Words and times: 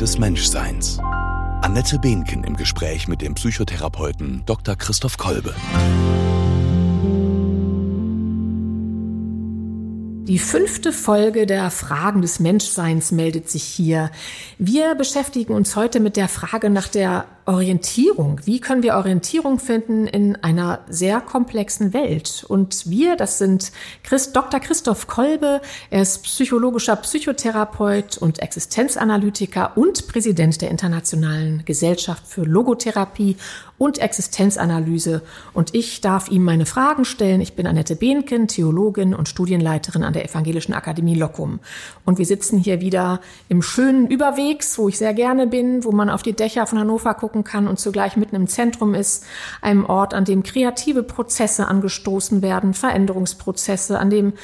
Des 0.00 0.18
Menschseins. 0.18 0.98
Annette 1.62 1.98
Behnken 1.98 2.42
im 2.44 2.56
Gespräch 2.56 3.06
mit 3.06 3.22
dem 3.22 3.34
Psychotherapeuten 3.34 4.42
Dr. 4.44 4.74
Christoph 4.74 5.16
Kolbe. 5.16 5.54
Die 10.26 10.38
fünfte 10.38 10.92
Folge 10.92 11.46
der 11.46 11.70
Fragen 11.70 12.22
des 12.22 12.40
Menschseins 12.40 13.12
meldet 13.12 13.48
sich 13.48 13.62
hier. 13.62 14.10
Wir 14.58 14.94
beschäftigen 14.94 15.52
uns 15.52 15.76
heute 15.76 16.00
mit 16.00 16.16
der 16.16 16.28
Frage 16.28 16.70
nach 16.70 16.88
der 16.88 17.26
Orientierung. 17.46 18.40
Wie 18.44 18.58
können 18.58 18.82
wir 18.82 18.94
Orientierung 18.94 19.58
finden 19.58 20.06
in 20.06 20.36
einer 20.36 20.80
sehr 20.88 21.20
komplexen 21.20 21.92
Welt? 21.92 22.44
Und 22.48 22.88
wir, 22.88 23.16
das 23.16 23.36
sind 23.36 23.70
Christ, 24.02 24.34
Dr. 24.34 24.60
Christoph 24.60 25.06
Kolbe. 25.06 25.60
Er 25.90 26.02
ist 26.02 26.22
psychologischer 26.22 26.96
Psychotherapeut 26.96 28.16
und 28.16 28.38
Existenzanalytiker 28.38 29.76
und 29.76 30.08
Präsident 30.08 30.62
der 30.62 30.70
Internationalen 30.70 31.62
Gesellschaft 31.66 32.26
für 32.26 32.44
Logotherapie 32.44 33.36
und 33.76 33.98
Existenzanalyse. 33.98 35.20
Und 35.52 35.74
ich 35.74 36.00
darf 36.00 36.28
ihm 36.28 36.44
meine 36.44 36.64
Fragen 36.64 37.04
stellen. 37.04 37.42
Ich 37.42 37.54
bin 37.54 37.66
Annette 37.66 37.96
Behnken, 37.96 38.48
Theologin 38.48 39.14
und 39.14 39.28
Studienleiterin 39.28 40.04
an 40.04 40.14
der 40.14 40.24
Evangelischen 40.24 40.72
Akademie 40.72 41.16
Locum. 41.16 41.60
Und 42.06 42.18
wir 42.18 42.24
sitzen 42.24 42.58
hier 42.58 42.80
wieder 42.80 43.20
im 43.50 43.60
schönen 43.60 44.06
Überwegs, 44.06 44.78
wo 44.78 44.88
ich 44.88 44.96
sehr 44.96 45.12
gerne 45.12 45.46
bin, 45.46 45.84
wo 45.84 45.92
man 45.92 46.08
auf 46.08 46.22
die 46.22 46.32
Dächer 46.32 46.66
von 46.66 46.78
Hannover 46.78 47.12
guckt 47.12 47.33
gucken 47.34 47.42
kann 47.44 47.66
und 47.66 47.80
zugleich 47.80 48.16
mitten 48.16 48.36
im 48.36 48.46
Zentrum 48.46 48.94
ist, 48.94 49.24
einem 49.60 49.84
Ort, 49.84 50.14
an 50.14 50.24
dem 50.24 50.44
kreative 50.44 51.02
Prozesse 51.02 51.66
angestoßen 51.66 52.42
werden, 52.42 52.74
Veränderungsprozesse, 52.74 53.98
an 53.98 54.08
dem 54.08 54.34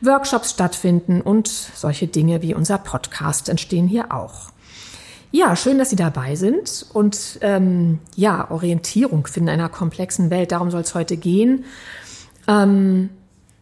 Workshops 0.00 0.50
stattfinden 0.50 1.20
und 1.20 1.48
solche 1.48 2.06
Dinge 2.06 2.42
wie 2.42 2.54
unser 2.54 2.78
Podcast 2.78 3.48
entstehen 3.48 3.88
hier 3.88 4.12
auch. 4.12 4.52
Ja, 5.32 5.56
schön, 5.56 5.78
dass 5.78 5.90
Sie 5.90 5.96
dabei 5.96 6.36
sind 6.36 6.86
und 6.92 7.40
ähm, 7.40 7.98
ja, 8.14 8.48
Orientierung 8.50 9.26
finden 9.26 9.48
in 9.48 9.54
einer 9.54 9.68
komplexen 9.68 10.30
Welt. 10.30 10.52
Darum 10.52 10.70
soll 10.70 10.82
es 10.82 10.94
heute 10.94 11.16
gehen. 11.16 11.64
Ähm, 12.46 13.10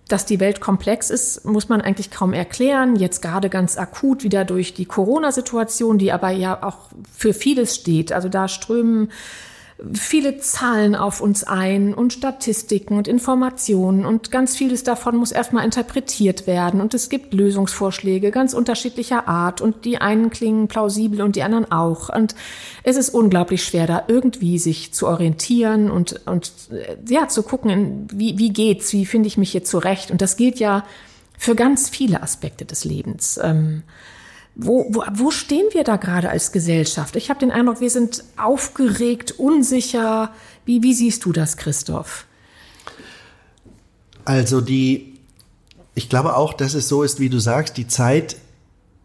dass 0.08 0.26
die 0.26 0.40
Welt 0.40 0.60
komplex 0.60 1.10
ist, 1.10 1.44
muss 1.44 1.68
man 1.68 1.80
eigentlich 1.80 2.10
kaum 2.10 2.32
erklären. 2.32 2.96
Jetzt 2.96 3.22
gerade 3.22 3.48
ganz 3.48 3.78
akut 3.78 4.22
wieder 4.22 4.44
durch 4.44 4.74
die 4.74 4.84
Corona-Situation, 4.84 5.98
die 5.98 6.12
aber 6.12 6.30
ja 6.30 6.62
auch 6.62 6.90
für 7.10 7.32
vieles 7.32 7.74
steht. 7.74 8.12
Also 8.12 8.28
da 8.28 8.48
strömen 8.48 9.10
viele 9.92 10.38
Zahlen 10.38 10.94
auf 10.94 11.20
uns 11.20 11.42
ein 11.42 11.94
und 11.94 12.12
Statistiken 12.12 12.96
und 12.96 13.08
Informationen 13.08 14.06
und 14.06 14.30
ganz 14.30 14.56
vieles 14.56 14.84
davon 14.84 15.16
muss 15.16 15.32
erstmal 15.32 15.64
interpretiert 15.64 16.46
werden. 16.46 16.80
Und 16.80 16.94
es 16.94 17.08
gibt 17.08 17.34
Lösungsvorschläge 17.34 18.30
ganz 18.30 18.54
unterschiedlicher 18.54 19.26
Art 19.26 19.60
und 19.60 19.84
die 19.84 19.98
einen 19.98 20.30
klingen 20.30 20.68
plausibel 20.68 21.22
und 21.22 21.34
die 21.34 21.42
anderen 21.42 21.70
auch. 21.72 22.08
Und 22.08 22.36
es 22.84 22.96
ist 22.96 23.10
unglaublich 23.10 23.64
schwer 23.64 23.86
da 23.86 24.04
irgendwie 24.06 24.58
sich 24.58 24.94
zu 24.94 25.08
orientieren 25.08 25.90
und 25.90 26.20
und 26.26 26.52
ja 27.08 27.26
zu 27.26 27.42
gucken 27.42 28.06
wie 28.12 28.38
wie 28.38 28.52
geht's 28.52 28.92
wie 28.92 29.06
finde 29.06 29.26
ich 29.26 29.38
mich 29.38 29.50
hier 29.50 29.64
zurecht. 29.64 30.12
Und 30.12 30.22
das 30.22 30.36
gilt 30.36 30.60
ja 30.60 30.84
für 31.36 31.56
ganz 31.56 31.88
viele 31.88 32.22
Aspekte 32.22 32.64
des 32.64 32.84
Lebens. 32.84 33.40
Ähm, 33.42 33.82
wo, 34.56 34.86
wo, 34.90 35.04
wo 35.12 35.30
stehen 35.30 35.66
wir 35.72 35.84
da 35.84 35.96
gerade 35.96 36.30
als 36.30 36.52
Gesellschaft? 36.52 37.16
Ich 37.16 37.28
habe 37.28 37.40
den 37.40 37.50
Eindruck, 37.50 37.80
wir 37.80 37.90
sind 37.90 38.24
aufgeregt, 38.36 39.32
unsicher. 39.32 40.30
Wie, 40.64 40.82
wie 40.82 40.94
siehst 40.94 41.24
du 41.24 41.32
das, 41.32 41.56
Christoph? 41.56 42.26
Also 44.24 44.60
die, 44.60 45.18
ich 45.94 46.08
glaube 46.08 46.36
auch, 46.36 46.54
dass 46.54 46.74
es 46.74 46.88
so 46.88 47.02
ist, 47.02 47.20
wie 47.20 47.28
du 47.28 47.38
sagst, 47.38 47.76
die 47.76 47.88
Zeit 47.88 48.36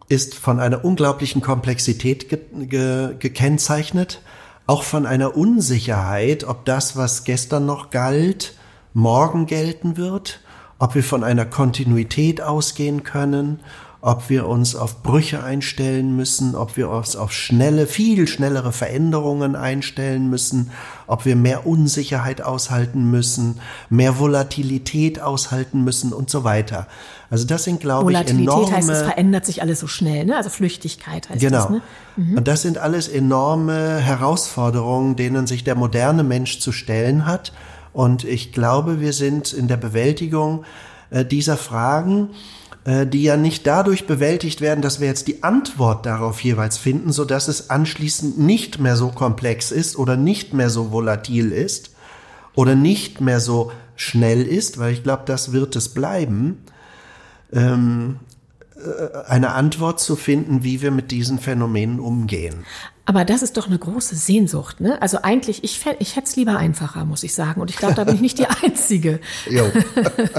ist 0.08 0.34
von 0.34 0.60
einer 0.60 0.84
unglaublichen 0.84 1.42
Komplexität 1.42 2.28
ge, 2.28 2.40
ge, 2.66 3.14
gekennzeichnet, 3.18 4.20
auch 4.66 4.82
von 4.82 5.04
einer 5.06 5.36
Unsicherheit, 5.36 6.44
ob 6.44 6.64
das, 6.64 6.96
was 6.96 7.24
gestern 7.24 7.66
noch 7.66 7.90
galt, 7.90 8.54
morgen 8.94 9.46
gelten 9.46 9.96
wird, 9.96 10.40
ob 10.78 10.94
wir 10.94 11.04
von 11.04 11.22
einer 11.22 11.44
Kontinuität 11.44 12.40
ausgehen 12.40 13.02
können, 13.02 13.60
ob 14.02 14.30
wir 14.30 14.46
uns 14.46 14.74
auf 14.74 15.02
Brüche 15.02 15.44
einstellen 15.44 16.16
müssen, 16.16 16.54
ob 16.54 16.76
wir 16.78 16.88
uns 16.88 17.16
auf 17.16 17.32
schnelle, 17.32 17.86
viel 17.86 18.26
schnellere 18.26 18.72
Veränderungen 18.72 19.56
einstellen 19.56 20.30
müssen, 20.30 20.70
ob 21.06 21.26
wir 21.26 21.36
mehr 21.36 21.66
Unsicherheit 21.66 22.40
aushalten 22.40 23.10
müssen, 23.10 23.60
mehr 23.90 24.18
Volatilität 24.18 25.20
aushalten 25.20 25.84
müssen 25.84 26.14
und 26.14 26.30
so 26.30 26.44
weiter. 26.44 26.86
Also 27.28 27.46
das 27.46 27.64
sind, 27.64 27.80
glaube 27.80 28.10
ich, 28.10 28.18
enorme... 28.18 28.46
Volatilität 28.46 28.76
heißt, 28.76 28.88
es 28.88 29.02
verändert 29.02 29.44
sich 29.44 29.60
alles 29.60 29.80
so 29.80 29.86
schnell, 29.86 30.24
ne? 30.24 30.36
Also 30.36 30.48
Flüchtigkeit 30.48 31.28
heißt 31.28 31.40
genau. 31.40 31.58
das, 31.58 31.70
ne? 31.70 31.82
Mhm. 32.16 32.38
Und 32.38 32.48
das 32.48 32.62
sind 32.62 32.78
alles 32.78 33.06
enorme 33.06 33.98
Herausforderungen, 33.98 35.14
denen 35.16 35.46
sich 35.46 35.62
der 35.62 35.74
moderne 35.74 36.24
Mensch 36.24 36.58
zu 36.60 36.72
stellen 36.72 37.26
hat. 37.26 37.52
Und 37.92 38.24
ich 38.24 38.52
glaube, 38.52 39.00
wir 39.00 39.12
sind 39.12 39.52
in 39.52 39.68
der 39.68 39.76
Bewältigung 39.76 40.64
äh, 41.10 41.24
dieser 41.24 41.56
Fragen 41.56 42.30
äh, 42.84 43.06
die 43.06 43.22
ja 43.22 43.36
nicht 43.36 43.66
dadurch 43.66 44.06
bewältigt 44.06 44.62
werden, 44.62 44.80
dass 44.80 45.00
wir 45.00 45.06
jetzt 45.06 45.28
die 45.28 45.42
Antwort 45.42 46.06
darauf 46.06 46.40
jeweils 46.40 46.78
finden, 46.78 47.12
so 47.12 47.26
dass 47.26 47.46
es 47.46 47.68
anschließend 47.68 48.38
nicht 48.38 48.78
mehr 48.78 48.96
so 48.96 49.08
komplex 49.08 49.70
ist 49.70 49.96
oder 49.96 50.16
nicht 50.16 50.54
mehr 50.54 50.70
so 50.70 50.90
volatil 50.90 51.52
ist 51.52 51.90
oder 52.54 52.74
nicht 52.74 53.20
mehr 53.20 53.40
so 53.40 53.70
schnell 53.96 54.42
ist, 54.42 54.78
weil 54.78 54.94
ich 54.94 55.02
glaube, 55.02 55.24
das 55.26 55.52
wird 55.52 55.76
es 55.76 55.90
bleiben, 55.90 56.64
ähm, 57.52 58.16
äh, 58.22 58.29
eine 59.26 59.52
Antwort 59.52 60.00
zu 60.00 60.16
finden, 60.16 60.64
wie 60.64 60.82
wir 60.82 60.90
mit 60.90 61.10
diesen 61.10 61.38
Phänomenen 61.38 62.00
umgehen. 62.00 62.64
Aber 63.10 63.24
das 63.24 63.42
ist 63.42 63.56
doch 63.56 63.66
eine 63.66 63.76
große 63.76 64.14
Sehnsucht, 64.14 64.80
ne? 64.80 65.02
Also 65.02 65.18
eigentlich, 65.22 65.64
ich, 65.64 65.84
ich 65.98 66.14
hätte 66.14 66.28
es 66.28 66.36
lieber 66.36 66.58
einfacher, 66.58 67.04
muss 67.04 67.24
ich 67.24 67.34
sagen. 67.34 67.60
Und 67.60 67.68
ich 67.68 67.76
glaube, 67.76 67.94
da 67.94 68.04
bin 68.04 68.14
ich 68.14 68.20
nicht 68.20 68.38
die 68.38 68.46
Einzige. 68.62 69.18
Jo. 69.50 69.64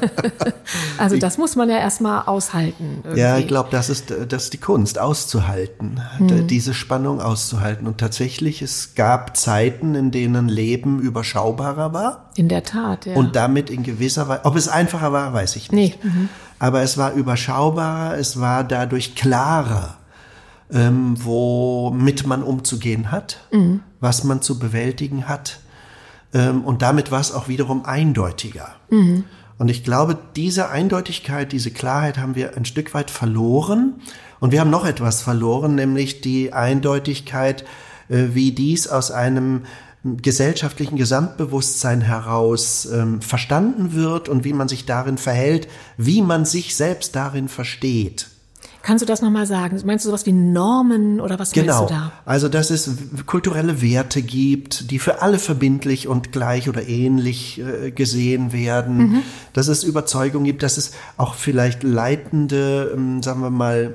also 0.98 1.18
das 1.18 1.38
muss 1.38 1.58
man 1.58 1.70
ja 1.70 1.80
erstmal 1.80 2.28
aushalten. 2.28 3.00
Irgendwie. 3.04 3.20
Ja, 3.20 3.38
ich 3.38 3.48
glaube, 3.48 3.68
das 3.72 3.90
ist, 3.90 4.14
das 4.30 4.44
ist 4.46 4.54
die 4.54 4.58
Kunst, 4.58 5.00
auszuhalten, 5.00 6.00
hm. 6.18 6.48
diese 6.48 6.74
Spannung 6.74 7.20
auszuhalten. 7.20 7.88
Und 7.88 7.98
tatsächlich, 7.98 8.62
es 8.62 8.96
gab 8.96 9.36
Zeiten, 9.36 9.94
in 9.94 10.12
denen 10.12 10.48
Leben 10.48 11.02
überschaubarer 11.02 11.92
war. 11.92 12.30
In 12.38 12.48
der 12.48 12.64
Tat, 12.64 13.06
ja. 13.06 13.16
Und 13.16 13.36
damit 13.36 13.70
in 13.70 13.84
gewisser 13.84 14.30
Weise, 14.30 14.46
ob 14.46 14.56
es 14.56 14.70
einfacher 14.70 15.12
war, 15.12 15.34
weiß 15.34 15.58
ich 15.58 15.74
nicht. 15.74 16.02
Nee. 16.02 16.10
Mhm. 16.10 16.30
Aber 16.62 16.84
es 16.84 16.98
war 16.98 17.14
überschaubarer, 17.14 18.18
es 18.18 18.40
war 18.40 18.64
dadurch 18.64 19.16
klarer 19.16 19.98
ähm, 20.74 21.16
womit 21.24 22.26
man 22.26 22.44
umzugehen 22.44 23.12
hat, 23.12 23.40
mhm. 23.52 23.82
was 24.00 24.24
man 24.24 24.42
zu 24.42 24.60
bewältigen 24.60 25.28
hat. 25.28 25.60
Ähm, 26.34 26.64
und 26.64 26.82
damit 26.82 27.12
war 27.12 27.20
es 27.20 27.32
auch 27.32 27.48
wiederum 27.48 27.86
eindeutiger. 27.86 28.76
Mhm. 28.90 29.26
Und 29.58 29.70
ich 29.70 29.84
glaube, 29.84 30.18
diese 30.36 30.70
Eindeutigkeit, 30.70 31.52
diese 31.52 31.72
Klarheit 31.72 32.18
haben 32.18 32.36
wir 32.36 32.58
ein 32.58 32.66
Stück 32.66 32.94
weit 32.94 33.12
verloren. 33.12 34.02
Und 34.40 34.52
wir 34.52 34.60
haben 34.60 34.72
noch 34.72 34.86
etwas 34.86 35.22
verloren, 35.22 35.76
nämlich 35.76 36.22
die 36.22 36.54
Eindeutigkeit, 36.54 37.64
äh, 38.10 38.28
wie 38.34 38.52
dies 38.52 38.88
aus 38.88 39.12
einem 39.12 39.64
gesellschaftlichen 40.04 40.98
Gesamtbewusstsein 40.98 42.02
heraus 42.02 42.88
ähm, 42.92 43.22
verstanden 43.22 43.94
wird 43.94 44.30
und 44.30 44.44
wie 44.44 44.54
man 44.54 44.68
sich 44.68 44.86
darin 44.86 45.18
verhält, 45.18 45.68
wie 45.98 46.22
man 46.22 46.46
sich 46.46 46.76
selbst 46.76 47.16
darin 47.16 47.48
versteht. 47.48 48.28
Kannst 48.84 49.04
du 49.04 49.06
das 49.06 49.22
nochmal 49.22 49.46
sagen? 49.46 49.80
Meinst 49.86 50.06
du 50.06 50.10
sowas 50.10 50.26
wie 50.26 50.32
Normen 50.32 51.22
oder 51.22 51.38
was 51.38 51.52
genau. 51.52 51.82
meinst 51.82 51.92
du 51.92 51.94
da? 51.94 52.12
Also, 52.26 52.50
dass 52.50 52.72
es 52.72 52.90
kulturelle 53.28 53.82
Werte 53.82 54.24
gibt, 54.24 54.90
die 54.90 54.98
für 54.98 55.22
alle 55.22 55.38
verbindlich 55.38 56.08
und 56.08 56.32
gleich 56.32 56.68
oder 56.68 56.88
ähnlich 56.88 57.62
äh, 57.62 57.92
gesehen 57.92 58.54
werden, 58.54 58.98
mhm. 58.98 59.24
dass 59.54 59.68
es 59.68 59.84
Überzeugung 59.84 60.46
gibt, 60.46 60.64
dass 60.64 60.78
es 60.78 60.94
auch 61.18 61.36
vielleicht 61.36 61.84
leitende, 61.84 62.92
ähm, 62.96 63.22
sagen 63.22 63.42
wir 63.42 63.52
mal, 63.52 63.94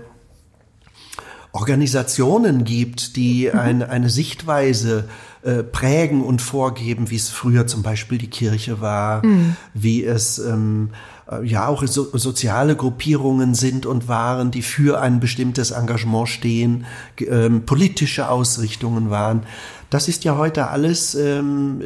Organisationen 1.51 2.65
gibt, 2.65 3.17
die 3.17 3.51
mhm. 3.53 3.59
eine, 3.59 3.89
eine 3.89 4.11
Sichtweise 4.11 5.09
äh, 5.47 5.63
prägen 5.63 6.25
und 6.25 6.43
vorgeben, 6.43 7.09
wie 7.09 7.15
es 7.15 7.29
früher 7.29 7.69
zum 7.69 7.85
Beispiel 7.85 8.19
die 8.19 8.27
Kirche 8.27 8.81
war, 8.81 9.25
mhm. 9.25 9.55
wie 9.75 10.05
es 10.05 10.41
ähm, 10.41 10.91
äh, 11.31 11.47
ja 11.47 11.69
auch 11.69 11.87
so, 11.87 12.09
soziale 12.19 12.75
Gruppierungen 12.75 13.55
sind 13.55 13.87
und 13.87 14.09
waren, 14.09 14.51
die 14.51 14.63
für 14.63 15.01
ein 15.01 15.21
bestimmtes 15.21 15.71
Engagement 15.71 16.29
stehen, 16.29 16.85
ähm, 17.19 17.65
politische 17.65 18.29
Ausrichtungen 18.29 19.11
waren. 19.11 19.45
Das 19.89 20.09
ist 20.09 20.25
ja 20.25 20.37
heute 20.37 20.67
alles 20.69 21.15
ähm, 21.15 21.81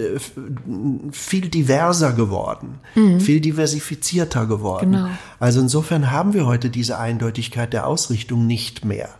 viel 1.13 1.49
diverser 1.51 2.15
geworden, 2.15 2.79
mhm. 2.95 3.21
viel 3.21 3.41
diversifizierter 3.41 4.47
geworden. 4.47 4.93
Genau. 4.93 5.09
Also 5.39 5.61
insofern 5.61 6.11
haben 6.11 6.33
wir 6.33 6.47
heute 6.47 6.71
diese 6.71 6.99
Eindeutigkeit 6.99 7.75
der 7.75 7.87
Ausrichtung 7.87 8.47
nicht 8.47 8.87
mehr. 8.87 9.11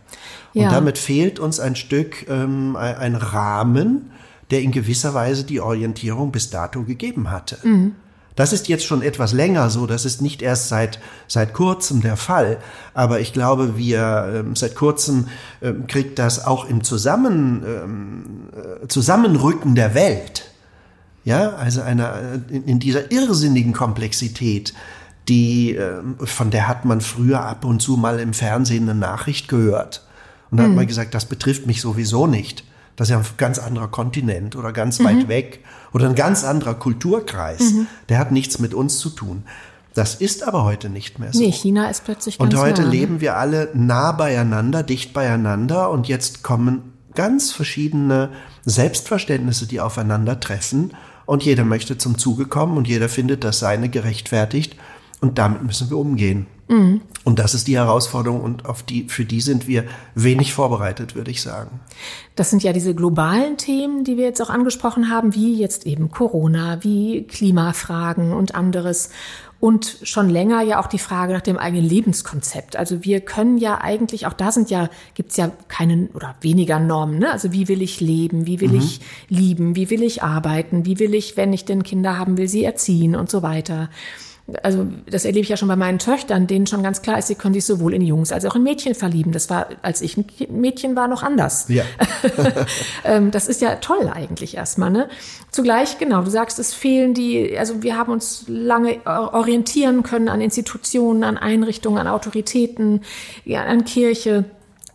Ja. 0.53 0.63
Und 0.63 0.71
damit 0.73 0.97
fehlt 0.97 1.39
uns 1.39 1.59
ein 1.59 1.75
Stück 1.75 2.27
ähm, 2.27 2.75
ein 2.75 3.13
Rahmen, 3.15 4.09
der 4.51 4.61
in 4.61 4.71
gewisser 4.71 5.13
Weise 5.13 5.43
die 5.43 5.59
Orientierung 5.59 6.31
bis 6.31 6.49
dato 6.49 6.83
gegeben 6.83 7.31
hatte. 7.31 7.57
Mhm. 7.63 7.95
Das 8.35 8.53
ist 8.53 8.69
jetzt 8.69 8.85
schon 8.85 9.01
etwas 9.01 9.33
länger 9.33 9.69
so, 9.69 9.85
das 9.85 10.05
ist 10.05 10.21
nicht 10.21 10.41
erst 10.41 10.69
seit, 10.69 10.99
seit 11.27 11.53
kurzem 11.53 12.01
der 12.01 12.15
Fall, 12.15 12.59
aber 12.93 13.19
ich 13.19 13.33
glaube, 13.33 13.77
wir 13.77 14.33
ähm, 14.33 14.55
seit 14.55 14.75
kurzem 14.75 15.27
ähm, 15.61 15.85
kriegt 15.87 16.17
das 16.17 16.45
auch 16.45 16.65
im 16.65 16.83
Zusammen, 16.83 17.63
ähm, 17.65 18.23
äh, 18.83 18.87
Zusammenrücken 18.87 19.75
der 19.75 19.93
Welt, 19.95 20.49
ja, 21.23 21.49
also 21.51 21.81
einer, 21.81 22.15
äh, 22.15 22.55
in, 22.55 22.63
in 22.65 22.79
dieser 22.79 23.11
irrsinnigen 23.11 23.73
Komplexität, 23.73 24.73
die, 25.27 25.75
äh, 25.75 26.01
von 26.23 26.51
der 26.51 26.67
hat 26.67 26.85
man 26.85 27.01
früher 27.01 27.41
ab 27.41 27.65
und 27.65 27.81
zu 27.81 27.97
mal 27.97 28.19
im 28.19 28.33
Fernsehen 28.33 28.89
eine 28.89 28.99
Nachricht 28.99 29.49
gehört. 29.49 30.05
Und 30.49 30.57
da 30.57 30.63
mhm. 30.63 30.69
hat 30.69 30.75
man 30.77 30.87
gesagt, 30.87 31.13
das 31.13 31.25
betrifft 31.25 31.67
mich 31.67 31.81
sowieso 31.81 32.27
nicht. 32.27 32.63
Das 32.95 33.07
ist 33.07 33.11
ja 33.11 33.19
ein 33.19 33.25
ganz 33.37 33.59
anderer 33.59 33.87
Kontinent 33.87 34.55
oder 34.55 34.71
ganz 34.71 34.99
mhm. 34.99 35.05
weit 35.05 35.27
weg 35.27 35.59
oder 35.93 36.07
ein 36.07 36.15
ganz 36.15 36.43
anderer 36.43 36.73
Kulturkreis. 36.73 37.73
Mhm. 37.73 37.87
Der 38.09 38.19
hat 38.19 38.31
nichts 38.31 38.59
mit 38.59 38.73
uns 38.73 38.99
zu 38.99 39.09
tun. 39.09 39.43
Das 39.93 40.15
ist 40.15 40.47
aber 40.47 40.63
heute 40.63 40.89
nicht 40.89 41.19
mehr 41.19 41.33
so. 41.33 41.39
Nee, 41.39 41.51
China 41.51 41.89
ist 41.89 42.05
plötzlich 42.05 42.37
ganz 42.37 42.53
Und 42.53 42.59
heute 42.59 42.83
nah, 42.83 42.89
leben 42.89 43.19
wir 43.19 43.35
alle 43.37 43.69
nah 43.73 44.13
beieinander, 44.13 44.83
dicht 44.83 45.13
beieinander 45.13 45.89
und 45.89 46.07
jetzt 46.07 46.43
kommen 46.43 46.93
ganz 47.13 47.51
verschiedene 47.51 48.29
Selbstverständnisse, 48.63 49.67
die 49.67 49.81
aufeinandertreffen 49.81 50.93
und 51.25 51.43
jeder 51.43 51.65
möchte 51.65 51.97
zum 51.97 52.17
Zuge 52.17 52.45
kommen 52.45 52.77
und 52.77 52.87
jeder 52.87 53.09
findet 53.09 53.43
das 53.43 53.59
seine 53.59 53.89
gerechtfertigt 53.89 54.77
und 55.19 55.37
damit 55.37 55.63
müssen 55.63 55.89
wir 55.89 55.97
umgehen. 55.97 56.47
Mhm. 56.71 57.01
Und 57.23 57.37
das 57.37 57.53
ist 57.53 57.67
die 57.67 57.75
Herausforderung 57.75 58.41
und 58.41 58.65
auf 58.65 58.81
die, 58.81 59.03
für 59.03 59.25
die 59.25 59.41
sind 59.41 59.67
wir 59.67 59.83
wenig 60.15 60.53
vorbereitet, 60.53 61.15
würde 61.15 61.29
ich 61.29 61.41
sagen. 61.41 61.81
Das 62.35 62.49
sind 62.49 62.63
ja 62.63 62.73
diese 62.73 62.95
globalen 62.95 63.57
Themen, 63.57 64.03
die 64.05 64.17
wir 64.17 64.23
jetzt 64.23 64.41
auch 64.41 64.49
angesprochen 64.49 65.11
haben, 65.11 65.35
wie 65.35 65.53
jetzt 65.53 65.85
eben 65.85 66.09
Corona, 66.09 66.83
wie 66.83 67.23
Klimafragen 67.27 68.33
und 68.33 68.55
anderes. 68.55 69.09
Und 69.59 69.97
schon 70.01 70.29
länger 70.29 70.63
ja 70.63 70.79
auch 70.79 70.87
die 70.87 70.97
Frage 70.97 71.33
nach 71.33 71.41
dem 71.41 71.57
eigenen 71.57 71.85
Lebenskonzept. 71.85 72.75
Also 72.77 73.03
wir 73.03 73.19
können 73.19 73.59
ja 73.59 73.79
eigentlich, 73.79 74.25
auch 74.25 74.33
da 74.33 74.51
sind 74.51 74.71
ja, 74.71 74.89
gibt's 75.13 75.37
ja 75.37 75.51
keine 75.67 76.09
oder 76.15 76.33
weniger 76.41 76.79
Normen. 76.79 77.19
Ne? 77.19 77.31
Also 77.31 77.51
wie 77.51 77.67
will 77.67 77.83
ich 77.83 77.99
leben, 77.99 78.47
wie 78.47 78.59
will 78.61 78.69
mhm. 78.69 78.79
ich 78.79 79.01
lieben, 79.27 79.75
wie 79.75 79.91
will 79.91 80.01
ich 80.01 80.23
arbeiten, 80.23 80.85
wie 80.85 80.97
will 80.97 81.13
ich, 81.13 81.37
wenn 81.37 81.53
ich 81.53 81.65
denn 81.65 81.83
Kinder 81.83 82.17
haben 82.17 82.37
will, 82.37 82.47
sie 82.47 82.63
erziehen 82.63 83.15
und 83.15 83.29
so 83.29 83.43
weiter 83.43 83.89
also 84.63 84.87
das 85.09 85.25
erlebe 85.25 85.43
ich 85.43 85.49
ja 85.49 85.57
schon 85.57 85.67
bei 85.67 85.75
meinen 85.75 85.99
Töchtern, 85.99 86.47
denen 86.47 86.67
schon 86.67 86.83
ganz 86.83 87.01
klar 87.01 87.17
ist, 87.17 87.27
sie 87.27 87.35
können 87.35 87.53
sich 87.53 87.65
sowohl 87.65 87.93
in 87.93 88.01
Jungs 88.01 88.31
als 88.31 88.45
auch 88.45 88.55
in 88.55 88.63
Mädchen 88.63 88.95
verlieben. 88.95 89.31
Das 89.31 89.49
war, 89.49 89.67
als 89.81 90.01
ich 90.01 90.17
ein 90.17 90.25
Mädchen 90.49 90.95
war, 90.95 91.07
noch 91.07 91.23
anders. 91.23 91.65
Ja. 91.69 91.83
Ähm, 93.03 93.31
das 93.31 93.47
ist 93.47 93.61
ja 93.61 93.75
toll 93.75 94.11
eigentlich 94.13 94.55
erstmal. 94.55 94.89
Ne? 94.91 95.09
Zugleich, 95.49 95.97
genau, 95.97 96.21
du 96.21 96.29
sagst, 96.29 96.59
es 96.59 96.73
fehlen 96.73 97.13
die, 97.13 97.57
also 97.57 97.81
wir 97.81 97.97
haben 97.97 98.11
uns 98.11 98.45
lange 98.47 98.99
orientieren 99.05 100.03
können 100.03 100.29
an 100.29 100.39
Institutionen, 100.41 101.23
an 101.23 101.37
Einrichtungen, 101.37 101.99
an 101.99 102.07
Autoritäten, 102.07 103.01
ja, 103.43 103.63
an 103.63 103.85
Kirche. 103.85 104.45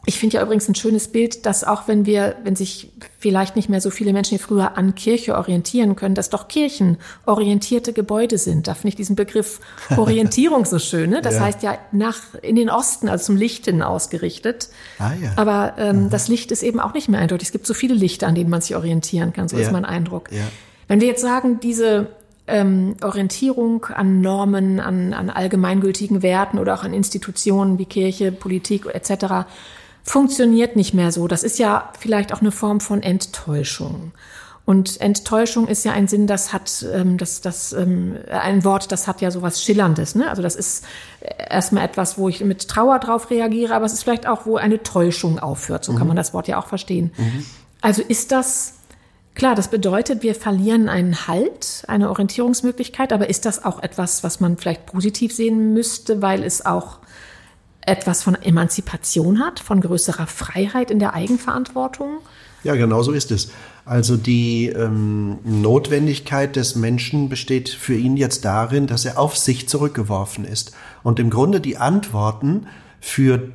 Ich 0.08 0.20
finde 0.20 0.36
ja 0.36 0.42
übrigens 0.42 0.68
ein 0.68 0.76
schönes 0.76 1.08
Bild, 1.08 1.46
dass 1.46 1.64
auch 1.64 1.88
wenn 1.88 2.06
wir, 2.06 2.36
wenn 2.44 2.54
sich 2.54 2.92
vielleicht 3.18 3.56
nicht 3.56 3.68
mehr 3.68 3.80
so 3.80 3.90
viele 3.90 4.12
Menschen 4.12 4.38
wie 4.38 4.42
früher 4.42 4.78
an 4.78 4.94
Kirche 4.94 5.36
orientieren 5.36 5.96
können, 5.96 6.14
dass 6.14 6.30
doch 6.30 6.46
Kirchen 6.46 6.98
orientierte 7.26 7.92
Gebäude 7.92 8.38
sind. 8.38 8.68
Da 8.68 8.74
finde 8.74 8.90
ich 8.90 8.94
diesen 8.94 9.16
Begriff 9.16 9.58
Orientierung 9.96 10.64
so 10.64 10.78
schön. 10.78 11.10
Ne? 11.10 11.22
Das 11.22 11.34
ja. 11.34 11.40
heißt 11.40 11.62
ja 11.64 11.76
nach 11.90 12.18
in 12.40 12.54
den 12.54 12.70
Osten, 12.70 13.08
also 13.08 13.24
zum 13.24 13.36
Licht 13.36 13.64
hin 13.64 13.82
ausgerichtet. 13.82 14.68
Ah, 15.00 15.10
ja. 15.20 15.32
Aber 15.34 15.74
ähm, 15.76 16.04
mhm. 16.04 16.10
das 16.10 16.28
Licht 16.28 16.52
ist 16.52 16.62
eben 16.62 16.78
auch 16.78 16.94
nicht 16.94 17.08
mehr 17.08 17.18
eindeutig. 17.18 17.48
Es 17.48 17.52
gibt 17.52 17.66
so 17.66 17.74
viele 17.74 17.94
Lichter, 17.94 18.28
an 18.28 18.36
denen 18.36 18.48
man 18.48 18.60
sich 18.60 18.76
orientieren 18.76 19.32
kann. 19.32 19.48
So 19.48 19.56
ja. 19.56 19.64
ist 19.64 19.72
mein 19.72 19.84
Eindruck. 19.84 20.30
Ja. 20.30 20.44
Wenn 20.86 21.00
wir 21.00 21.08
jetzt 21.08 21.22
sagen, 21.22 21.58
diese 21.58 22.06
ähm, 22.46 22.94
Orientierung 23.02 23.86
an 23.86 24.20
Normen, 24.20 24.78
an, 24.78 25.12
an 25.14 25.30
allgemeingültigen 25.30 26.22
Werten 26.22 26.60
oder 26.60 26.74
auch 26.74 26.84
an 26.84 26.94
Institutionen 26.94 27.80
wie 27.80 27.86
Kirche, 27.86 28.30
Politik 28.30 28.86
etc 28.86 29.46
funktioniert 30.06 30.76
nicht 30.76 30.94
mehr 30.94 31.12
so. 31.12 31.26
Das 31.26 31.42
ist 31.42 31.58
ja 31.58 31.90
vielleicht 31.98 32.32
auch 32.32 32.40
eine 32.40 32.52
Form 32.52 32.80
von 32.80 33.02
Enttäuschung. 33.02 34.12
Und 34.64 35.00
Enttäuschung 35.00 35.68
ist 35.68 35.84
ja 35.84 35.92
ein 35.92 36.08
Sinn, 36.08 36.26
das 36.26 36.52
hat 36.52 36.84
ähm, 36.92 37.18
das, 37.18 37.40
das 37.40 37.72
ähm, 37.72 38.16
ein 38.28 38.64
Wort, 38.64 38.90
das 38.90 39.06
hat 39.06 39.20
ja 39.20 39.30
sowas 39.30 39.62
Schillerndes. 39.62 40.16
Ne? 40.16 40.28
Also 40.28 40.42
das 40.42 40.56
ist 40.56 40.84
erstmal 41.48 41.84
etwas, 41.84 42.18
wo 42.18 42.28
ich 42.28 42.40
mit 42.42 42.66
Trauer 42.66 42.98
drauf 42.98 43.30
reagiere, 43.30 43.74
aber 43.74 43.84
es 43.84 43.92
ist 43.92 44.02
vielleicht 44.02 44.26
auch, 44.26 44.44
wo 44.44 44.56
eine 44.56 44.82
Täuschung 44.82 45.38
aufhört. 45.38 45.84
So 45.84 45.92
mhm. 45.92 45.98
kann 45.98 46.06
man 46.08 46.16
das 46.16 46.34
Wort 46.34 46.48
ja 46.48 46.58
auch 46.58 46.66
verstehen. 46.66 47.12
Mhm. 47.16 47.46
Also 47.80 48.02
ist 48.02 48.32
das 48.32 48.74
klar? 49.36 49.54
Das 49.54 49.68
bedeutet, 49.68 50.24
wir 50.24 50.34
verlieren 50.34 50.88
einen 50.88 51.28
Halt, 51.28 51.84
eine 51.86 52.10
Orientierungsmöglichkeit. 52.10 53.12
Aber 53.12 53.28
ist 53.28 53.44
das 53.44 53.64
auch 53.64 53.84
etwas, 53.84 54.24
was 54.24 54.40
man 54.40 54.56
vielleicht 54.56 54.86
positiv 54.86 55.32
sehen 55.32 55.74
müsste, 55.74 56.22
weil 56.22 56.42
es 56.42 56.66
auch 56.66 56.98
etwas 57.86 58.22
von 58.22 58.34
Emanzipation 58.34 59.40
hat, 59.40 59.60
von 59.60 59.80
größerer 59.80 60.26
Freiheit 60.26 60.90
in 60.90 60.98
der 60.98 61.14
Eigenverantwortung? 61.14 62.18
Ja, 62.64 62.74
genau 62.74 63.02
so 63.02 63.12
ist 63.12 63.30
es. 63.30 63.50
Also 63.84 64.16
die 64.16 64.66
ähm, 64.66 65.38
Notwendigkeit 65.44 66.56
des 66.56 66.74
Menschen 66.74 67.28
besteht 67.28 67.68
für 67.68 67.94
ihn 67.94 68.16
jetzt 68.16 68.44
darin, 68.44 68.88
dass 68.88 69.04
er 69.04 69.18
auf 69.18 69.36
sich 69.36 69.68
zurückgeworfen 69.68 70.44
ist 70.44 70.72
und 71.04 71.20
im 71.20 71.30
Grunde 71.30 71.60
die 71.60 71.76
Antworten 71.76 72.66
für 73.00 73.52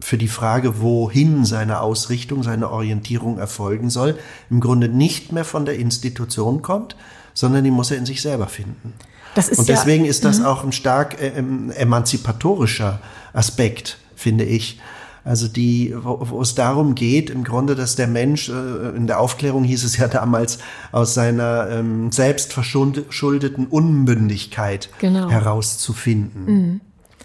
für 0.00 0.18
die 0.18 0.28
Frage, 0.28 0.82
wohin 0.82 1.44
seine 1.44 1.80
Ausrichtung, 1.80 2.42
seine 2.42 2.70
Orientierung 2.70 3.38
erfolgen 3.38 3.90
soll, 3.90 4.18
im 4.50 4.60
Grunde 4.60 4.88
nicht 4.88 5.32
mehr 5.32 5.44
von 5.44 5.64
der 5.64 5.78
Institution 5.78 6.62
kommt, 6.62 6.94
sondern 7.32 7.64
die 7.64 7.70
muss 7.70 7.90
er 7.90 7.96
in 7.96 8.06
sich 8.06 8.20
selber 8.20 8.48
finden. 8.48 8.92
und 9.34 9.68
deswegen 9.68 10.04
ja, 10.04 10.10
ist 10.10 10.24
das 10.24 10.40
mhm. 10.40 10.46
auch 10.46 10.64
ein 10.64 10.72
stark 10.72 11.20
äh, 11.20 11.32
emanzipatorischer 11.76 13.00
Aspekt, 13.34 13.98
finde 14.16 14.44
ich. 14.44 14.80
Also 15.24 15.48
die, 15.48 15.94
wo, 15.96 16.18
wo 16.20 16.42
es 16.42 16.54
darum 16.54 16.94
geht, 16.94 17.30
im 17.30 17.44
Grunde, 17.44 17.74
dass 17.74 17.96
der 17.96 18.06
Mensch, 18.06 18.50
äh, 18.50 18.96
in 18.96 19.06
der 19.06 19.20
Aufklärung 19.20 19.64
hieß 19.64 19.84
es 19.84 19.96
ja 19.96 20.06
damals, 20.08 20.58
aus 20.92 21.14
seiner 21.14 21.68
ähm, 21.70 22.12
selbstverschuldeten 22.12 23.66
Unmündigkeit 23.66 24.90
genau. 24.98 25.30
herauszufinden. 25.30 26.44
Mhm. 26.44 26.80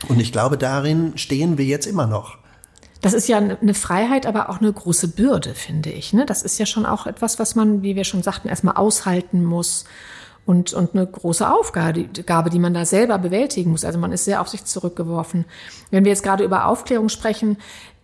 Und 0.08 0.22
ich 0.22 0.32
glaube, 0.32 0.58
darin 0.58 1.18
stehen 1.18 1.58
wir 1.58 1.66
jetzt 1.66 1.86
immer 1.86 2.08
noch. 2.08 2.38
Das 3.02 3.14
ist 3.14 3.28
ja 3.28 3.38
eine 3.38 3.74
Freiheit, 3.74 4.26
aber 4.26 4.50
auch 4.50 4.60
eine 4.60 4.72
große 4.72 5.10
Bürde, 5.10 5.54
finde 5.54 5.90
ich. 5.90 6.14
Ne? 6.14 6.26
Das 6.26 6.42
ist 6.42 6.58
ja 6.58 6.66
schon 6.66 6.86
auch 6.86 7.06
etwas, 7.06 7.40
was 7.40 7.56
man, 7.56 7.82
wie 7.82 7.96
wir 7.96 8.04
schon 8.04 8.24
sagten, 8.24 8.50
erstmal 8.50 8.76
aushalten 8.76 9.44
muss 9.44 9.86
und, 10.50 10.74
und 10.74 10.96
eine 10.96 11.06
große 11.06 11.48
Aufgabe, 11.48 12.50
die 12.50 12.60
man 12.60 12.74
da 12.74 12.84
selber 12.84 13.20
bewältigen 13.20 13.70
muss. 13.70 13.86
Also 13.86 14.00
man 14.00 14.12
ist 14.12 14.26
sehr 14.26 14.42
auf 14.42 14.48
sich 14.48 14.66
zurückgeworfen. 14.66 15.46
Wenn 15.92 16.06
wir 16.06 16.12
jetzt 16.12 16.24
gerade 16.24 16.44
über 16.44 16.66
Aufklärung 16.66 17.10
sprechen, 17.10 17.58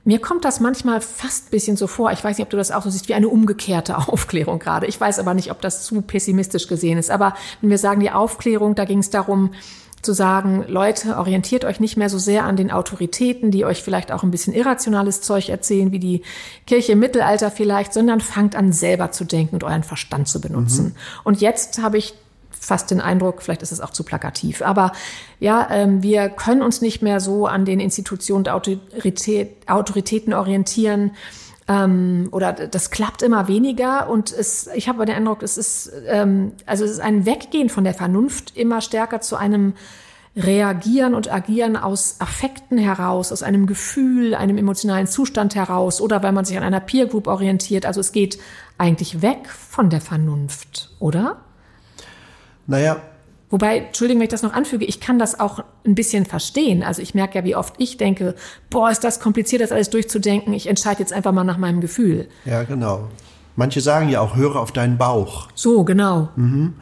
mir 0.03 0.19
kommt 0.19 0.45
das 0.45 0.59
manchmal 0.59 1.01
fast 1.01 1.47
ein 1.47 1.49
bisschen 1.49 1.75
so 1.75 1.87
vor. 1.87 2.11
Ich 2.11 2.23
weiß 2.23 2.37
nicht, 2.37 2.45
ob 2.45 2.51
du 2.51 2.57
das 2.57 2.69
auch 2.69 2.83
so 2.83 2.91
siehst, 2.91 3.09
wie 3.09 3.15
eine 3.15 3.29
umgekehrte 3.29 3.97
Aufklärung 4.09 4.59
gerade. 4.59 4.85
Ich 4.85 5.01
weiß 5.01 5.17
aber 5.17 5.33
nicht, 5.33 5.49
ob 5.49 5.59
das 5.59 5.85
zu 5.85 5.99
pessimistisch 6.03 6.67
gesehen 6.67 6.99
ist. 6.99 7.09
Aber 7.09 7.33
wenn 7.61 7.71
wir 7.71 7.79
sagen, 7.79 7.99
die 7.99 8.11
Aufklärung, 8.11 8.75
da 8.75 8.85
ging 8.85 8.99
es 8.99 9.09
darum, 9.09 9.49
zu 10.03 10.13
sagen, 10.13 10.65
Leute, 10.67 11.17
orientiert 11.17 11.65
euch 11.65 11.79
nicht 11.79 11.97
mehr 11.97 12.11
so 12.11 12.19
sehr 12.19 12.43
an 12.43 12.57
den 12.57 12.69
Autoritäten, 12.69 13.49
die 13.49 13.65
euch 13.65 13.81
vielleicht 13.81 14.11
auch 14.11 14.21
ein 14.21 14.29
bisschen 14.29 14.53
irrationales 14.53 15.21
Zeug 15.21 15.49
erzählen, 15.49 15.91
wie 15.91 15.97
die 15.97 16.21
Kirche 16.67 16.91
im 16.91 16.99
Mittelalter 16.99 17.49
vielleicht, 17.49 17.91
sondern 17.91 18.21
fangt 18.21 18.55
an, 18.55 18.71
selber 18.71 19.09
zu 19.09 19.23
denken 19.25 19.55
und 19.55 19.63
euren 19.63 19.81
Verstand 19.81 20.27
zu 20.27 20.39
benutzen. 20.39 20.85
Mhm. 20.85 20.95
Und 21.23 21.41
jetzt 21.41 21.81
habe 21.81 21.97
ich 21.97 22.13
fast 22.65 22.91
den 22.91 23.01
Eindruck, 23.01 23.41
vielleicht 23.41 23.61
ist 23.61 23.71
es 23.71 23.81
auch 23.81 23.91
zu 23.91 24.03
plakativ, 24.03 24.61
aber 24.61 24.91
ja, 25.39 25.67
ähm, 25.71 26.01
wir 26.03 26.29
können 26.29 26.61
uns 26.61 26.81
nicht 26.81 27.01
mehr 27.01 27.19
so 27.19 27.45
an 27.47 27.65
den 27.65 27.79
Institutionen 27.79 28.43
der 28.43 28.55
Autorität, 28.55 29.57
Autoritäten 29.67 30.33
orientieren. 30.33 31.11
Ähm, 31.67 32.29
oder 32.31 32.53
das 32.53 32.91
klappt 32.91 33.23
immer 33.23 33.47
weniger 33.47 34.07
und 34.09 34.31
es, 34.31 34.67
ich 34.75 34.87
habe 34.87 35.03
den 35.05 35.15
Eindruck, 35.15 35.41
es 35.41 35.57
ist 35.57 35.91
ähm, 36.07 36.51
also 36.67 36.85
es 36.85 36.91
ist 36.91 36.99
ein 36.99 37.25
Weggehen 37.25 37.69
von 37.69 37.83
der 37.83 37.95
Vernunft 37.95 38.55
immer 38.55 38.81
stärker 38.81 39.19
zu 39.19 39.35
einem 39.35 39.73
Reagieren 40.37 41.15
und 41.15 41.31
Agieren 41.31 41.77
aus 41.77 42.17
Affekten 42.19 42.77
heraus, 42.77 43.31
aus 43.31 43.41
einem 43.41 43.67
Gefühl, 43.67 44.35
einem 44.35 44.57
emotionalen 44.57 45.07
Zustand 45.07 45.55
heraus 45.55 46.01
oder 46.01 46.21
weil 46.23 46.33
man 46.33 46.43
sich 46.43 46.57
an 46.57 46.63
einer 46.63 46.81
Peer 46.81 47.05
Group 47.05 47.27
orientiert. 47.27 47.85
Also 47.85 48.01
es 48.01 48.11
geht 48.11 48.37
eigentlich 48.77 49.21
weg 49.21 49.47
von 49.47 49.89
der 49.89 50.01
Vernunft, 50.01 50.91
oder? 50.99 51.44
Naja. 52.67 52.97
Wobei, 53.49 53.77
Entschuldigung, 53.77 54.19
wenn 54.19 54.25
ich 54.25 54.31
das 54.31 54.41
noch 54.41 54.53
anfüge, 54.53 54.85
ich 54.85 54.99
kann 54.99 55.19
das 55.19 55.39
auch 55.39 55.63
ein 55.85 55.95
bisschen 55.95 56.25
verstehen. 56.25 56.83
Also 56.83 57.01
ich 57.01 57.13
merke 57.13 57.37
ja, 57.37 57.45
wie 57.45 57.55
oft 57.55 57.75
ich 57.77 57.97
denke, 57.97 58.35
boah, 58.69 58.89
ist 58.89 59.03
das 59.03 59.19
kompliziert, 59.19 59.61
das 59.61 59.71
alles 59.71 59.89
durchzudenken. 59.89 60.53
Ich 60.53 60.67
entscheide 60.67 60.99
jetzt 60.99 61.13
einfach 61.13 61.31
mal 61.31 61.43
nach 61.43 61.57
meinem 61.57 61.79
Gefühl. 61.79 62.27
Ja, 62.45 62.63
genau. 62.63 63.07
Manche 63.55 63.81
sagen 63.81 64.09
ja 64.09 64.19
auch, 64.19 64.35
höre 64.35 64.57
auf 64.57 64.71
deinen 64.71 64.97
Bauch. 64.97 65.47
So, 65.53 65.83
genau. 65.83 66.29
Mhm. 66.35 66.73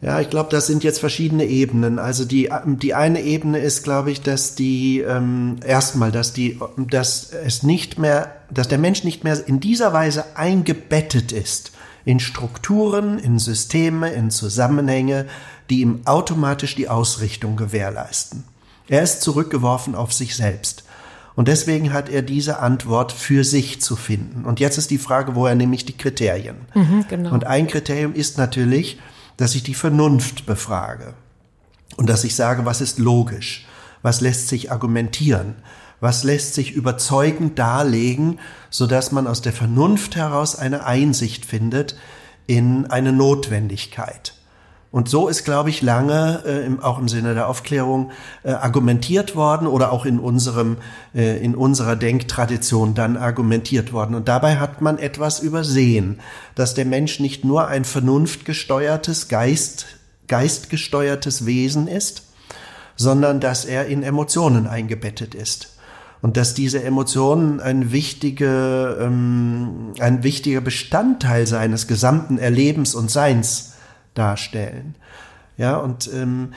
Ja, 0.00 0.20
ich 0.20 0.30
glaube, 0.30 0.48
das 0.50 0.68
sind 0.68 0.84
jetzt 0.84 1.00
verschiedene 1.00 1.44
Ebenen. 1.44 1.98
Also 1.98 2.24
die, 2.24 2.48
die 2.64 2.94
eine 2.94 3.20
Ebene 3.20 3.58
ist, 3.58 3.82
glaube 3.82 4.12
ich, 4.12 4.22
dass 4.22 4.54
die 4.54 5.00
ähm, 5.00 5.56
erstmal, 5.66 6.12
dass 6.12 6.32
die, 6.32 6.60
dass 6.76 7.32
es 7.32 7.64
nicht 7.64 7.98
mehr, 7.98 8.36
dass 8.48 8.68
der 8.68 8.78
Mensch 8.78 9.02
nicht 9.02 9.24
mehr 9.24 9.36
in 9.46 9.58
dieser 9.58 9.92
Weise 9.92 10.36
eingebettet 10.36 11.32
ist 11.32 11.72
in 12.08 12.20
Strukturen, 12.20 13.18
in 13.18 13.38
Systeme, 13.38 14.10
in 14.10 14.30
Zusammenhänge, 14.30 15.26
die 15.68 15.82
ihm 15.82 16.00
automatisch 16.06 16.74
die 16.74 16.88
Ausrichtung 16.88 17.58
gewährleisten. 17.58 18.44
Er 18.88 19.02
ist 19.02 19.20
zurückgeworfen 19.20 19.94
auf 19.94 20.14
sich 20.14 20.34
selbst. 20.34 20.84
Und 21.36 21.48
deswegen 21.48 21.92
hat 21.92 22.08
er 22.08 22.22
diese 22.22 22.60
Antwort 22.60 23.12
für 23.12 23.44
sich 23.44 23.82
zu 23.82 23.94
finden. 23.94 24.46
Und 24.46 24.58
jetzt 24.58 24.78
ist 24.78 24.90
die 24.90 24.96
Frage, 24.96 25.34
woher 25.34 25.54
nehme 25.54 25.74
ich 25.74 25.84
die 25.84 25.98
Kriterien? 25.98 26.56
Mhm, 26.74 27.04
genau. 27.10 27.30
Und 27.30 27.44
ein 27.44 27.66
Kriterium 27.66 28.14
ist 28.14 28.38
natürlich, 28.38 28.98
dass 29.36 29.54
ich 29.54 29.62
die 29.62 29.74
Vernunft 29.74 30.46
befrage. 30.46 31.12
Und 31.98 32.08
dass 32.08 32.24
ich 32.24 32.34
sage, 32.34 32.64
was 32.64 32.80
ist 32.80 32.98
logisch? 32.98 33.66
Was 34.00 34.22
lässt 34.22 34.48
sich 34.48 34.72
argumentieren? 34.72 35.56
Was 36.00 36.22
lässt 36.22 36.54
sich 36.54 36.72
überzeugend 36.72 37.58
darlegen, 37.58 38.38
so 38.70 38.86
dass 38.86 39.10
man 39.12 39.26
aus 39.26 39.42
der 39.42 39.52
Vernunft 39.52 40.14
heraus 40.16 40.56
eine 40.56 40.84
Einsicht 40.84 41.44
findet 41.44 41.96
in 42.46 42.86
eine 42.86 43.12
Notwendigkeit? 43.12 44.34
Und 44.90 45.10
so 45.10 45.28
ist, 45.28 45.44
glaube 45.44 45.68
ich, 45.68 45.82
lange, 45.82 46.42
äh, 46.46 46.64
im, 46.64 46.80
auch 46.80 46.98
im 46.98 47.08
Sinne 47.08 47.34
der 47.34 47.48
Aufklärung, 47.48 48.10
äh, 48.42 48.52
argumentiert 48.52 49.36
worden 49.36 49.66
oder 49.66 49.92
auch 49.92 50.06
in 50.06 50.18
unserem, 50.18 50.78
äh, 51.14 51.44
in 51.44 51.54
unserer 51.54 51.94
Denktradition 51.94 52.94
dann 52.94 53.18
argumentiert 53.18 53.92
worden. 53.92 54.14
Und 54.14 54.28
dabei 54.28 54.56
hat 54.56 54.80
man 54.80 54.98
etwas 54.98 55.40
übersehen, 55.40 56.20
dass 56.54 56.72
der 56.72 56.86
Mensch 56.86 57.20
nicht 57.20 57.44
nur 57.44 57.68
ein 57.68 57.84
vernunftgesteuertes, 57.84 59.28
Geist, 59.28 59.86
geistgesteuertes 60.26 61.44
Wesen 61.44 61.86
ist, 61.86 62.22
sondern 62.96 63.40
dass 63.40 63.66
er 63.66 63.86
in 63.86 64.02
Emotionen 64.02 64.66
eingebettet 64.66 65.34
ist. 65.34 65.77
Und 66.20 66.36
dass 66.36 66.54
diese 66.54 66.82
Emotionen 66.82 67.60
ein, 67.60 67.92
wichtige, 67.92 68.98
ähm, 69.00 69.92
ein 70.00 70.24
wichtiger 70.24 70.60
Bestandteil 70.60 71.46
seines 71.46 71.86
gesamten 71.86 72.38
Erlebens 72.38 72.94
und 72.94 73.10
Seins 73.10 73.74
darstellen. 74.14 74.96
Ja, 75.56 75.76
und 75.76 76.10
ähm, 76.12 76.54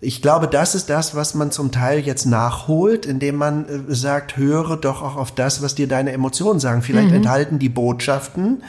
ich 0.00 0.22
glaube, 0.22 0.46
das 0.46 0.74
ist 0.74 0.90
das, 0.90 1.14
was 1.14 1.34
man 1.34 1.50
zum 1.50 1.72
Teil 1.72 2.00
jetzt 2.00 2.26
nachholt, 2.26 3.06
indem 3.06 3.36
man 3.36 3.88
äh, 3.88 3.94
sagt, 3.94 4.36
höre 4.36 4.76
doch 4.76 5.02
auch 5.02 5.16
auf 5.16 5.34
das, 5.34 5.62
was 5.62 5.74
dir 5.74 5.88
deine 5.88 6.12
Emotionen 6.12 6.60
sagen. 6.60 6.82
Vielleicht 6.82 7.10
mhm. 7.10 7.16
enthalten 7.16 7.58
die 7.58 7.68
Botschaften, 7.68 8.62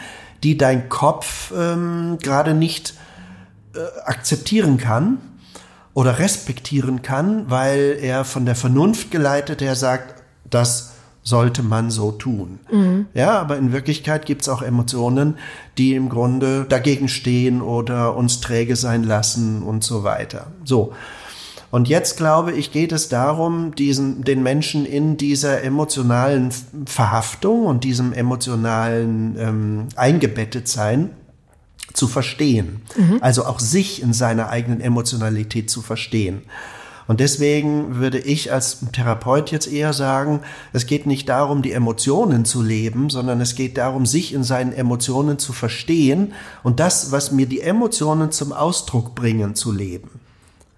die 0.43 0.57
dein 0.57 0.87
Kopf 0.89 1.51
ähm, 1.55 2.17
gerade 2.21 2.53
nicht 2.53 2.93
äh, 3.75 3.79
akzeptieren 4.05 4.77
kann 4.77 5.17
oder 5.93 6.19
respektieren 6.19 7.01
kann, 7.01 7.49
weil 7.49 7.97
er 8.01 8.23
von 8.23 8.45
der 8.45 8.55
Vernunft 8.55 9.11
geleitet, 9.11 9.61
der 9.61 9.75
sagt, 9.75 10.16
das 10.49 10.93
sollte 11.27 11.61
man 11.61 11.91
so 11.91 12.13
tun. 12.13 12.59
Mhm. 12.71 13.07
Ja, 13.13 13.37
aber 13.39 13.57
in 13.57 13.73
Wirklichkeit 13.73 14.25
gibt 14.25 14.43
es 14.43 14.49
auch 14.49 14.61
Emotionen, 14.61 15.37
die 15.77 15.93
im 15.93 16.07
Grunde 16.07 16.65
dagegen 16.69 17.09
stehen 17.09 17.61
oder 17.61 18.15
uns 18.15 18.39
träge 18.39 18.77
sein 18.77 19.03
lassen 19.03 19.61
und 19.61 19.83
so 19.83 20.03
weiter. 20.03 20.47
So. 20.63 20.93
Und 21.69 21.89
jetzt 21.89 22.15
glaube 22.15 22.53
ich, 22.53 22.71
geht 22.71 22.93
es 22.93 23.09
darum, 23.09 23.75
diesen, 23.75 24.23
den 24.23 24.41
Menschen 24.41 24.85
in 24.85 25.17
dieser 25.17 25.63
emotionalen 25.63 26.51
Verhaftung 26.85 27.65
und 27.65 27.83
diesem 27.83 28.13
emotionalen 28.13 29.35
ähm, 29.37 29.87
Eingebettetsein 29.97 31.09
zu 31.91 32.07
verstehen. 32.07 32.83
Mhm. 32.95 33.17
Also 33.19 33.45
auch 33.45 33.59
sich 33.59 34.01
in 34.01 34.13
seiner 34.13 34.47
eigenen 34.49 34.79
Emotionalität 34.79 35.69
zu 35.69 35.81
verstehen. 35.81 36.43
Und 37.07 37.21
deswegen 37.21 37.95
würde 37.95 38.19
ich 38.19 38.51
als 38.51 38.79
Therapeut 38.91 39.51
jetzt 39.51 39.71
eher 39.71 39.93
sagen, 39.93 40.41
es 40.73 40.85
geht 40.85 41.05
nicht 41.05 41.29
darum, 41.29 41.61
die 41.61 41.71
Emotionen 41.71 42.43
zu 42.43 42.61
leben, 42.61 43.09
sondern 43.09 43.39
es 43.39 43.55
geht 43.55 43.77
darum, 43.77 44.05
sich 44.05 44.33
in 44.33 44.43
seinen 44.43 44.73
Emotionen 44.73 45.39
zu 45.39 45.53
verstehen 45.53 46.33
und 46.63 46.79
das, 46.79 47.11
was 47.11 47.31
mir 47.31 47.45
die 47.45 47.61
Emotionen 47.61 48.31
zum 48.31 48.51
Ausdruck 48.51 49.15
bringen, 49.15 49.55
zu 49.55 49.71
leben. 49.71 50.19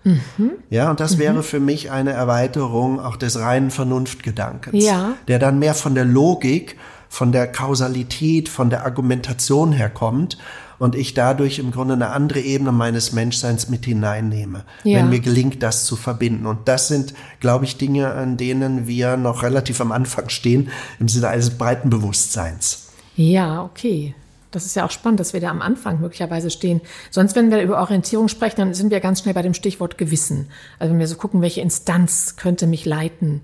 Mhm. 0.03 0.51
Ja, 0.69 0.89
und 0.91 0.99
das 0.99 1.15
mhm. 1.15 1.19
wäre 1.19 1.43
für 1.43 1.59
mich 1.59 1.91
eine 1.91 2.11
Erweiterung 2.11 2.99
auch 2.99 3.15
des 3.15 3.39
reinen 3.39 3.71
Vernunftgedankens, 3.71 4.83
ja. 4.83 5.13
der 5.27 5.39
dann 5.39 5.59
mehr 5.59 5.73
von 5.73 5.95
der 5.95 6.05
Logik, 6.05 6.77
von 7.09 7.31
der 7.31 7.51
Kausalität, 7.51 8.49
von 8.49 8.69
der 8.69 8.85
Argumentation 8.85 9.71
herkommt 9.71 10.37
und 10.79 10.95
ich 10.95 11.13
dadurch 11.13 11.59
im 11.59 11.71
Grunde 11.71 11.93
eine 11.93 12.09
andere 12.09 12.39
Ebene 12.39 12.71
meines 12.71 13.11
Menschseins 13.11 13.69
mit 13.69 13.85
hineinnehme, 13.85 14.63
ja. 14.83 14.97
wenn 14.97 15.09
mir 15.09 15.19
gelingt, 15.19 15.61
das 15.61 15.85
zu 15.85 15.95
verbinden. 15.95 16.45
Und 16.45 16.67
das 16.67 16.87
sind, 16.87 17.13
glaube 17.39 17.65
ich, 17.65 17.77
Dinge, 17.77 18.13
an 18.13 18.37
denen 18.37 18.87
wir 18.87 19.17
noch 19.17 19.43
relativ 19.43 19.81
am 19.81 19.91
Anfang 19.91 20.29
stehen, 20.29 20.69
im 20.99 21.07
Sinne 21.07 21.27
eines 21.27 21.51
breiten 21.51 21.89
Bewusstseins. 21.89 22.87
Ja, 23.15 23.63
okay. 23.63 24.15
Das 24.51 24.65
ist 24.65 24.75
ja 24.75 24.83
auch 24.83 24.91
spannend, 24.91 25.19
dass 25.19 25.33
wir 25.33 25.41
da 25.41 25.49
am 25.49 25.61
Anfang 25.61 25.99
möglicherweise 25.99 26.49
stehen. 26.49 26.81
Sonst, 27.11 27.35
wenn 27.35 27.51
wir 27.51 27.61
über 27.61 27.79
Orientierung 27.79 28.29
sprechen, 28.29 28.55
dann 28.57 28.73
sind 28.73 28.89
wir 28.89 28.99
ganz 28.99 29.21
schnell 29.21 29.35
bei 29.35 29.43
dem 29.43 29.53
Stichwort 29.53 29.99
Gewissen. 29.99 30.47
Also 30.79 30.91
wenn 30.91 30.99
wir 30.99 31.07
so 31.07 31.17
gucken, 31.17 31.41
welche 31.41 31.61
Instanz 31.61 32.35
könnte 32.35 32.65
mich 32.65 32.85
leiten 32.85 33.41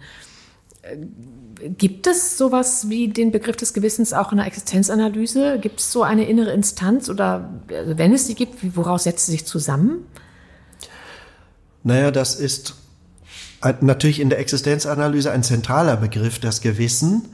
Gibt 1.78 2.06
es 2.06 2.38
sowas 2.38 2.90
wie 2.90 3.08
den 3.08 3.32
Begriff 3.32 3.56
des 3.56 3.74
Gewissens 3.74 4.14
auch 4.14 4.32
in 4.32 4.38
der 4.38 4.48
Existenzanalyse? 4.48 5.58
Gibt 5.60 5.80
es 5.80 5.92
so 5.92 6.04
eine 6.04 6.26
innere 6.26 6.52
Instanz 6.52 7.10
oder 7.10 7.50
also 7.70 7.98
wenn 7.98 8.14
es 8.14 8.28
sie 8.28 8.36
gibt, 8.36 8.76
woraus 8.76 9.04
setzt 9.04 9.26
sie 9.26 9.32
sich 9.34 9.46
zusammen? 9.46 10.06
Naja, 11.84 12.12
das 12.12 12.36
ist 12.36 12.76
natürlich 13.82 14.20
in 14.20 14.30
der 14.30 14.40
Existenzanalyse 14.40 15.32
ein 15.32 15.44
zentraler 15.44 15.98
Begriff, 15.98 16.40
das 16.40 16.62
Gewissen. 16.62 17.30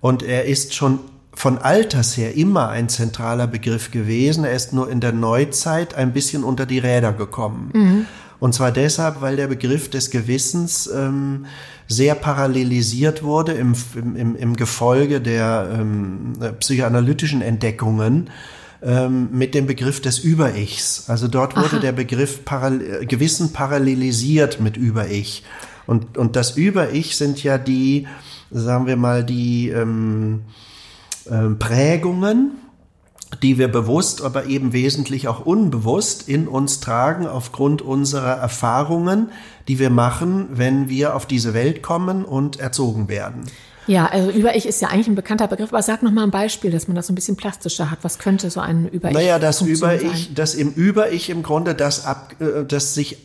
Und 0.00 0.22
er 0.22 0.44
ist 0.44 0.74
schon 0.74 1.00
von 1.32 1.58
Alters 1.58 2.16
her 2.16 2.34
immer 2.34 2.68
ein 2.70 2.88
zentraler 2.88 3.46
Begriff 3.46 3.90
gewesen. 3.90 4.44
Er 4.44 4.52
ist 4.52 4.72
nur 4.72 4.90
in 4.90 5.00
der 5.00 5.12
Neuzeit 5.12 5.94
ein 5.94 6.12
bisschen 6.12 6.44
unter 6.44 6.66
die 6.66 6.78
Räder 6.78 7.12
gekommen. 7.12 7.70
Mhm. 7.72 8.06
Und 8.40 8.54
zwar 8.54 8.72
deshalb, 8.72 9.20
weil 9.20 9.36
der 9.36 9.46
Begriff 9.46 9.90
des 9.90 10.10
Gewissens 10.10 10.88
ähm, 10.92 11.46
sehr 11.90 12.14
parallelisiert 12.14 13.24
wurde 13.24 13.52
im, 13.52 13.74
im, 13.96 14.36
im 14.36 14.56
Gefolge 14.56 15.20
der 15.20 15.68
ähm, 15.74 16.34
psychoanalytischen 16.60 17.42
Entdeckungen 17.42 18.30
ähm, 18.80 19.28
mit 19.32 19.56
dem 19.56 19.66
Begriff 19.66 20.00
des 20.00 20.20
Über-Ichs. 20.20 21.10
Also 21.10 21.26
dort 21.26 21.56
wurde 21.56 21.76
Aha. 21.76 21.80
der 21.80 21.92
Begriff 21.92 22.44
Paral 22.44 22.78
Gewissen 23.06 23.52
parallelisiert 23.52 24.60
mit 24.60 24.76
Über-Ich. 24.76 25.42
Und, 25.86 26.16
und 26.16 26.36
das 26.36 26.56
Über-Ich 26.56 27.16
sind 27.16 27.42
ja 27.42 27.58
die, 27.58 28.06
sagen 28.52 28.86
wir 28.86 28.96
mal, 28.96 29.24
die 29.24 29.70
ähm, 29.70 30.42
äh, 31.24 31.48
Prägungen, 31.58 32.52
die 33.42 33.58
wir 33.58 33.68
bewusst, 33.68 34.22
aber 34.22 34.46
eben 34.46 34.72
wesentlich 34.72 35.28
auch 35.28 35.46
unbewusst 35.46 36.28
in 36.28 36.48
uns 36.48 36.80
tragen 36.80 37.26
aufgrund 37.26 37.82
unserer 37.82 38.36
Erfahrungen, 38.36 39.30
die 39.68 39.78
wir 39.78 39.90
machen, 39.90 40.48
wenn 40.50 40.88
wir 40.88 41.14
auf 41.14 41.26
diese 41.26 41.54
Welt 41.54 41.82
kommen 41.82 42.24
und 42.24 42.58
erzogen 42.58 43.08
werden. 43.08 43.44
Ja, 43.86 44.06
also 44.06 44.30
Über-Ich 44.30 44.66
ist 44.66 44.80
ja 44.80 44.88
eigentlich 44.88 45.08
ein 45.08 45.14
bekannter 45.14 45.48
Begriff, 45.48 45.70
aber 45.72 45.82
sag 45.82 46.02
noch 46.02 46.12
mal 46.12 46.22
ein 46.22 46.30
Beispiel, 46.30 46.70
dass 46.70 46.86
man 46.86 46.94
das 46.94 47.06
so 47.06 47.12
ein 47.12 47.16
bisschen 47.16 47.36
plastischer 47.36 47.90
hat. 47.90 47.98
Was 48.02 48.18
könnte 48.18 48.50
so 48.50 48.60
ein 48.60 48.88
Über-Ich 48.88 49.14
Naja, 49.14 49.38
das 49.38 49.62
Über-Ich, 49.62 50.34
das 50.34 50.54
im 50.54 50.72
Über-Ich 50.72 51.30
im 51.30 51.42
Grunde 51.42 51.74
das, 51.74 52.04
ab, 52.04 52.34
äh, 52.40 52.64
das 52.64 52.94
sich 52.94 53.18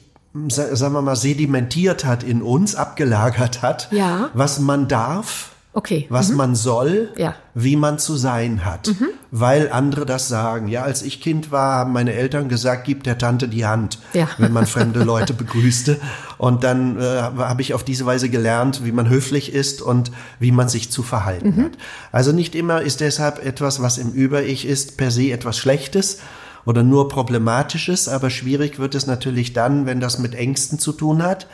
sagen 0.48 0.94
wir 0.94 1.02
mal, 1.02 1.16
sedimentiert 1.16 2.04
hat 2.04 2.24
in 2.24 2.42
uns, 2.42 2.76
abgelagert 2.76 3.62
hat, 3.62 3.90
ja. 3.92 4.30
was 4.34 4.60
man 4.60 4.88
darf, 4.88 5.52
Okay. 5.76 6.06
Was 6.08 6.30
mhm. 6.30 6.38
man 6.38 6.56
soll, 6.56 7.10
ja. 7.18 7.36
wie 7.54 7.76
man 7.76 8.00
zu 8.00 8.16
sein 8.16 8.64
hat. 8.64 8.88
Mhm. 8.88 9.10
Weil 9.32 9.70
andere 9.70 10.06
das 10.06 10.30
sagen. 10.30 10.70
Ja, 10.70 10.84
als 10.84 11.02
ich 11.02 11.20
Kind 11.20 11.52
war, 11.52 11.76
haben 11.76 11.92
meine 11.92 12.14
Eltern 12.14 12.48
gesagt, 12.48 12.86
gib 12.86 13.04
der 13.04 13.18
Tante 13.18 13.50
die 13.50 13.66
Hand, 13.66 14.00
ja. 14.14 14.30
wenn 14.38 14.54
man 14.54 14.68
fremde 14.68 15.04
Leute 15.04 15.34
begrüßte. 15.34 16.00
Und 16.38 16.64
dann 16.64 16.98
äh, 16.98 17.22
habe 17.22 17.62
ich 17.62 17.74
auf 17.74 17.84
diese 17.84 18.06
Weise 18.06 18.30
gelernt, 18.30 18.86
wie 18.86 18.94
man 18.94 19.10
höflich 19.10 19.54
ist 19.54 19.82
und 19.82 20.14
wie 20.40 20.54
man 20.54 20.70
sich 20.70 20.92
zu 20.92 21.04
verhalten 21.04 21.58
mhm. 21.58 21.66
hat. 21.66 21.72
Also 22.14 22.32
nicht 22.32 22.56
immer 22.56 22.82
ist 22.82 23.02
deshalb 23.02 23.46
etwas, 23.46 23.82
was 23.82 23.98
im 23.98 24.14
Über-Ich 24.14 24.66
ist, 24.66 24.96
per 24.96 25.12
se 25.12 25.32
etwas 25.32 25.58
Schlechtes 25.58 26.20
oder 26.64 26.84
nur 26.84 27.10
Problematisches, 27.10 28.08
aber 28.08 28.30
schwierig 28.30 28.80
wird 28.80 28.96
es 28.96 29.08
natürlich 29.08 29.52
dann, 29.52 29.86
wenn 29.86 30.00
das 30.00 30.20
mit 30.20 30.36
Ängsten 30.36 30.80
zu 30.80 30.94
tun 30.94 31.22
hat, 31.22 31.48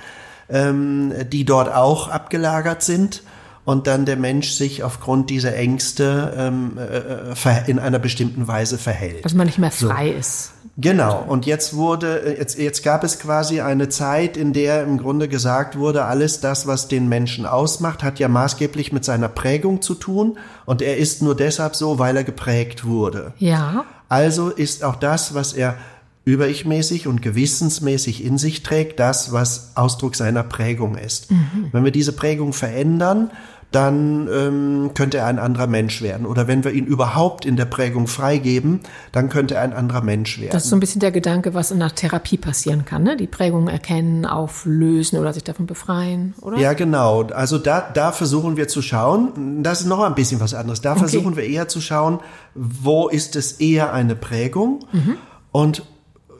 ähm, 0.47 1.11
die 1.31 1.43
dort 1.43 1.73
auch 1.73 2.07
abgelagert 2.07 2.83
sind 2.83 3.23
und 3.63 3.87
dann 3.87 4.05
der 4.05 4.17
Mensch 4.17 4.51
sich 4.51 4.83
aufgrund 4.83 5.29
dieser 5.29 5.55
Ängste 5.55 6.33
ähm, 6.35 6.77
äh, 6.77 7.69
in 7.69 7.79
einer 7.79 7.99
bestimmten 7.99 8.47
Weise 8.47 8.77
verhält. 8.77 9.23
Dass 9.23 9.33
man 9.33 9.45
nicht 9.45 9.59
mehr 9.59 9.71
frei 9.71 10.11
so. 10.11 10.17
ist. 10.17 10.51
Genau. 10.77 11.23
Und 11.27 11.45
jetzt 11.45 11.75
wurde, 11.75 12.21
äh, 12.21 12.39
jetzt, 12.39 12.57
jetzt 12.57 12.83
gab 12.83 13.03
es 13.03 13.19
quasi 13.19 13.61
eine 13.61 13.89
Zeit, 13.89 14.35
in 14.35 14.53
der 14.53 14.83
im 14.83 14.97
Grunde 14.97 15.27
gesagt 15.27 15.77
wurde, 15.77 16.05
alles 16.05 16.39
das, 16.39 16.65
was 16.65 16.87
den 16.87 17.07
Menschen 17.07 17.45
ausmacht, 17.45 18.03
hat 18.03 18.19
ja 18.19 18.27
maßgeblich 18.27 18.91
mit 18.91 19.05
seiner 19.05 19.27
Prägung 19.27 19.81
zu 19.81 19.93
tun. 19.93 20.37
Und 20.65 20.81
er 20.81 20.97
ist 20.97 21.21
nur 21.21 21.35
deshalb 21.35 21.75
so, 21.75 21.99
weil 21.99 22.17
er 22.17 22.23
geprägt 22.23 22.85
wurde. 22.85 23.33
Ja. 23.37 23.85
Also 24.09 24.49
ist 24.49 24.83
auch 24.83 24.95
das, 24.95 25.35
was 25.35 25.53
er 25.53 25.77
über-ich-mäßig 26.23 27.07
und 27.07 27.21
gewissensmäßig 27.21 28.23
in 28.23 28.37
sich 28.37 28.63
trägt, 28.63 28.99
das, 28.99 29.31
was 29.31 29.71
Ausdruck 29.75 30.15
seiner 30.15 30.43
Prägung 30.43 30.95
ist. 30.95 31.31
Mhm. 31.31 31.69
Wenn 31.71 31.83
wir 31.83 31.91
diese 31.91 32.13
Prägung 32.13 32.53
verändern, 32.53 33.31
dann 33.71 34.27
ähm, 34.27 34.91
könnte 34.93 35.17
er 35.17 35.27
ein 35.27 35.39
anderer 35.39 35.65
Mensch 35.65 36.01
werden. 36.01 36.25
Oder 36.25 36.47
wenn 36.47 36.65
wir 36.65 36.71
ihn 36.71 36.85
überhaupt 36.85 37.45
in 37.45 37.55
der 37.55 37.65
Prägung 37.65 38.07
freigeben, 38.07 38.81
dann 39.13 39.29
könnte 39.29 39.55
er 39.55 39.61
ein 39.61 39.71
anderer 39.71 40.01
Mensch 40.01 40.39
werden. 40.39 40.51
Das 40.51 40.65
ist 40.65 40.69
so 40.69 40.75
ein 40.75 40.81
bisschen 40.81 40.99
der 40.99 41.11
Gedanke, 41.11 41.53
was 41.53 41.71
in 41.71 41.79
der 41.79 41.95
Therapie 41.95 42.37
passieren 42.37 42.83
kann, 42.83 43.03
ne? 43.03 43.15
Die 43.15 43.27
Prägung 43.27 43.69
erkennen, 43.69 44.25
auflösen 44.25 45.19
oder 45.19 45.31
sich 45.31 45.45
davon 45.45 45.67
befreien, 45.67 46.33
oder? 46.41 46.57
Ja, 46.57 46.73
genau. 46.73 47.23
Also 47.23 47.57
da, 47.57 47.89
da 47.93 48.11
versuchen 48.11 48.57
wir 48.57 48.67
zu 48.67 48.81
schauen, 48.81 49.63
das 49.63 49.81
ist 49.81 49.87
noch 49.87 50.01
ein 50.01 50.15
bisschen 50.15 50.41
was 50.41 50.53
anderes. 50.53 50.81
Da 50.81 50.91
okay. 50.91 50.99
versuchen 50.99 51.37
wir 51.37 51.45
eher 51.45 51.69
zu 51.69 51.79
schauen, 51.79 52.19
wo 52.53 53.07
ist 53.07 53.37
es 53.37 53.53
eher 53.53 53.93
eine 53.93 54.15
Prägung 54.17 54.79
mhm. 54.91 55.15
und 55.53 55.83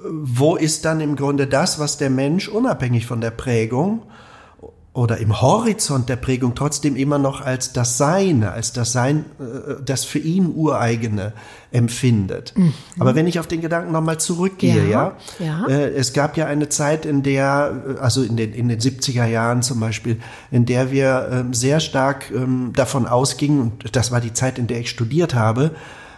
wo 0.04 0.56
ist 0.56 0.86
dann 0.86 1.02
im 1.02 1.16
Grunde 1.16 1.48
das, 1.48 1.80
was 1.80 1.98
der 1.98 2.10
Mensch 2.10 2.48
unabhängig 2.48 3.06
von 3.06 3.22
der 3.22 3.32
Prägung 3.32 4.04
oder 4.94 5.20
im 5.20 5.42
Horizont 5.42 6.10
der 6.10 6.18
Prägung 6.18 6.54
trotzdem 6.54 6.98
immer 6.98 7.18
noch 7.18 7.40
als 7.40 7.72
das 7.72 7.98
Seine, 7.98 8.52
als 8.52 8.74
das 8.74 8.92
Sein, 8.92 9.24
äh, 9.40 9.82
das 9.86 10.04
für 10.04 10.20
ihn 10.20 10.52
ureigene 10.54 11.32
empfindet. 11.72 12.54
Mhm. 12.58 12.74
Aber 13.00 13.16
wenn 13.16 13.26
ich 13.26 13.40
auf 13.40 13.48
den 13.48 13.62
Gedanken 13.62 13.94
nochmal 13.94 14.20
zurückgehe, 14.20 14.90
ja, 14.90 15.14
ja, 15.40 15.66
ja. 15.66 15.68
Äh, 15.68 15.92
es 15.92 16.12
gab 16.12 16.36
ja 16.36 16.46
eine 16.48 16.68
Zeit, 16.68 17.06
in 17.06 17.24
der, 17.24 17.84
äh, 17.88 18.00
also 18.00 18.22
in 18.22 18.36
den, 18.36 18.54
in 18.54 18.68
den 18.68 18.80
70er 18.80 19.26
Jahren 19.26 19.62
zum 19.62 19.80
Beispiel, 19.80 20.20
in 20.52 20.66
der 20.66 20.92
wir 20.92 21.30
ähm, 21.32 21.54
sehr 21.54 21.80
stark 21.80 22.30
ähm, 22.30 22.74
davon 22.76 23.08
ausgingen, 23.08 23.62
und 23.62 23.96
das 23.96 24.12
war 24.12 24.20
die 24.20 24.34
Zeit, 24.34 24.60
in 24.60 24.68
der 24.68 24.82
ich 24.82 24.90
studiert 24.90 25.36
habe, 25.36 25.72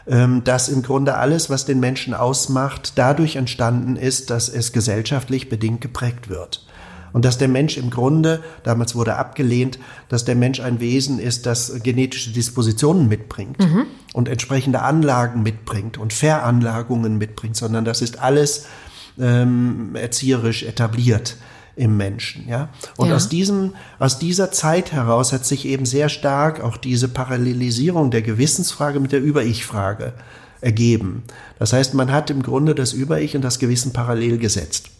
dass 0.05 0.67
im 0.67 0.81
Grunde 0.81 1.15
alles, 1.15 1.49
was 1.49 1.65
den 1.65 1.79
Menschen 1.79 2.13
ausmacht, 2.13 2.93
dadurch 2.95 3.37
entstanden 3.37 3.95
ist, 3.95 4.29
dass 4.29 4.49
es 4.49 4.73
gesellschaftlich 4.73 5.49
bedingt 5.49 5.81
geprägt 5.81 6.27
wird. 6.27 6.65
Und 7.13 7.25
dass 7.25 7.37
der 7.37 7.47
Mensch 7.47 7.77
im 7.77 7.91
Grunde, 7.91 8.43
damals 8.63 8.95
wurde 8.95 9.15
abgelehnt, 9.15 9.77
dass 10.09 10.25
der 10.25 10.35
Mensch 10.35 10.59
ein 10.59 10.79
Wesen 10.79 11.19
ist, 11.19 11.45
das 11.45 11.81
genetische 11.83 12.31
Dispositionen 12.31 13.07
mitbringt 13.07 13.59
mhm. 13.59 13.85
und 14.13 14.27
entsprechende 14.27 14.81
Anlagen 14.81 15.43
mitbringt 15.43 15.97
und 15.99 16.11
Veranlagungen 16.11 17.19
mitbringt, 17.19 17.55
sondern 17.55 17.85
das 17.85 18.01
ist 18.01 18.19
alles 18.19 18.65
ähm, 19.19 19.95
erzieherisch 19.95 20.63
etabliert 20.63 21.37
im 21.75 21.97
Menschen, 21.97 22.47
ja. 22.47 22.69
Und 22.97 23.09
ja. 23.09 23.15
aus 23.15 23.29
diesem, 23.29 23.73
aus 23.99 24.19
dieser 24.19 24.51
Zeit 24.51 24.91
heraus 24.91 25.33
hat 25.33 25.45
sich 25.45 25.65
eben 25.65 25.85
sehr 25.85 26.09
stark 26.09 26.61
auch 26.61 26.77
diese 26.77 27.07
Parallelisierung 27.07 28.11
der 28.11 28.21
Gewissensfrage 28.21 28.99
mit 28.99 29.11
der 29.11 29.21
Über-Ich-Frage 29.21 30.13
ergeben. 30.61 31.23
Das 31.59 31.73
heißt, 31.73 31.93
man 31.93 32.11
hat 32.11 32.29
im 32.29 32.43
Grunde 32.43 32.75
das 32.75 32.93
Über-Ich 32.93 33.35
und 33.35 33.41
das 33.41 33.59
Gewissen 33.59 33.91
parallel 33.91 34.37
gesetzt 34.37 34.91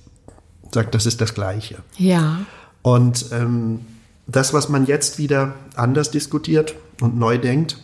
sagt, 0.74 0.96
das 0.96 1.06
ist 1.06 1.22
das 1.22 1.34
Gleiche. 1.34 1.78
Ja. 1.98 2.40
Und 2.82 3.28
ähm, 3.32 3.82
das, 4.28 4.54
was 4.54 4.70
man 4.70 4.86
jetzt 4.86 5.18
wieder 5.18 5.54
anders 5.76 6.12
diskutiert 6.12 6.76
und 7.02 7.18
neu 7.18 7.38
denkt, 7.38 7.78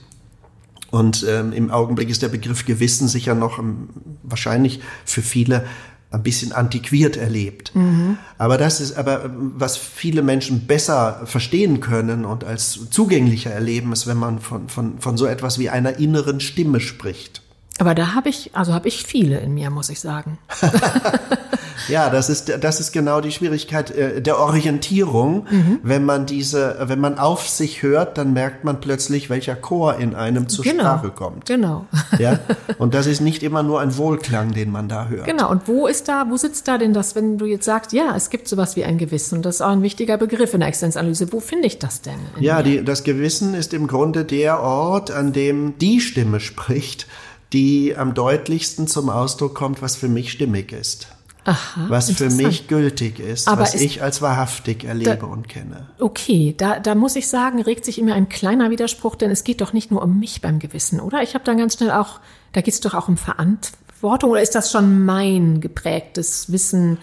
und 0.92 1.24
ähm, 1.30 1.54
im 1.54 1.70
Augenblick 1.70 2.10
ist 2.10 2.24
der 2.24 2.30
Begriff 2.30 2.66
Gewissen 2.66 3.08
sicher 3.08 3.36
noch 3.36 3.60
ähm, 3.60 3.90
wahrscheinlich 4.24 4.80
für 5.06 5.22
viele 5.22 5.66
ein 6.12 6.24
bisschen 6.24 6.52
antiquiert 6.52 7.18
erlebt. 7.18 7.76
Mhm. 7.76 8.18
Aber 8.38 8.58
das 8.58 8.82
ist 8.82 8.98
aber, 8.98 9.26
ähm, 9.26 9.54
was 9.56 9.78
viele 9.78 10.22
Menschen 10.24 10.66
besser 10.66 11.22
verstehen 11.26 11.82
können 11.82 12.26
und 12.26 12.44
als 12.44 12.90
zugänglicher 12.90 13.52
erleben, 13.52 13.92
ist, 13.94 14.08
wenn 14.08 14.18
man 14.18 14.40
von, 14.40 14.70
von, 14.70 15.00
von 15.00 15.18
so 15.18 15.26
etwas 15.26 15.60
wie 15.60 15.70
einer 15.70 16.00
inneren 16.00 16.40
Stimme 16.40 16.80
spricht. 16.80 17.44
Aber 17.78 17.96
da 17.96 18.14
habe 18.16 18.30
ich, 18.30 18.56
also 18.56 18.74
habe 18.74 18.88
ich 18.88 19.04
viele 19.04 19.40
in 19.40 19.54
mir, 19.54 19.70
muss 19.70 19.90
ich 19.90 20.00
sagen. 20.00 20.38
Ja, 21.88 22.10
das 22.10 22.30
ist, 22.30 22.52
das 22.62 22.80
ist 22.80 22.92
genau 22.92 23.22
die 23.22 23.32
Schwierigkeit 23.32 23.92
äh, 23.92 24.22
der 24.22 24.40
Orientierung. 24.40 25.48
Mhm. 25.50 25.80
Wenn 25.84 26.06
man 26.06 26.26
diese, 26.26 26.78
wenn 26.82 27.00
man 27.00 27.18
auf 27.18 27.48
sich 27.48 27.82
hört, 27.82 28.18
dann 28.18 28.34
merkt 28.34 28.64
man 28.64 28.80
plötzlich, 28.82 29.30
welcher 29.30 29.56
Chor 29.56 29.96
in 29.96 30.16
einem 30.16 30.50
zur 30.50 30.66
genau. 30.66 30.84
Sprache 30.84 31.10
kommt. 31.12 31.46
Genau. 31.46 31.86
Ja. 32.18 32.40
Und 32.80 32.96
das 32.96 33.08
ist 33.08 33.22
nicht 33.22 33.44
immer 33.44 33.64
nur 33.64 33.80
ein 33.80 33.96
Wohlklang, 33.96 34.52
den 34.52 34.72
man 34.72 34.90
da 34.90 35.08
hört. 35.08 35.26
Genau. 35.26 35.50
Und 35.50 35.68
wo 35.68 35.88
ist 35.88 36.10
da, 36.10 36.26
wo 36.30 36.36
sitzt 36.36 36.68
da 36.68 36.78
denn 36.78 36.94
das, 36.94 37.16
wenn 37.16 37.38
du 37.38 37.46
jetzt 37.46 37.64
sagst, 37.64 37.94
ja, 37.94 38.14
es 38.16 38.30
gibt 38.30 38.48
sowas 38.48 38.76
wie 38.76 38.84
ein 38.84 38.98
Gewissen, 38.98 39.36
und 39.36 39.46
das 39.46 39.56
ist 39.56 39.62
auch 39.62 39.70
ein 39.70 39.84
wichtiger 39.84 40.18
Begriff 40.18 40.54
in 40.54 40.60
der 40.60 40.68
Existenzanalyse. 40.68 41.32
Wo 41.32 41.40
finde 41.40 41.68
ich 41.68 41.80
das 41.80 42.02
denn? 42.02 42.20
Ja, 42.40 42.62
die, 42.62 42.84
das 42.84 43.04
Gewissen 43.04 43.54
ist 43.54 43.74
im 43.74 43.88
Grunde 43.88 44.26
der 44.26 44.60
Ort, 44.60 45.12
an 45.12 45.32
dem 45.32 45.78
die 45.78 46.02
Stimme 46.02 46.40
spricht, 46.40 47.08
die 47.54 47.96
am 47.96 48.14
deutlichsten 48.14 48.88
zum 48.88 49.10
Ausdruck 49.10 49.56
kommt, 49.56 49.82
was 49.82 49.96
für 49.96 50.08
mich 50.08 50.32
stimmig 50.32 50.72
ist. 50.72 51.08
Aha, 51.50 51.86
was 51.88 52.12
für 52.12 52.30
mich 52.30 52.68
gültig 52.68 53.20
ist, 53.20 53.48
Aber 53.48 53.64
was 53.64 53.74
ich 53.74 54.04
als 54.04 54.22
wahrhaftig 54.22 54.84
erlebe 54.84 55.18
da, 55.18 55.26
und 55.26 55.50
kenne. 55.50 55.88
Okay, 55.98 56.54
da, 56.56 56.80
da 56.80 56.94
muss 56.94 57.16
ich 57.16 57.28
sagen, 57.28 57.60
regt 57.60 57.86
sich 57.86 57.98
immer 57.98 58.14
ein 58.14 58.30
kleiner 58.30 58.70
Widerspruch, 58.70 59.16
denn 59.16 59.32
es 59.32 59.44
geht 59.44 59.62
doch 59.62 59.74
nicht 59.74 59.90
nur 59.90 60.04
um 60.04 60.20
mich 60.20 60.42
beim 60.42 60.60
Gewissen, 60.60 61.00
oder? 61.00 61.24
Ich 61.24 61.34
habe 61.34 61.44
dann 61.44 61.58
ganz 61.58 61.74
schnell 61.74 61.90
auch, 61.90 62.20
da 62.52 62.62
geht 62.62 62.76
es 62.76 62.82
doch 62.82 62.94
auch 62.94 63.08
um 63.08 63.18
Verantwortung, 63.18 64.30
oder 64.30 64.44
ist 64.44 64.54
das 64.54 64.72
schon 64.72 65.06
mein 65.06 65.60
geprägtes 65.60 66.52
Wissen, 66.52 67.00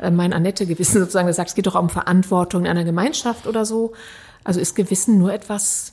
äh, 0.00 0.10
mein 0.10 0.32
Annette-Gewissen 0.32 0.98
sozusagen, 0.98 1.28
das 1.28 1.36
sagt, 1.36 1.50
es 1.50 1.54
geht 1.54 1.68
doch 1.68 1.76
auch 1.76 1.82
um 1.82 1.90
Verantwortung 1.90 2.62
in 2.62 2.70
einer 2.72 2.84
Gemeinschaft 2.84 3.46
oder 3.46 3.64
so? 3.64 3.92
Also 4.42 4.58
ist 4.58 4.74
Gewissen 4.74 5.18
nur 5.18 5.32
etwas 5.32 5.92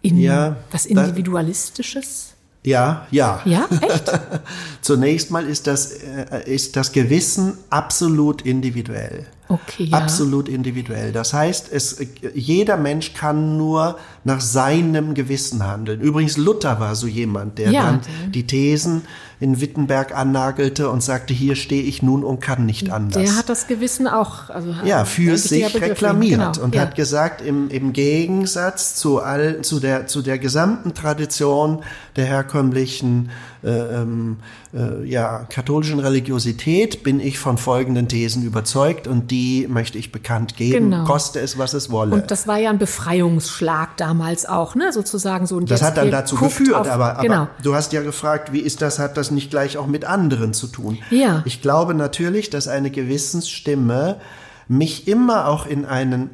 in, 0.00 0.18
ja, 0.18 0.56
was 0.70 0.86
Individualistisches? 0.86 2.31
Ja, 2.64 3.06
ja. 3.10 3.40
Ja, 3.44 3.66
echt? 3.80 4.12
Zunächst 4.82 5.30
mal 5.30 5.46
ist 5.46 5.66
das, 5.66 5.92
äh, 5.92 6.42
ist 6.46 6.76
das 6.76 6.92
Gewissen 6.92 7.58
absolut 7.70 8.42
individuell. 8.42 9.26
Okay. 9.48 9.84
Ja. 9.84 9.98
Absolut 9.98 10.48
individuell. 10.48 11.12
Das 11.12 11.34
heißt, 11.34 11.70
es, 11.72 11.98
jeder 12.34 12.76
Mensch 12.76 13.12
kann 13.12 13.56
nur 13.58 13.98
nach 14.24 14.40
seinem 14.40 15.12
Gewissen 15.14 15.66
handeln. 15.66 16.00
Übrigens, 16.00 16.36
Luther 16.36 16.80
war 16.80 16.94
so 16.94 17.06
jemand, 17.06 17.58
der 17.58 17.70
ja, 17.70 17.82
dann 17.82 18.00
die 18.30 18.46
Thesen 18.46 19.02
in 19.42 19.60
Wittenberg 19.60 20.16
annagelte 20.16 20.88
und 20.88 21.02
sagte, 21.02 21.34
hier 21.34 21.56
stehe 21.56 21.82
ich 21.82 22.00
nun 22.00 22.22
und 22.22 22.40
kann 22.40 22.64
nicht 22.64 22.92
anders. 22.92 23.20
Der 23.20 23.36
hat 23.36 23.48
das 23.48 23.66
Gewissen 23.66 24.06
auch, 24.06 24.50
also 24.50 24.72
ja, 24.84 25.04
für 25.04 25.36
sich 25.36 25.74
reklamiert 25.74 26.54
genau, 26.54 26.64
und 26.64 26.76
ja. 26.76 26.82
hat 26.82 26.94
gesagt, 26.94 27.40
im, 27.40 27.68
im 27.68 27.92
Gegensatz 27.92 28.94
zu 28.94 29.20
all, 29.20 29.62
zu 29.62 29.80
der, 29.80 30.06
zu 30.06 30.22
der 30.22 30.38
gesamten 30.38 30.94
Tradition 30.94 31.82
der 32.14 32.26
herkömmlichen 32.26 33.30
äh, 33.64 33.70
ähm, 33.70 34.38
äh, 34.74 35.04
ja, 35.04 35.46
katholischen 35.48 36.00
Religiosität 36.00 37.02
bin 37.02 37.20
ich 37.20 37.38
von 37.38 37.58
folgenden 37.58 38.08
Thesen 38.08 38.42
überzeugt 38.42 39.06
und 39.06 39.30
die 39.30 39.66
möchte 39.68 39.98
ich 39.98 40.12
bekannt 40.12 40.56
geben, 40.56 40.90
genau. 40.90 41.04
koste 41.04 41.40
es, 41.40 41.58
was 41.58 41.72
es 41.74 41.90
wolle. 41.90 42.14
Und 42.14 42.30
das 42.30 42.48
war 42.48 42.58
ja 42.58 42.70
ein 42.70 42.78
Befreiungsschlag 42.78 43.96
damals 43.96 44.46
auch, 44.46 44.74
ne, 44.74 44.92
sozusagen 44.92 45.46
so. 45.46 45.56
Und 45.56 45.70
das 45.70 45.82
hat 45.82 45.96
dann 45.96 46.10
dazu 46.10 46.36
geführt, 46.36 46.74
auf, 46.74 46.88
aber, 46.88 47.12
aber 47.18 47.22
genau. 47.22 47.48
du 47.62 47.74
hast 47.74 47.92
ja 47.92 48.02
gefragt, 48.02 48.52
wie 48.52 48.60
ist 48.60 48.82
das, 48.82 48.98
hat 48.98 49.16
das 49.16 49.30
nicht 49.34 49.50
gleich 49.50 49.76
auch 49.76 49.86
mit 49.86 50.04
anderen 50.04 50.54
zu 50.54 50.66
tun? 50.66 50.98
Ja. 51.10 51.42
Ich 51.44 51.62
glaube 51.62 51.94
natürlich, 51.94 52.50
dass 52.50 52.68
eine 52.68 52.90
Gewissensstimme 52.90 54.20
mich 54.68 55.08
immer 55.08 55.48
auch 55.48 55.66
in 55.66 55.84
einen 55.84 56.30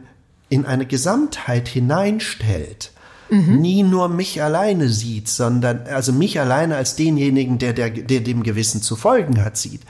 in 0.51 0.65
eine 0.65 0.87
Gesamtheit 0.87 1.69
hineinstellt 1.69 2.93
mhm. 3.31 3.61
nie 3.61 3.83
nur 3.83 4.09
mich 4.09 4.43
alleine 4.43 4.89
sieht, 4.89 5.29
sondern 5.29 5.87
also 5.87 6.13
mich 6.13 6.41
alleine 6.41 6.77
als 6.77 6.97
denjenigen, 6.97 7.59
der, 7.59 7.73
der, 7.73 7.91
der 7.91 8.21
dem 8.21 8.43
Gewissen 8.43 8.83
zu 8.83 8.97
folgen 8.97 9.45
hat, 9.45 9.57
sieht. 9.57 9.83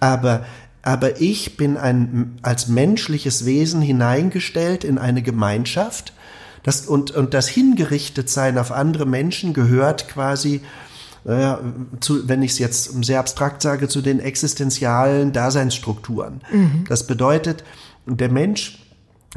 Aber 0.00 0.44
aber 0.82 1.20
ich 1.20 1.58
bin 1.58 1.76
ein 1.76 2.38
als 2.40 2.68
menschliches 2.68 3.44
Wesen 3.44 3.82
hineingestellt 3.82 4.84
in 4.84 4.96
eine 4.96 5.20
Gemeinschaft. 5.20 6.14
Das, 6.62 6.86
und, 6.86 7.10
und 7.10 7.34
das 7.34 7.46
Hingerichtetsein 7.48 8.56
auf 8.56 8.72
andere 8.72 9.04
Menschen 9.04 9.52
gehört 9.52 10.08
quasi, 10.08 10.62
äh, 11.28 11.56
zu, 12.00 12.26
wenn 12.26 12.42
ich 12.42 12.52
es 12.52 12.58
jetzt 12.58 13.04
sehr 13.04 13.20
abstrakt 13.20 13.60
sage, 13.60 13.86
zu 13.86 14.00
den 14.00 14.18
existenzialen 14.18 15.32
Daseinsstrukturen. 15.32 16.40
Mhm. 16.50 16.84
Das 16.88 17.06
bedeutet, 17.06 17.64
der 18.06 18.30
Mensch 18.30 18.82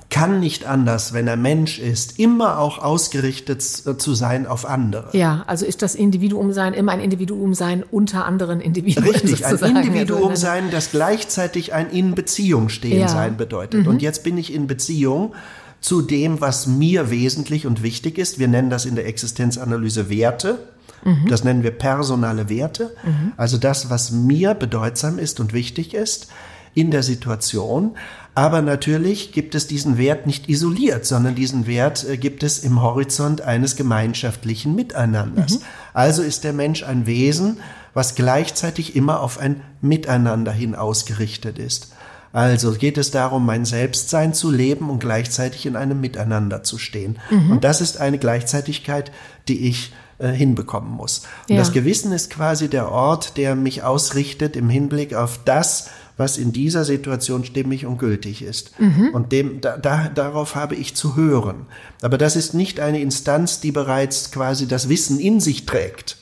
kann 0.10 0.40
nicht 0.40 0.66
anders, 0.66 1.12
wenn 1.12 1.28
er 1.28 1.36
Mensch 1.36 1.78
ist, 1.80 2.18
immer 2.18 2.60
auch 2.60 2.78
ausgerichtet 2.80 3.62
zu 3.62 4.14
sein 4.14 4.48
auf 4.48 4.66
andere. 4.66 5.10
Ja, 5.12 5.44
also 5.48 5.66
ist 5.66 5.82
das 5.82 5.96
Individuum 5.96 6.54
sein 6.54 6.74
immer 6.74 6.94
ein 6.94 7.02
Individuum 7.02 7.54
sein 7.54 7.84
unter 7.84 8.26
anderen 8.26 8.62
Individuen. 8.62 9.10
Richtig, 9.10 9.46
ein 9.46 9.76
Individuum 9.76 10.38
sein, 10.38 10.72
das 10.72 10.92
gleichzeitig 10.92 11.74
ein 11.74 11.90
in 11.90 12.16
Beziehung 12.16 12.70
stehen 12.70 13.02
ja. 13.02 13.10
sein 13.10 13.36
bedeutet. 13.36 13.82
Mhm. 13.82 13.88
Und 13.88 14.02
jetzt 14.02 14.24
bin 14.24 14.38
ich 14.38 14.54
in 14.54 14.66
Beziehung 14.66 15.34
zu 15.82 16.02
dem, 16.02 16.40
was 16.40 16.68
mir 16.68 17.12
wesentlich 17.12 17.68
und 17.68 17.84
wichtig 17.84 18.18
ist. 18.18 18.40
Wir 18.40 18.48
nennen 18.48 18.70
das 18.70 18.86
in 18.86 18.96
der 18.96 19.08
Existenzanalyse 19.08 20.10
Werte. 20.10 20.60
Mhm. 21.04 21.28
Das 21.28 21.44
nennen 21.44 21.64
wir 21.64 21.72
personale 21.72 22.50
Werte. 22.50 22.96
Mhm. 23.04 23.34
Also 23.38 23.58
das, 23.58 23.90
was 23.90 24.12
mir 24.12 24.54
bedeutsam 24.54 25.20
ist 25.20 25.40
und 25.40 25.54
wichtig 25.54 25.94
ist 25.94 26.28
in 26.74 26.92
der 26.92 27.04
Situation. 27.04 27.96
Aber 28.34 28.62
natürlich 28.62 29.34
gibt 29.34 29.56
es 29.56 29.68
diesen 29.68 29.98
Wert 29.98 30.26
nicht 30.26 30.48
isoliert, 30.48 31.06
sondern 31.06 31.36
diesen 31.36 31.68
Wert 31.68 32.08
äh, 32.08 32.18
gibt 32.18 32.44
es 32.44 32.60
im 32.60 32.82
Horizont 32.82 33.42
eines 33.42 33.76
gemeinschaftlichen 33.76 34.74
Miteinanders. 34.74 35.60
Mhm. 35.60 35.64
Also 35.94 36.22
ist 36.22 36.46
der 36.46 36.54
Mensch 36.54 36.84
ein 36.84 37.06
Wesen, 37.06 37.58
was 37.94 38.16
gleichzeitig 38.16 38.96
immer 38.96 39.20
auf 39.20 39.38
ein 39.38 39.62
Miteinander 39.82 40.54
hin 40.54 40.76
ausgerichtet 40.76 41.60
ist. 41.60 41.92
Also 42.34 42.72
geht 42.72 42.98
es 42.98 43.12
darum, 43.12 43.46
mein 43.46 43.66
Selbstsein 43.66 44.34
zu 44.34 44.50
leben 44.50 44.90
und 44.90 45.00
gleichzeitig 45.00 45.66
in 45.66 45.76
einem 45.76 46.00
Miteinander 46.00 46.64
zu 46.64 46.78
stehen. 46.78 47.20
Mhm. 47.30 47.52
Und 47.52 47.64
das 47.66 47.82
ist 47.82 48.00
eine 48.00 48.18
Gleichzeitigkeit, 48.18 49.12
die 49.50 49.68
ich 49.68 49.92
äh, 50.22 50.30
hinbekommen 50.30 50.92
muss. 50.92 51.24
Und 51.50 51.56
ja. 51.56 51.62
das 51.62 51.72
Gewissen 51.72 52.12
ist 52.12 52.30
quasi 52.30 52.68
der 52.68 52.92
Ort, 52.92 53.38
der 53.38 53.56
mich 53.56 53.84
ausrichtet 53.84 54.56
im 54.56 54.70
Hinblick 54.70 55.14
auf 55.14 55.40
das, 55.44 55.90
was 56.18 56.38
in 56.38 56.52
dieser 56.52 56.86
Situation 56.86 57.44
stimmig 57.44 57.86
und 57.86 57.98
gültig 57.98 58.44
ist. 58.44 58.80
Mhm. 58.80 59.10
Und 59.14 59.32
dem, 59.32 59.62
da, 59.62 59.78
da, 59.78 60.08
darauf 60.08 60.56
habe 60.56 60.76
ich 60.76 60.96
zu 60.96 61.16
hören. 61.16 61.66
Aber 62.02 62.18
das 62.18 62.36
ist 62.36 62.54
nicht 62.54 62.80
eine 62.80 63.02
Instanz, 63.02 63.60
die 63.60 63.72
bereits 63.72 64.32
quasi 64.32 64.68
das 64.68 64.88
Wissen 64.88 65.20
in 65.20 65.40
sich 65.40 65.66
trägt. 65.66 66.18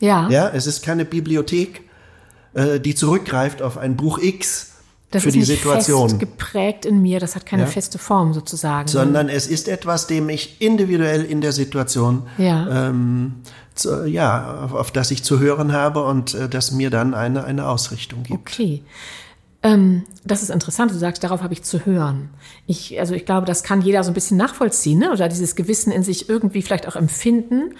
Ja. 0.00 0.28
Ja, 0.28 0.50
es 0.50 0.66
ist 0.66 0.82
keine 0.82 1.04
Bibliothek, 1.04 1.82
äh, 2.52 2.80
die 2.80 2.94
zurückgreift 2.94 3.62
auf 3.62 3.78
ein 3.78 3.96
Buch 3.96 4.18
X, 4.18 4.69
das 5.10 5.22
für 5.24 5.28
ist 5.28 5.34
die 5.34 5.38
nicht 5.40 5.48
Situation. 5.48 6.08
Fest 6.08 6.20
geprägt 6.20 6.84
in 6.84 7.02
mir, 7.02 7.18
das 7.18 7.34
hat 7.34 7.44
keine 7.44 7.62
ja. 7.62 7.68
feste 7.68 7.98
Form 7.98 8.32
sozusagen. 8.32 8.86
Sondern 8.88 9.28
es 9.28 9.46
ist 9.46 9.68
etwas, 9.68 10.06
dem 10.06 10.28
ich 10.28 10.60
individuell 10.60 11.24
in 11.24 11.40
der 11.40 11.52
Situation, 11.52 12.22
ja, 12.38 12.88
ähm, 12.88 13.36
zu, 13.74 14.06
ja 14.06 14.62
auf, 14.64 14.72
auf, 14.74 14.90
das 14.92 15.10
ich 15.10 15.24
zu 15.24 15.40
hören 15.40 15.72
habe 15.72 16.04
und 16.04 16.34
äh, 16.34 16.48
das 16.48 16.70
mir 16.70 16.90
dann 16.90 17.14
eine, 17.14 17.44
eine 17.44 17.66
Ausrichtung 17.66 18.22
gibt. 18.22 18.50
Okay. 18.50 18.84
Ähm, 19.62 20.04
das 20.24 20.42
ist 20.42 20.50
interessant, 20.50 20.90
du 20.90 20.96
sagst, 20.96 21.22
darauf 21.22 21.42
habe 21.42 21.52
ich 21.52 21.64
zu 21.64 21.84
hören. 21.84 22.30
Ich, 22.66 22.98
also 22.98 23.14
ich 23.14 23.26
glaube, 23.26 23.46
das 23.46 23.62
kann 23.62 23.82
jeder 23.82 24.04
so 24.04 24.10
ein 24.10 24.14
bisschen 24.14 24.36
nachvollziehen, 24.36 25.00
ne? 25.00 25.10
oder 25.12 25.28
dieses 25.28 25.56
Gewissen 25.56 25.92
in 25.92 26.02
sich 26.02 26.28
irgendwie 26.28 26.62
vielleicht 26.62 26.88
auch 26.88 26.96
empfinden. 26.96 27.74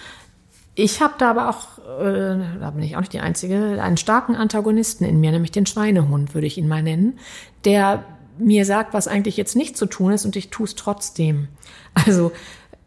Ich 0.75 1.03
habe 1.03 1.15
da 1.19 1.31
aber 1.31 1.49
auch, 1.51 1.79
äh, 2.01 2.39
da 2.61 2.71
bin 2.71 2.83
ich 2.83 2.97
auch 2.97 3.01
nicht 3.01 3.13
die 3.13 3.21
Einzige, 3.21 3.83
einen 3.83 3.97
starken 3.97 4.37
Antagonisten 4.37 5.05
in 5.05 5.21
mir, 5.21 5.33
nämlich 5.33 5.51
den 5.51 5.67
Schweinehund, 5.67 6.35
würde 6.35 6.47
ich 6.47 6.59
ihn 6.59 6.69
mal 6.69 6.83
nennen, 6.83 7.19
der 7.65 8.05
mir 8.39 8.65
sagt, 8.65 8.95
was 8.95 9.09
eigentlich 9.09 9.37
jetzt 9.37 9.57
nicht 9.57 9.77
zu 9.77 9.87
tun 9.87 10.13
ist 10.13 10.25
und 10.25 10.37
ich 10.37 10.51
tue 10.51 10.67
es 10.67 10.75
trotzdem. 10.77 11.49
Also 12.07 12.33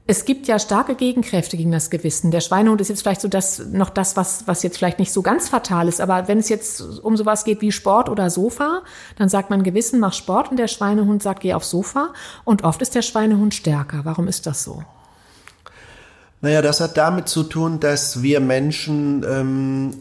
es 0.06 0.26
gibt 0.26 0.48
ja 0.48 0.60
starke 0.60 0.96
Gegenkräfte 0.96 1.56
gegen 1.56 1.72
das 1.72 1.90
Gewissen. 1.90 2.32
Der 2.32 2.42
Schweinehund 2.42 2.82
ist 2.82 2.90
jetzt 2.90 3.02
vielleicht 3.02 3.22
so 3.22 3.30
das, 3.30 3.60
noch 3.68 3.90
das, 3.90 4.18
was, 4.18 4.48
was 4.48 4.62
jetzt 4.62 4.78
vielleicht 4.78 5.00
nicht 5.00 5.14
so 5.14 5.22
ganz 5.22 5.48
fatal 5.48 5.88
ist. 5.88 6.02
Aber 6.02 6.28
wenn 6.28 6.40
es 6.40 6.50
jetzt 6.50 6.82
um 7.00 7.16
sowas 7.16 7.46
geht 7.46 7.62
wie 7.62 7.72
Sport 7.72 8.10
oder 8.10 8.30
Sofa, 8.30 8.82
dann 9.18 9.30
sagt 9.30 9.50
man 9.50 9.64
Gewissen, 9.64 10.02
mach 10.02 10.12
Sport 10.12 10.52
und 10.52 10.58
der 10.58 10.68
Schweinehund 10.68 11.24
sagt, 11.24 11.42
geh 11.42 11.54
aufs 11.54 11.70
Sofa. 11.70 12.12
Und 12.44 12.66
oft 12.66 12.82
ist 12.82 12.96
der 12.96 13.02
Schweinehund 13.02 13.54
stärker. 13.54 14.02
Warum 14.04 14.28
ist 14.28 14.46
das 14.46 14.64
so? 14.64 14.84
Naja, 16.44 16.62
das 16.62 16.82
hat 16.82 16.98
damit 16.98 17.30
zu 17.30 17.44
tun, 17.44 17.80
dass 17.80 18.22
wir 18.22 18.42
Menschen 18.42 19.24
ähm, 19.24 19.94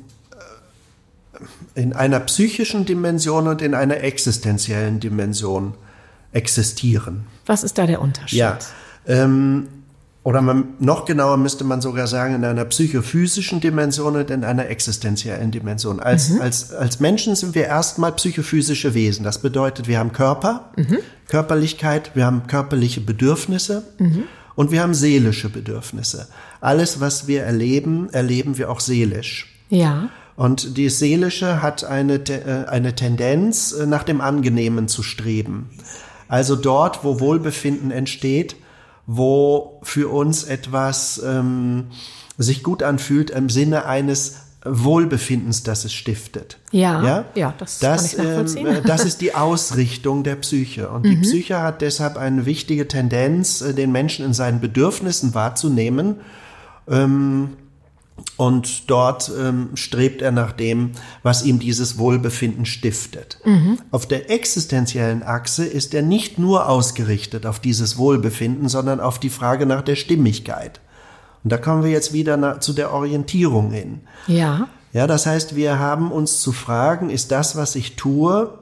in 1.77 1.93
einer 1.93 2.19
psychischen 2.19 2.85
Dimension 2.85 3.47
und 3.47 3.63
in 3.63 3.77
einer 3.77 3.99
existenziellen 3.99 4.99
Dimension 4.99 5.75
existieren. 6.33 7.27
Was 7.47 7.63
ist 7.63 7.79
da 7.79 7.87
der 7.87 8.03
Unterschied? 8.03 8.41
Ja, 8.41 8.59
ähm, 9.07 9.69
oder 10.25 10.43
man, 10.43 10.75
noch 10.81 11.05
genauer 11.05 11.37
müsste 11.37 11.63
man 11.63 11.81
sogar 11.81 12.09
sagen, 12.09 12.35
in 12.35 12.45
einer 12.45 12.65
psychophysischen 12.65 13.61
Dimension 13.61 14.17
und 14.17 14.29
in 14.29 14.43
einer 14.43 14.69
existenziellen 14.69 15.53
Dimension. 15.53 16.01
Als, 16.01 16.31
mhm. 16.31 16.41
als, 16.41 16.73
als 16.73 16.99
Menschen 16.99 17.37
sind 17.37 17.55
wir 17.55 17.67
erstmal 17.67 18.11
psychophysische 18.13 18.95
Wesen. 18.95 19.25
Das 19.25 19.39
bedeutet, 19.39 19.87
wir 19.87 20.01
haben 20.01 20.13
Körper, 20.13 20.71
mhm. 20.77 20.99
Körperlichkeit, 21.29 22.17
wir 22.17 22.27
haben 22.27 22.49
körperliche 22.49 23.01
Bedürfnisse. 23.01 23.85
Mhm. 23.99 24.25
Und 24.55 24.71
wir 24.71 24.83
haben 24.83 24.95
seelische 24.95 25.49
Bedürfnisse. 25.49 26.29
Alles, 26.61 27.01
was 27.01 27.27
wir 27.27 27.43
erleben, 27.43 28.11
erleben 28.11 28.59
wir 28.59 28.71
auch 28.71 28.81
seelisch. 28.81 29.55
Ja. 29.71 30.11
Und 30.37 30.77
die 30.77 30.89
Seelische 30.89 31.63
hat 31.63 31.85
eine, 31.85 32.15
äh, 32.15 32.67
eine 32.69 32.95
Tendenz, 32.95 33.73
äh, 33.73 33.87
nach 33.87 34.03
dem 34.03 34.21
Angenehmen 34.21 34.89
zu 34.89 35.03
streben. 35.03 35.71
Also 36.29 36.57
dort, 36.57 37.05
wo 37.05 37.21
Wohlbefinden 37.21 37.91
entsteht, 37.91 38.57
wo 39.07 39.81
für 39.83 40.11
uns 40.11 40.45
etwas 40.45 41.23
ähm, 41.25 41.89
sich 42.39 42.63
gut 42.63 42.83
anfühlt 42.83 43.31
im 43.31 43.51
Sinne 43.51 43.85
eines 43.85 44.37
Wohlbefindens, 44.65 45.65
das 45.65 45.85
es 45.85 45.93
stiftet. 45.93 46.59
Ja, 46.71 47.03
ja, 47.03 47.25
ja 47.35 47.55
das, 47.59 47.81
das, 47.81 48.17
kann 48.17 48.25
ich 48.25 48.29
nachvollziehen. 48.29 48.67
Äh, 48.67 48.83
das 48.83 49.05
ist 49.05 49.21
die 49.21 49.35
Ausrichtung 49.35 50.23
der 50.23 50.37
Psyche. 50.37 50.89
Und 50.89 51.05
die 51.05 51.17
mhm. 51.17 51.23
Psyche 51.23 51.61
hat 51.61 51.81
deshalb 51.81 52.17
eine 52.17 52.47
wichtige 52.47 52.87
Tendenz, 52.87 53.61
äh, 53.61 53.75
den 53.75 53.91
Menschen 53.91 54.25
in 54.25 54.35
seinen 54.35 54.61
Bedürfnissen 54.61 55.35
wahrzunehmen. 55.35 56.17
Ähm, 56.89 57.57
und 58.37 58.89
dort 58.89 59.33
ähm, 59.37 59.71
strebt 59.75 60.23
er 60.23 60.31
nach 60.31 60.53
dem, 60.53 60.93
was 61.25 61.45
ihm 61.45 61.59
dieses 61.59 61.99
Wohlbefinden 61.99 62.67
stiftet. 62.67 63.39
Mhm. 63.45 63.79
Auf 63.91 64.07
der 64.07 64.31
existenziellen 64.31 65.25
Achse 65.25 65.65
ist 65.65 65.93
er 65.93 66.03
nicht 66.03 66.39
nur 66.39 66.69
ausgerichtet 66.69 67.47
auf 67.47 67.59
dieses 67.59 67.99
Wohlbefinden, 67.99 68.69
sondern 68.69 69.01
auf 69.01 69.19
die 69.19 69.31
Frage 69.31 69.67
nach 69.67 69.83
der 69.83 69.97
Stimmigkeit. 69.97 70.81
Und 71.45 71.51
da 71.53 71.57
kommen 71.57 71.83
wir 71.83 71.91
jetzt 71.91 72.13
wieder 72.13 72.37
nach, 72.37 72.61
zu 72.61 72.73
der 72.73 72.93
Orientierung 72.93 73.71
hin. 73.71 74.01
Ja. 74.27 74.69
Ja, 74.93 75.07
das 75.07 75.27
heißt, 75.27 75.57
wir 75.57 75.79
haben 75.79 76.13
uns 76.13 76.41
zu 76.41 76.53
fragen, 76.53 77.11
ist 77.11 77.33
das, 77.33 77.57
was 77.57 77.75
ich 77.77 77.97
tue, 77.97 78.59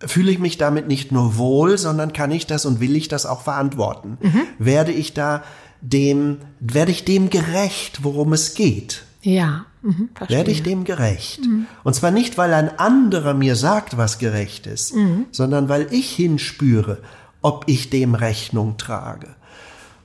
fühle 0.00 0.30
ich 0.30 0.38
mich 0.38 0.58
damit 0.58 0.88
nicht 0.88 1.12
nur 1.12 1.36
wohl, 1.36 1.78
sondern 1.78 2.12
kann 2.12 2.30
ich 2.30 2.46
das 2.46 2.66
und 2.66 2.80
will 2.80 2.94
ich 2.96 3.08
das 3.08 3.24
auch 3.24 3.40
verantworten? 3.40 4.18
Mhm. 4.20 4.42
Werde 4.58 4.92
ich 4.92 5.14
da 5.14 5.42
dem, 5.80 6.38
werde 6.60 6.90
ich 6.92 7.04
dem 7.04 7.30
gerecht, 7.30 8.04
worum 8.04 8.32
es 8.32 8.54
geht? 8.54 9.04
Ja. 9.22 9.64
Mhm, 9.82 10.10
werde 10.28 10.50
ich 10.50 10.62
dem 10.62 10.84
gerecht? 10.84 11.40
Mhm. 11.46 11.66
Und 11.84 11.94
zwar 11.94 12.10
nicht, 12.10 12.38
weil 12.38 12.52
ein 12.52 12.78
anderer 12.78 13.34
mir 13.34 13.56
sagt, 13.56 13.96
was 13.96 14.18
gerecht 14.18 14.66
ist, 14.66 14.94
mhm. 14.94 15.26
sondern 15.30 15.68
weil 15.68 15.88
ich 15.92 16.10
hinspüre, 16.14 16.98
ob 17.40 17.64
ich 17.66 17.90
dem 17.90 18.14
Rechnung 18.14 18.76
trage. 18.76 19.34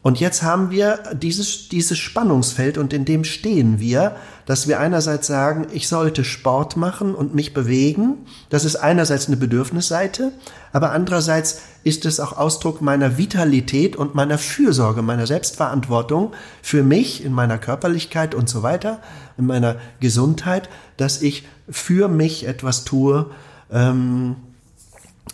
Und 0.04 0.20
jetzt 0.20 0.42
haben 0.42 0.72
wir 0.72 1.00
dieses, 1.14 1.70
dieses 1.70 2.00
Spannungsfeld 2.00 2.80
und 2.80 2.92
in 2.92 3.06
dem 3.06 3.24
stehen 3.24 3.80
wir, 3.80 4.16
dass 4.48 4.68
wir 4.68 4.80
einerseits 4.80 5.28
sagen, 5.28 5.68
ich 5.72 5.88
sollte 5.88 6.24
Sport 6.24 6.76
machen 6.76 7.14
und 7.14 7.36
mich 7.36 7.54
bewegen. 7.54 8.26
Das 8.50 8.66
ist 8.66 8.78
einerseits 8.78 9.28
eine 9.28 9.38
Bedürfnisseite, 9.38 10.32
aber 10.74 10.92
andererseits 10.92 11.62
ist 11.84 12.06
es 12.06 12.20
auch 12.20 12.36
Ausdruck 12.36 12.82
meiner 12.82 13.20
Vitalität 13.20 13.96
und 13.96 14.16
meiner 14.16 14.40
Fürsorge, 14.40 15.04
meiner 15.04 15.28
Selbstverantwortung 15.28 16.34
für 16.64 16.82
mich 16.82 17.24
in 17.24 17.34
meiner 17.34 17.60
Körperlichkeit 17.60 18.34
und 18.34 18.50
so 18.50 18.64
weiter, 18.64 19.00
in 19.38 19.46
meiner 19.46 19.76
Gesundheit, 20.00 20.68
dass 20.98 21.22
ich 21.22 21.48
für 21.70 22.08
mich 22.08 22.48
etwas 22.48 22.86
tue, 22.86 23.28
ähm, 23.72 24.36
äh, 24.36 24.51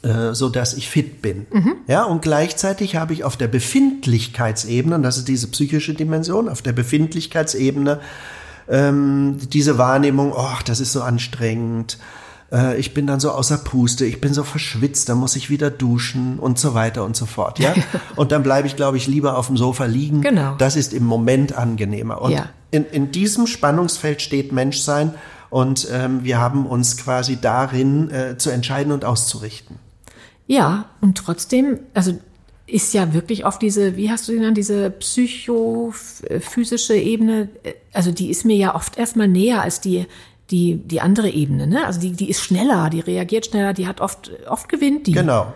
so 0.04 0.50
dass 0.50 0.74
ich 0.76 0.90
fit 0.90 1.22
bin. 1.22 1.48
Mhm. 1.52 1.74
Ja, 1.88 2.04
und 2.04 2.22
gleichzeitig 2.22 2.96
habe 2.96 3.14
ich 3.14 3.24
auf 3.24 3.36
der 3.36 3.48
Befindlichkeitsebene, 3.48 4.96
und 4.96 5.04
das 5.04 5.18
ist 5.18 5.28
diese 5.28 5.48
psychische 5.48 5.94
Dimension, 5.94 6.50
auf 6.50 6.62
der 6.62 6.74
Befindlichkeitsebene 6.74 8.00
ähm, 8.70 9.38
diese 9.52 9.78
Wahrnehmung, 9.78 10.34
oh, 10.36 10.58
das 10.66 10.80
ist 10.80 10.92
so 10.92 11.02
anstrengend, 11.02 11.98
äh, 12.52 12.78
ich 12.78 12.94
bin 12.94 13.08
dann 13.08 13.20
so 13.20 13.32
außer 13.32 13.58
Puste, 13.58 14.06
ich 14.06 14.22
bin 14.22 14.34
so 14.34 14.44
verschwitzt, 14.44 15.10
dann 15.10 15.18
muss 15.18 15.36
ich 15.36 15.50
wieder 15.50 15.70
duschen 15.70 16.40
und 16.40 16.60
so 16.60 16.74
weiter 16.74 17.04
und 17.04 17.16
so 17.16 17.26
fort. 17.26 17.60
Ja, 17.60 17.74
und 18.16 18.32
dann 18.32 18.44
bleibe 18.44 18.68
ich, 18.68 18.76
glaube 18.76 18.98
ich, 18.98 19.08
lieber 19.08 19.38
auf 19.38 19.48
dem 19.48 19.58
Sofa 19.58 19.86
liegen. 19.86 20.22
Genau. 20.22 20.56
Das 20.58 20.76
ist 20.76 20.94
im 20.94 21.06
Moment 21.06 21.54
angenehmer. 21.54 22.22
Und 22.22 22.32
ja. 22.32 22.50
in, 22.72 22.86
in 22.86 23.12
diesem 23.12 23.48
Spannungsfeld 23.48 24.22
steht 24.22 24.52
Menschsein. 24.52 25.14
Und 25.50 25.88
ähm, 25.94 26.26
wir 26.26 26.40
haben 26.40 26.66
uns 26.66 26.98
quasi 26.98 27.40
darin 27.40 28.12
äh, 28.12 28.38
zu 28.38 28.50
entscheiden 28.50 28.92
und 28.92 29.06
auszurichten. 29.06 29.80
Ja, 30.48 30.86
und 31.02 31.18
trotzdem, 31.18 31.80
also 31.94 32.18
ist 32.66 32.94
ja 32.94 33.14
wirklich 33.14 33.46
auf 33.46 33.60
diese, 33.60 33.96
wie 33.96 34.12
hast 34.12 34.28
du 34.28 34.34
die 34.34 34.40
genannt, 34.40 34.58
diese 34.58 34.90
psychophysische 34.90 36.96
Ebene, 36.96 37.48
also 37.94 38.12
die 38.12 38.30
ist 38.30 38.44
mir 38.44 38.58
ja 38.58 38.76
oft 38.76 38.98
erstmal 38.98 39.30
näher 39.30 39.62
als 39.62 39.80
die, 39.80 40.06
die, 40.52 40.76
die 40.76 41.02
andere 41.02 41.30
Ebene, 41.30 41.68
ne? 41.68 41.86
Also 41.86 42.00
die, 42.00 42.12
die 42.12 42.30
ist 42.30 42.42
schneller, 42.42 42.90
die 42.90 43.02
reagiert 43.02 43.48
schneller, 43.48 43.74
die 43.74 43.88
hat 43.88 44.02
oft, 44.02 44.32
oft 44.50 44.70
gewinnt 44.70 45.08
die. 45.08 45.14
Genau. 45.14 45.54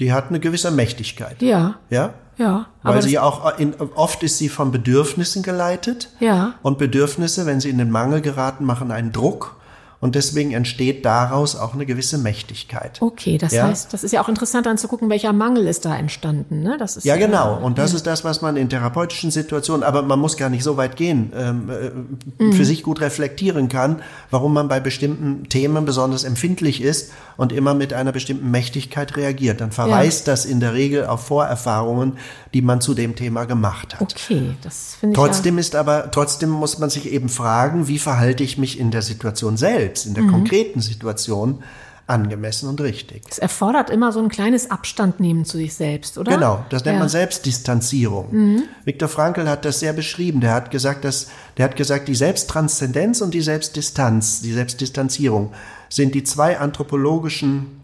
Die 0.00 0.12
hat 0.12 0.28
eine 0.28 0.40
gewisse 0.40 0.70
Mächtigkeit. 0.70 1.42
Ja. 1.42 1.78
Ja? 1.90 2.14
Ja. 2.38 2.66
Weil 2.82 3.02
sie 3.02 3.12
ja 3.12 3.22
auch, 3.22 3.58
in, 3.58 3.74
oft 3.96 4.22
ist 4.22 4.38
sie 4.38 4.48
von 4.48 4.70
Bedürfnissen 4.70 5.42
geleitet. 5.42 6.08
Ja. 6.20 6.54
Und 6.62 6.78
Bedürfnisse, 6.78 7.46
wenn 7.46 7.60
sie 7.60 7.68
in 7.68 7.78
den 7.78 7.90
Mangel 7.90 8.20
geraten, 8.20 8.64
machen 8.64 8.92
einen 8.92 9.12
Druck. 9.12 9.56
Und 10.00 10.14
deswegen 10.14 10.52
entsteht 10.52 11.04
daraus 11.04 11.56
auch 11.56 11.74
eine 11.74 11.84
gewisse 11.84 12.18
Mächtigkeit. 12.18 13.02
Okay, 13.02 13.36
das 13.36 13.52
ja? 13.52 13.66
heißt, 13.66 13.92
das 13.92 14.04
ist 14.04 14.12
ja 14.12 14.22
auch 14.22 14.28
interessant 14.28 14.66
anzugucken, 14.66 15.10
welcher 15.10 15.32
Mangel 15.32 15.66
ist 15.66 15.84
da 15.84 15.96
entstanden. 15.96 16.62
Ne? 16.62 16.76
Das 16.78 16.96
ist 16.96 17.04
ja, 17.04 17.16
genau. 17.16 17.56
Und 17.56 17.78
das 17.78 17.90
ja. 17.90 17.96
ist 17.96 18.06
das, 18.06 18.22
was 18.24 18.40
man 18.40 18.56
in 18.56 18.68
therapeutischen 18.68 19.30
Situationen, 19.30 19.82
aber 19.82 20.02
man 20.02 20.20
muss 20.20 20.36
gar 20.36 20.50
nicht 20.50 20.62
so 20.62 20.76
weit 20.76 20.96
gehen, 20.96 21.32
ähm, 21.36 21.70
äh, 21.70 22.42
mhm. 22.44 22.52
für 22.52 22.64
sich 22.64 22.84
gut 22.84 23.00
reflektieren 23.00 23.68
kann, 23.68 24.02
warum 24.30 24.52
man 24.54 24.68
bei 24.68 24.78
bestimmten 24.78 25.48
Themen 25.48 25.84
besonders 25.84 26.22
empfindlich 26.22 26.80
ist 26.80 27.12
und 27.36 27.52
immer 27.52 27.74
mit 27.74 27.92
einer 27.92 28.12
bestimmten 28.12 28.50
Mächtigkeit 28.50 29.16
reagiert. 29.16 29.60
Dann 29.60 29.72
verweist 29.72 30.26
ja. 30.26 30.32
das 30.32 30.44
in 30.44 30.60
der 30.60 30.74
Regel 30.74 31.06
auf 31.06 31.26
Vorerfahrungen, 31.26 32.18
die 32.54 32.62
man 32.62 32.80
zu 32.80 32.94
dem 32.94 33.16
Thema 33.16 33.46
gemacht 33.46 33.94
hat. 33.94 34.02
Okay, 34.02 34.54
das 34.62 34.96
finde 35.00 35.14
ich. 35.14 35.18
Trotzdem 35.18 35.56
ja 35.56 35.60
ist 35.60 35.74
aber, 35.74 36.10
trotzdem 36.10 36.50
muss 36.50 36.78
man 36.78 36.88
sich 36.88 37.10
eben 37.10 37.28
fragen, 37.28 37.88
wie 37.88 37.98
verhalte 37.98 38.42
ich 38.44 38.58
mich 38.58 38.78
in 38.78 38.90
der 38.90 39.02
Situation 39.02 39.56
selbst, 39.56 39.87
in 40.06 40.14
der 40.14 40.24
mhm. 40.24 40.30
konkreten 40.30 40.80
Situation 40.80 41.62
angemessen 42.08 42.68
und 42.68 42.80
richtig. 42.80 43.22
Es 43.28 43.38
erfordert 43.38 43.90
immer 43.90 44.12
so 44.12 44.20
ein 44.20 44.30
kleines 44.30 44.70
Abstand 44.70 45.20
nehmen 45.20 45.44
zu 45.44 45.58
sich 45.58 45.74
selbst, 45.74 46.16
oder? 46.16 46.32
Genau, 46.32 46.64
das 46.70 46.84
nennt 46.84 46.94
ja. 46.94 47.00
man 47.00 47.08
Selbstdistanzierung. 47.08 48.28
Mhm. 48.30 48.62
Viktor 48.84 49.08
Frankl 49.08 49.46
hat 49.48 49.64
das 49.64 49.80
sehr 49.80 49.92
beschrieben. 49.92 50.40
Der 50.40 50.54
hat 50.54 50.70
gesagt, 50.70 51.04
dass, 51.04 51.28
der 51.58 51.66
hat 51.66 51.76
gesagt, 51.76 52.08
die 52.08 52.14
Selbsttranszendenz 52.14 53.20
und 53.20 53.34
die 53.34 53.42
Selbstdistanz, 53.42 54.40
die 54.40 54.52
Selbstdistanzierung 54.52 55.52
sind 55.90 56.14
die 56.14 56.24
zwei 56.24 56.58
anthropologischen 56.58 57.78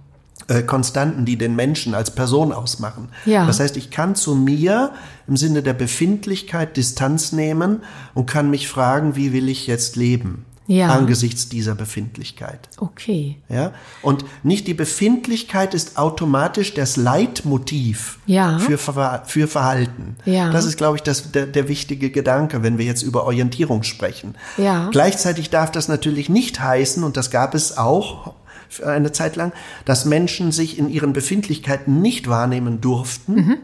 äh, 0.48 0.62
Konstanten, 0.62 1.26
die 1.26 1.36
den 1.36 1.54
Menschen 1.54 1.94
als 1.94 2.10
Person 2.10 2.52
ausmachen. 2.52 3.08
Ja. 3.26 3.46
Das 3.46 3.60
heißt, 3.60 3.76
ich 3.76 3.90
kann 3.90 4.14
zu 4.14 4.34
mir 4.34 4.92
im 5.26 5.36
Sinne 5.36 5.62
der 5.62 5.74
Befindlichkeit 5.74 6.78
Distanz 6.78 7.32
nehmen 7.32 7.82
und 8.14 8.26
kann 8.26 8.48
mich 8.48 8.68
fragen, 8.68 9.16
wie 9.16 9.32
will 9.32 9.50
ich 9.50 9.66
jetzt 9.66 9.96
leben? 9.96 10.46
Ja. 10.66 10.88
angesichts 10.88 11.48
dieser 11.48 11.74
Befindlichkeit. 11.74 12.68
Okay. 12.78 13.36
Ja? 13.48 13.72
Und 14.02 14.24
nicht 14.42 14.66
die 14.66 14.74
Befindlichkeit 14.74 15.74
ist 15.74 15.98
automatisch 15.98 16.74
das 16.74 16.96
Leitmotiv 16.96 18.18
ja. 18.26 18.58
für, 18.58 18.78
für 18.78 19.48
Verhalten. 19.48 20.16
Ja. 20.24 20.50
Das 20.50 20.64
ist, 20.64 20.76
glaube 20.76 20.96
ich, 20.96 21.02
das, 21.02 21.32
der, 21.32 21.46
der 21.46 21.68
wichtige 21.68 22.10
Gedanke, 22.10 22.62
wenn 22.62 22.78
wir 22.78 22.84
jetzt 22.84 23.02
über 23.02 23.24
Orientierung 23.24 23.82
sprechen. 23.82 24.34
Ja. 24.56 24.88
Gleichzeitig 24.90 25.50
darf 25.50 25.70
das 25.70 25.88
natürlich 25.88 26.28
nicht 26.28 26.60
heißen, 26.60 27.04
und 27.04 27.16
das 27.16 27.30
gab 27.30 27.54
es 27.54 27.76
auch 27.76 28.34
für 28.68 28.86
eine 28.86 29.12
Zeit 29.12 29.36
lang, 29.36 29.52
dass 29.84 30.04
Menschen 30.04 30.50
sich 30.50 30.78
in 30.78 30.88
ihren 30.88 31.12
Befindlichkeiten 31.12 32.00
nicht 32.00 32.28
wahrnehmen 32.28 32.80
durften. 32.80 33.34
Mhm. 33.34 33.56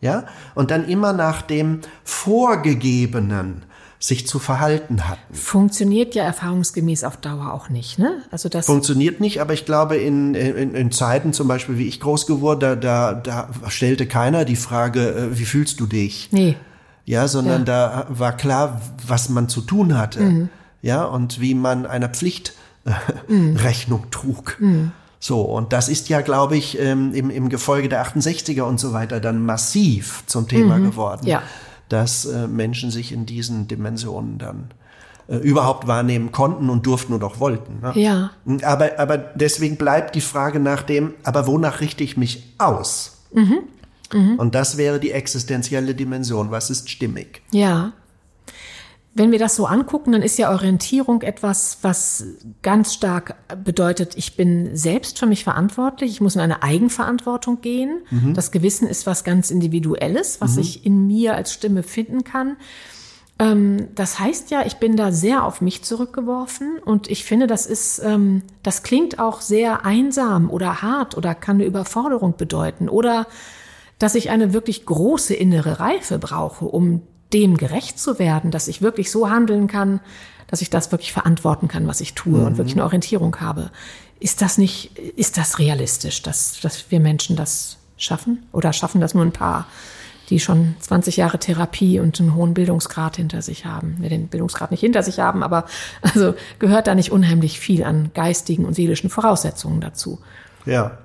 Ja, 0.00 0.26
und 0.54 0.70
dann 0.70 0.86
immer 0.86 1.12
nach 1.12 1.42
dem 1.42 1.80
Vorgegebenen 2.04 3.64
sich 4.00 4.28
zu 4.28 4.38
verhalten 4.38 5.08
hatten. 5.08 5.34
Funktioniert 5.34 6.14
ja 6.14 6.22
erfahrungsgemäß 6.22 7.02
auf 7.02 7.16
Dauer 7.16 7.52
auch 7.52 7.68
nicht, 7.68 7.98
ne? 7.98 8.22
Also 8.30 8.48
das 8.48 8.66
funktioniert 8.66 9.20
nicht, 9.20 9.40
aber 9.40 9.54
ich 9.54 9.64
glaube 9.64 9.96
in, 9.96 10.34
in, 10.34 10.74
in 10.74 10.92
Zeiten 10.92 11.32
zum 11.32 11.48
Beispiel, 11.48 11.78
wie 11.78 11.88
ich 11.88 11.98
groß 11.98 12.26
geworden, 12.26 12.60
da, 12.60 12.76
da, 12.76 13.14
da 13.14 13.48
stellte 13.68 14.06
keiner 14.06 14.44
die 14.44 14.56
Frage, 14.56 15.14
äh, 15.32 15.38
wie 15.38 15.44
fühlst 15.44 15.80
du 15.80 15.86
dich? 15.86 16.28
Nee. 16.30 16.56
Ja, 17.06 17.26
sondern 17.26 17.62
ja. 17.62 17.64
da 17.64 18.06
war 18.10 18.36
klar, 18.36 18.80
was 19.06 19.30
man 19.30 19.48
zu 19.48 19.62
tun 19.62 19.98
hatte. 19.98 20.20
Mhm. 20.20 20.48
Ja, 20.80 21.04
und 21.04 21.40
wie 21.40 21.54
man 21.54 21.84
einer 21.86 22.08
Pflicht 22.08 22.52
mhm. 23.26 23.56
Rechnung 23.56 24.10
trug. 24.12 24.58
Mhm. 24.60 24.92
So, 25.18 25.40
und 25.40 25.72
das 25.72 25.88
ist 25.88 26.08
ja, 26.08 26.20
glaube 26.20 26.56
ich, 26.56 26.78
ähm, 26.78 27.12
im, 27.12 27.30
im 27.30 27.48
Gefolge 27.48 27.88
der 27.88 28.06
68er 28.06 28.62
und 28.62 28.78
so 28.78 28.92
weiter 28.92 29.18
dann 29.18 29.44
massiv 29.44 30.22
zum 30.26 30.46
Thema 30.46 30.76
mhm. 30.76 30.90
geworden. 30.90 31.26
Ja 31.26 31.42
dass 31.88 32.24
äh, 32.24 32.46
Menschen 32.46 32.90
sich 32.90 33.12
in 33.12 33.26
diesen 33.26 33.68
Dimensionen 33.68 34.38
dann 34.38 34.70
äh, 35.28 35.36
überhaupt 35.36 35.86
wahrnehmen 35.86 36.32
konnten 36.32 36.70
und 36.70 36.86
durften 36.86 37.12
und 37.12 37.22
auch 37.22 37.40
wollten. 37.40 37.80
Ne? 37.80 37.92
Ja. 37.94 38.30
Aber, 38.62 38.98
aber 38.98 39.18
deswegen 39.18 39.76
bleibt 39.76 40.14
die 40.14 40.20
Frage 40.20 40.60
nach 40.60 40.82
dem, 40.82 41.14
aber 41.22 41.46
wonach 41.46 41.80
richte 41.80 42.02
ich 42.02 42.16
mich 42.16 42.54
aus? 42.58 43.24
Mhm. 43.32 43.58
Mhm. 44.12 44.38
Und 44.38 44.54
das 44.54 44.76
wäre 44.76 45.00
die 45.00 45.10
existenzielle 45.10 45.94
Dimension. 45.94 46.50
Was 46.50 46.70
ist 46.70 46.88
stimmig? 46.88 47.42
Ja. 47.50 47.92
Wenn 49.18 49.32
wir 49.32 49.40
das 49.40 49.56
so 49.56 49.66
angucken, 49.66 50.12
dann 50.12 50.22
ist 50.22 50.38
ja 50.38 50.50
Orientierung 50.50 51.22
etwas, 51.22 51.78
was 51.82 52.24
ganz 52.62 52.94
stark 52.94 53.34
bedeutet, 53.64 54.16
ich 54.16 54.36
bin 54.36 54.76
selbst 54.76 55.18
für 55.18 55.26
mich 55.26 55.42
verantwortlich, 55.42 56.12
ich 56.12 56.20
muss 56.20 56.36
in 56.36 56.40
eine 56.40 56.62
Eigenverantwortung 56.62 57.60
gehen. 57.60 58.02
Mhm. 58.10 58.34
Das 58.34 58.52
Gewissen 58.52 58.86
ist 58.86 59.06
was 59.06 59.24
ganz 59.24 59.50
Individuelles, 59.50 60.40
was 60.40 60.54
mhm. 60.54 60.62
ich 60.62 60.86
in 60.86 61.06
mir 61.08 61.34
als 61.34 61.52
Stimme 61.52 61.82
finden 61.82 62.22
kann. 62.22 62.56
Ähm, 63.40 63.88
das 63.96 64.20
heißt 64.20 64.52
ja, 64.52 64.64
ich 64.64 64.76
bin 64.76 64.96
da 64.96 65.10
sehr 65.10 65.42
auf 65.42 65.60
mich 65.60 65.82
zurückgeworfen 65.82 66.78
und 66.84 67.10
ich 67.10 67.24
finde, 67.24 67.48
das 67.48 67.66
ist, 67.66 68.00
ähm, 68.04 68.42
das 68.62 68.84
klingt 68.84 69.18
auch 69.18 69.40
sehr 69.40 69.84
einsam 69.84 70.48
oder 70.48 70.80
hart 70.80 71.16
oder 71.16 71.34
kann 71.34 71.56
eine 71.56 71.64
Überforderung 71.64 72.36
bedeuten 72.36 72.88
oder 72.88 73.26
dass 73.98 74.14
ich 74.14 74.30
eine 74.30 74.52
wirklich 74.52 74.86
große 74.86 75.34
innere 75.34 75.80
Reife 75.80 76.20
brauche, 76.20 76.66
um 76.66 77.02
dem 77.32 77.56
gerecht 77.56 77.98
zu 77.98 78.18
werden, 78.18 78.50
dass 78.50 78.68
ich 78.68 78.82
wirklich 78.82 79.10
so 79.10 79.30
handeln 79.30 79.66
kann, 79.66 80.00
dass 80.48 80.62
ich 80.62 80.70
das 80.70 80.90
wirklich 80.92 81.12
verantworten 81.12 81.68
kann, 81.68 81.86
was 81.86 82.00
ich 82.00 82.14
tue 82.14 82.40
mhm. 82.40 82.46
und 82.46 82.58
wirklich 82.58 82.74
eine 82.74 82.84
Orientierung 82.84 83.36
habe. 83.40 83.70
Ist 84.18 84.42
das 84.42 84.58
nicht, 84.58 84.98
ist 84.98 85.36
das 85.36 85.58
realistisch, 85.58 86.22
dass, 86.22 86.60
dass 86.60 86.90
wir 86.90 87.00
Menschen 87.00 87.36
das 87.36 87.76
schaffen? 87.96 88.46
Oder 88.52 88.72
schaffen 88.72 89.00
das 89.00 89.14
nur 89.14 89.24
ein 89.24 89.32
paar, 89.32 89.66
die 90.30 90.40
schon 90.40 90.74
20 90.80 91.16
Jahre 91.16 91.38
Therapie 91.38 92.00
und 92.00 92.18
einen 92.18 92.34
hohen 92.34 92.54
Bildungsgrad 92.54 93.16
hinter 93.16 93.42
sich 93.42 93.66
haben? 93.66 93.96
Wir 94.00 94.08
den 94.08 94.28
Bildungsgrad 94.28 94.70
nicht 94.70 94.80
hinter 94.80 95.02
sich 95.02 95.20
haben, 95.20 95.42
aber 95.42 95.66
also 96.00 96.34
gehört 96.58 96.86
da 96.86 96.94
nicht 96.94 97.12
unheimlich 97.12 97.60
viel 97.60 97.84
an 97.84 98.10
geistigen 98.14 98.64
und 98.64 98.74
seelischen 98.74 99.10
Voraussetzungen 99.10 99.80
dazu? 99.80 100.18
Ja. 100.64 100.98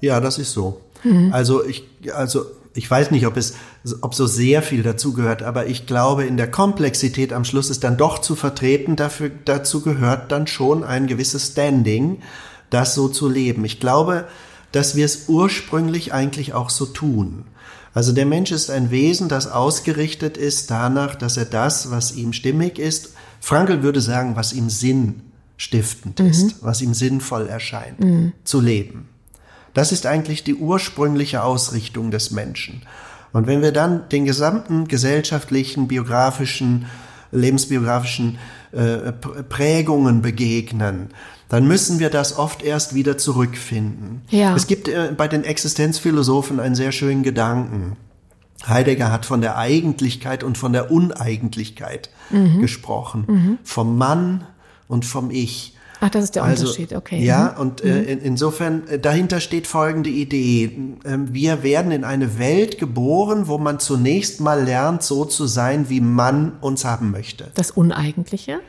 Ja, 0.00 0.20
das 0.20 0.38
ist 0.38 0.52
so. 0.52 0.80
Mhm. 1.02 1.32
Also 1.32 1.64
ich, 1.64 1.84
also 2.14 2.46
ich 2.76 2.90
weiß 2.90 3.10
nicht, 3.10 3.26
ob 3.26 3.36
es, 3.36 3.54
ob 4.02 4.14
so 4.14 4.26
sehr 4.26 4.62
viel 4.62 4.82
dazu 4.82 5.12
gehört, 5.12 5.42
aber 5.42 5.66
ich 5.66 5.86
glaube, 5.86 6.24
in 6.24 6.36
der 6.36 6.50
Komplexität 6.50 7.32
am 7.32 7.44
Schluss 7.44 7.70
ist 7.70 7.84
dann 7.84 7.96
doch 7.96 8.18
zu 8.18 8.36
vertreten, 8.36 8.96
dafür, 8.96 9.30
dazu 9.44 9.80
gehört 9.80 10.30
dann 10.30 10.46
schon 10.46 10.84
ein 10.84 11.06
gewisses 11.06 11.48
Standing, 11.52 12.18
das 12.70 12.94
so 12.94 13.08
zu 13.08 13.28
leben. 13.28 13.64
Ich 13.64 13.80
glaube, 13.80 14.26
dass 14.72 14.94
wir 14.94 15.04
es 15.04 15.28
ursprünglich 15.28 16.12
eigentlich 16.12 16.52
auch 16.52 16.70
so 16.70 16.86
tun. 16.86 17.44
Also 17.94 18.12
der 18.12 18.26
Mensch 18.26 18.52
ist 18.52 18.70
ein 18.70 18.90
Wesen, 18.90 19.28
das 19.28 19.50
ausgerichtet 19.50 20.36
ist 20.36 20.70
danach, 20.70 21.14
dass 21.14 21.38
er 21.38 21.46
das, 21.46 21.90
was 21.90 22.14
ihm 22.14 22.34
stimmig 22.34 22.78
ist, 22.78 23.14
Frankl 23.40 23.82
würde 23.82 24.02
sagen, 24.02 24.36
was 24.36 24.52
ihm 24.52 24.68
sinnstiftend 24.68 26.18
mhm. 26.18 26.26
ist, 26.26 26.62
was 26.62 26.82
ihm 26.82 26.92
sinnvoll 26.92 27.46
erscheint, 27.46 28.00
mhm. 28.00 28.32
zu 28.44 28.60
leben. 28.60 29.08
Das 29.76 29.92
ist 29.92 30.06
eigentlich 30.06 30.42
die 30.42 30.54
ursprüngliche 30.54 31.42
Ausrichtung 31.42 32.10
des 32.10 32.30
Menschen. 32.30 32.80
Und 33.34 33.46
wenn 33.46 33.60
wir 33.60 33.72
dann 33.72 34.08
den 34.08 34.24
gesamten 34.24 34.88
gesellschaftlichen, 34.88 35.86
biografischen, 35.86 36.86
lebensbiografischen 37.30 38.38
äh, 38.72 39.12
Prägungen 39.12 40.22
begegnen, 40.22 41.10
dann 41.50 41.68
müssen 41.68 41.98
wir 41.98 42.08
das 42.08 42.38
oft 42.38 42.62
erst 42.62 42.94
wieder 42.94 43.18
zurückfinden. 43.18 44.22
Ja. 44.30 44.56
Es 44.56 44.66
gibt 44.66 44.88
äh, 44.88 45.12
bei 45.14 45.28
den 45.28 45.44
Existenzphilosophen 45.44 46.58
einen 46.58 46.74
sehr 46.74 46.90
schönen 46.90 47.22
Gedanken. 47.22 47.98
Heidegger 48.66 49.12
hat 49.12 49.26
von 49.26 49.42
der 49.42 49.58
Eigentlichkeit 49.58 50.42
und 50.42 50.56
von 50.56 50.72
der 50.72 50.90
Uneigentlichkeit 50.90 52.08
mhm. 52.30 52.62
gesprochen, 52.62 53.24
mhm. 53.28 53.58
vom 53.62 53.98
Mann 53.98 54.46
und 54.88 55.04
vom 55.04 55.30
Ich. 55.30 55.75
Ach, 56.00 56.10
das 56.10 56.24
ist 56.24 56.34
der 56.34 56.44
also, 56.44 56.66
Unterschied, 56.66 56.92
okay. 56.92 57.24
Ja, 57.24 57.54
mhm. 57.54 57.60
und 57.60 57.84
äh, 57.84 58.02
in, 58.02 58.20
insofern, 58.20 58.86
äh, 58.88 58.98
dahinter 58.98 59.40
steht 59.40 59.66
folgende 59.66 60.10
Idee. 60.10 60.78
Ähm, 61.04 61.32
wir 61.32 61.62
werden 61.62 61.90
in 61.90 62.04
eine 62.04 62.38
Welt 62.38 62.78
geboren, 62.78 63.48
wo 63.48 63.58
man 63.58 63.78
zunächst 63.78 64.40
mal 64.40 64.62
lernt, 64.62 65.02
so 65.02 65.24
zu 65.24 65.46
sein, 65.46 65.88
wie 65.88 66.00
man 66.00 66.52
uns 66.60 66.84
haben 66.84 67.10
möchte. 67.10 67.50
Das 67.54 67.70
Uneigentliche? 67.70 68.60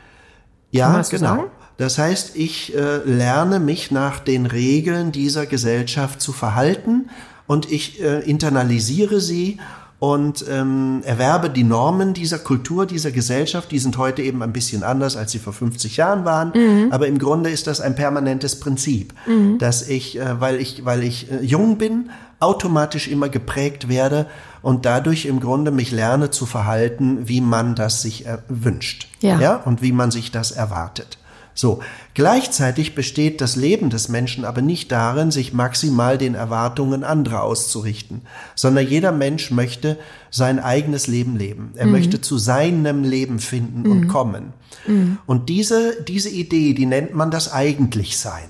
Ja, 0.71 1.01
genau. 1.01 1.27
Sagen? 1.27 1.43
Das 1.77 1.97
heißt, 1.97 2.35
ich 2.35 2.75
äh, 2.75 2.97
lerne 3.05 3.59
mich 3.59 3.91
nach 3.91 4.19
den 4.19 4.45
Regeln 4.45 5.11
dieser 5.11 5.45
Gesellschaft 5.45 6.21
zu 6.21 6.33
verhalten 6.33 7.09
und 7.45 7.71
ich 7.71 8.01
äh, 8.01 8.19
internalisiere 8.19 9.21
sie 9.21 9.59
und 9.99 10.45
ähm, 10.47 11.01
erwerbe 11.05 11.49
die 11.49 11.63
Normen 11.63 12.13
dieser 12.13 12.37
Kultur, 12.37 12.85
dieser 12.85 13.11
Gesellschaft. 13.11 13.71
Die 13.71 13.79
sind 13.79 13.97
heute 13.97 14.21
eben 14.21 14.43
ein 14.43 14.53
bisschen 14.53 14.83
anders, 14.83 15.17
als 15.17 15.31
sie 15.31 15.39
vor 15.39 15.53
50 15.53 15.97
Jahren 15.97 16.23
waren. 16.23 16.51
Mhm. 16.53 16.91
Aber 16.91 17.07
im 17.07 17.17
Grunde 17.17 17.49
ist 17.49 17.65
das 17.65 17.81
ein 17.81 17.95
permanentes 17.95 18.59
Prinzip, 18.59 19.13
mhm. 19.25 19.57
dass 19.57 19.87
ich, 19.87 20.19
äh, 20.19 20.39
weil 20.39 20.57
ich, 20.57 20.85
weil 20.85 21.03
ich 21.03 21.31
äh, 21.31 21.41
jung 21.41 21.79
bin, 21.79 22.11
automatisch 22.39 23.07
immer 23.07 23.29
geprägt 23.29 23.89
werde 23.89 24.27
und 24.61 24.85
dadurch 24.85 25.25
im 25.25 25.39
Grunde 25.39 25.71
mich 25.71 25.91
lerne 25.91 26.29
zu 26.29 26.45
verhalten, 26.45 27.27
wie 27.27 27.41
man 27.41 27.73
das 27.73 28.03
sich 28.03 28.27
äh, 28.27 28.37
wünscht. 28.47 29.07
Ja. 29.21 29.39
ja. 29.39 29.55
Und 29.55 29.81
wie 29.81 29.91
man 29.91 30.11
sich 30.11 30.31
das 30.31 30.51
erwartet. 30.51 31.17
So, 31.57 31.79
gleichzeitig 32.13 32.93
besteht 32.93 33.41
das 33.41 33.55
Leben 33.55 33.89
des 33.89 34.09
Menschen 34.09 34.45
aber 34.45 34.61
nicht 34.61 34.91
darin, 34.91 35.31
sich 35.31 35.53
maximal 35.53 36.19
den 36.19 36.35
Erwartungen 36.35 37.03
anderer 37.03 37.41
auszurichten, 37.41 38.21
sondern 38.53 38.87
jeder 38.87 39.11
Mensch 39.11 39.49
möchte 39.49 39.97
sein 40.29 40.59
eigenes 40.59 41.07
Leben 41.07 41.35
leben. 41.35 41.71
Er 41.73 41.87
mhm. 41.87 41.93
möchte 41.93 42.21
zu 42.21 42.37
seinem 42.37 43.03
Leben 43.03 43.39
finden 43.39 43.81
mhm. 43.81 43.91
und 43.91 44.07
kommen. 44.07 44.53
Mhm. 44.85 45.17
Und 45.25 45.49
diese, 45.49 45.99
diese 46.03 46.29
Idee, 46.29 46.75
die 46.75 46.85
nennt 46.85 47.15
man 47.15 47.31
das 47.31 47.51
Eigentlichsein. 47.51 48.49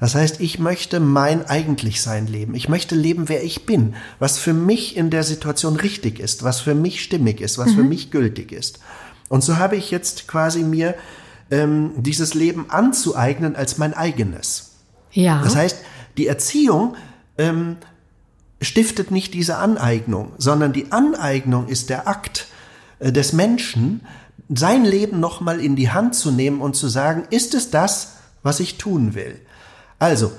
Das 0.00 0.16
heißt, 0.16 0.40
ich 0.40 0.58
möchte 0.58 0.98
mein 0.98 1.46
Eigentlichsein 1.46 2.26
leben. 2.26 2.56
Ich 2.56 2.68
möchte 2.68 2.96
leben, 2.96 3.28
wer 3.28 3.44
ich 3.44 3.66
bin, 3.66 3.94
was 4.18 4.36
für 4.36 4.52
mich 4.52 4.96
in 4.96 5.10
der 5.10 5.22
Situation 5.22 5.76
richtig 5.76 6.18
ist, 6.18 6.42
was 6.42 6.60
für 6.60 6.74
mich 6.74 7.04
stimmig 7.04 7.40
ist, 7.40 7.56
was 7.56 7.70
für 7.70 7.84
mhm. 7.84 7.90
mich 7.90 8.10
gültig 8.10 8.50
ist. 8.50 8.80
Und 9.28 9.44
so 9.44 9.58
habe 9.58 9.76
ich 9.76 9.92
jetzt 9.92 10.26
quasi 10.26 10.64
mir 10.64 10.96
ähm, 11.50 11.92
dieses 11.96 12.34
Leben 12.34 12.70
anzueignen 12.70 13.56
als 13.56 13.78
mein 13.78 13.94
eigenes. 13.94 14.72
Ja. 15.12 15.42
Das 15.42 15.56
heißt, 15.56 15.78
die 16.16 16.26
Erziehung 16.26 16.96
ähm, 17.38 17.76
stiftet 18.60 19.10
nicht 19.10 19.34
diese 19.34 19.56
Aneignung, 19.56 20.32
sondern 20.38 20.72
die 20.72 20.92
Aneignung 20.92 21.68
ist 21.68 21.90
der 21.90 22.08
Akt 22.08 22.48
äh, 22.98 23.12
des 23.12 23.32
Menschen, 23.32 24.02
sein 24.48 24.84
Leben 24.84 25.20
nochmal 25.20 25.60
in 25.60 25.76
die 25.76 25.90
Hand 25.90 26.14
zu 26.14 26.30
nehmen 26.30 26.60
und 26.60 26.74
zu 26.74 26.88
sagen, 26.88 27.24
ist 27.30 27.54
es 27.54 27.70
das, 27.70 28.14
was 28.42 28.60
ich 28.60 28.78
tun 28.78 29.14
will? 29.14 29.40
Also, 29.98 30.32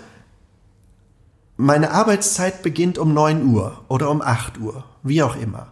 meine 1.57 1.91
Arbeitszeit 1.91 2.63
beginnt 2.63 2.97
um 2.97 3.13
9 3.13 3.45
Uhr 3.45 3.83
oder 3.87 4.09
um 4.09 4.21
8 4.21 4.59
Uhr, 4.59 4.85
wie 5.03 5.21
auch 5.21 5.35
immer. 5.35 5.67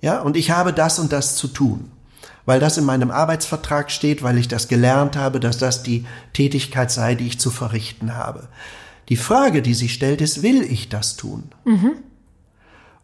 Ja, 0.00 0.20
und 0.20 0.36
ich 0.36 0.50
habe 0.50 0.72
das 0.72 0.98
und 0.98 1.12
das 1.12 1.36
zu 1.36 1.48
tun. 1.48 1.90
Weil 2.46 2.60
das 2.60 2.78
in 2.78 2.84
meinem 2.84 3.10
Arbeitsvertrag 3.10 3.90
steht, 3.90 4.22
weil 4.22 4.38
ich 4.38 4.48
das 4.48 4.68
gelernt 4.68 5.16
habe, 5.16 5.40
dass 5.40 5.58
das 5.58 5.82
die 5.82 6.06
Tätigkeit 6.32 6.90
sei, 6.90 7.14
die 7.14 7.26
ich 7.26 7.38
zu 7.38 7.50
verrichten 7.50 8.14
habe. 8.14 8.48
Die 9.08 9.16
Frage, 9.16 9.62
die 9.62 9.74
sich 9.74 9.92
stellt, 9.92 10.20
ist, 10.20 10.42
will 10.42 10.62
ich 10.62 10.88
das 10.88 11.16
tun? 11.16 11.50
Mhm. 11.64 11.92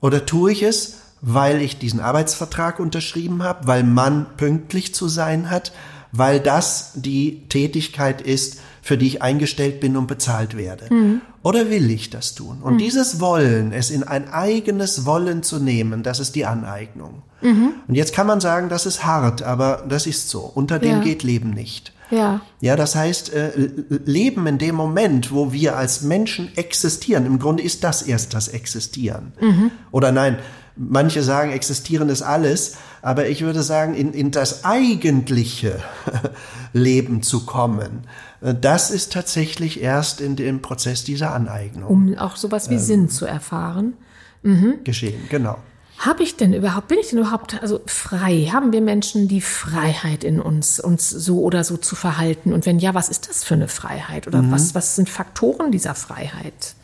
Oder 0.00 0.26
tue 0.26 0.52
ich 0.52 0.62
es, 0.62 0.98
weil 1.20 1.61
ich 1.61 1.78
diesen 1.78 2.00
Arbeitsvertrag 2.00 2.81
unterschrieben 2.81 3.42
habe, 3.42 3.66
weil 3.66 3.85
man 3.85 4.26
pünktlich 4.37 4.94
zu 4.94 5.09
sein 5.09 5.50
hat, 5.50 5.72
weil 6.11 6.40
das 6.40 6.92
die 6.94 7.48
Tätigkeit 7.48 8.20
ist, 8.20 8.61
für 8.83 8.99
die 8.99 9.07
ich 9.07 9.23
eingestellt 9.23 9.81
bin 9.81 9.97
und 9.97 10.09
bezahlt 10.09 10.57
werde? 10.57 10.92
Mhm. 10.92 11.21
Oder 11.42 11.71
will 11.71 11.90
ich 11.90 12.11
das 12.11 12.35
tun? 12.35 12.59
Und 12.61 12.75
mhm. 12.75 12.79
dieses 12.79 13.21
Wollen, 13.21 13.73
es 13.73 13.90
in 13.90 14.03
ein 14.03 14.31
eigenes 14.31 15.07
Wollen 15.07 15.42
zu 15.45 15.61
nehmen, 15.61 16.03
das 16.03 16.18
ist 16.21 16.35
die 16.35 16.45
Aneignung. 16.45 17.23
Mhm. 17.40 17.75
Und 17.87 17.95
jetzt 17.95 18.12
kann 18.12 18.27
man 18.27 18.40
sagen, 18.40 18.68
das 18.68 18.85
ist 18.85 19.05
hart, 19.05 19.42
aber 19.42 19.85
das 19.88 20.07
ist 20.07 20.29
so. 20.29 20.40
Unter 20.40 20.81
dem 20.81 20.99
ja. 20.99 21.01
geht 21.01 21.23
Leben 21.23 21.51
nicht. 21.51 21.92
Ja. 22.11 22.42
Ja, 22.61 22.77
das 22.77 22.95
heißt, 22.95 23.33
äh, 23.33 23.71
Leben 24.05 24.47
in 24.47 24.59
dem 24.59 24.75
Moment, 24.75 25.33
wo 25.33 25.53
wir 25.53 25.77
als 25.77 26.03
Menschen 26.03 26.51
existieren, 26.57 27.25
im 27.25 27.38
Grunde 27.38 27.62
ist 27.62 27.85
das 27.85 28.03
erst 28.03 28.35
das 28.35 28.49
Existieren. 28.49 29.33
Mhm. 29.40 29.71
Oder 29.92 30.12
nein, 30.12 30.38
manche 30.77 31.23
sagen, 31.23 31.53
existieren 31.53 32.09
ist 32.09 32.23
alles, 32.23 32.77
aber 33.01 33.29
ich 33.29 33.42
würde 33.42 33.62
sagen, 33.62 33.95
in, 33.95 34.12
in 34.12 34.31
das 34.31 34.64
eigentliche 34.64 35.79
Leben 36.73 37.23
zu 37.23 37.47
kommen, 37.47 38.07
das 38.42 38.90
ist 38.90 39.12
tatsächlich 39.12 39.81
erst 39.81 40.20
in 40.20 40.35
dem 40.35 40.62
Prozess 40.62 41.05
dieser 41.05 41.33
Aneignung. 41.33 41.88
Um 41.88 42.18
auch 42.18 42.37
sowas 42.37 42.70
wie 42.70 42.74
ähm, 42.74 42.81
Sinn 42.81 43.09
zu 43.09 43.24
erfahren. 43.24 43.94
Mhm. 44.42 44.83
Geschehen, 44.83 45.28
genau. 45.28 45.59
Habe 45.98 46.24
ich 46.24 46.37
denn 46.37 46.52
überhaupt, 46.52 46.88
bin 46.88 46.98
ich 46.98 47.11
denn 47.11 47.20
überhaupt 47.20 47.62
also 47.62 47.81
frei? 47.87 48.48
Haben 48.52 48.72
wir 48.72 48.81
Menschen 48.81 49.28
die 49.28 49.40
Freiheit 49.40 50.24
in 50.24 50.40
uns, 50.40 50.81
uns 50.81 51.09
so 51.09 51.42
oder 51.42 51.62
so 51.62 51.76
zu 51.76 51.94
verhalten? 51.94 52.52
Und 52.52 52.66
wenn 52.66 52.81
ja, 52.81 52.94
was 52.94 53.09
ist 53.09 53.28
das 53.28 53.44
für 53.44 53.55
eine 53.55 53.68
Freiheit? 53.68 54.26
Oder 54.26 54.42
mhm. 54.42 54.50
was, 54.50 54.74
was 54.74 54.96
sind 54.96 55.09
Faktoren 55.09 55.70
dieser 55.70 55.94
Freiheit? 55.94 56.74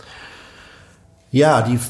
Ja, 1.32 1.62
die 1.62 1.80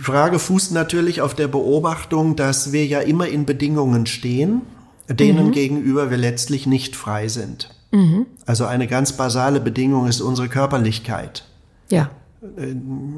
Frage 0.00 0.38
fußt 0.38 0.72
natürlich 0.72 1.20
auf 1.20 1.34
der 1.34 1.48
Beobachtung, 1.48 2.36
dass 2.36 2.72
wir 2.72 2.86
ja 2.86 3.00
immer 3.00 3.28
in 3.28 3.44
Bedingungen 3.44 4.06
stehen, 4.06 4.62
denen 5.06 5.48
mhm. 5.48 5.52
gegenüber 5.52 6.10
wir 6.10 6.16
letztlich 6.16 6.66
nicht 6.66 6.96
frei 6.96 7.28
sind. 7.28 7.68
Mhm. 7.90 8.26
Also 8.46 8.66
eine 8.66 8.86
ganz 8.86 9.12
basale 9.12 9.60
Bedingung 9.60 10.06
ist 10.06 10.20
unsere 10.20 10.48
Körperlichkeit. 10.48 11.44
Ja 11.90 12.10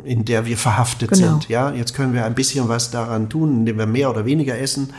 in 0.04 0.24
der 0.24 0.46
wir 0.46 0.56
verhaftet 0.56 1.10
genau. 1.10 1.28
sind. 1.28 1.48
Ja, 1.48 1.70
jetzt 1.70 1.94
können 1.94 2.12
wir 2.12 2.24
ein 2.24 2.34
bisschen 2.34 2.68
was 2.68 2.90
daran 2.90 3.28
tun, 3.28 3.58
indem 3.58 3.78
wir 3.78 3.86
mehr 3.86 4.10
oder 4.10 4.24
weniger 4.24 4.58
essen 4.58 4.92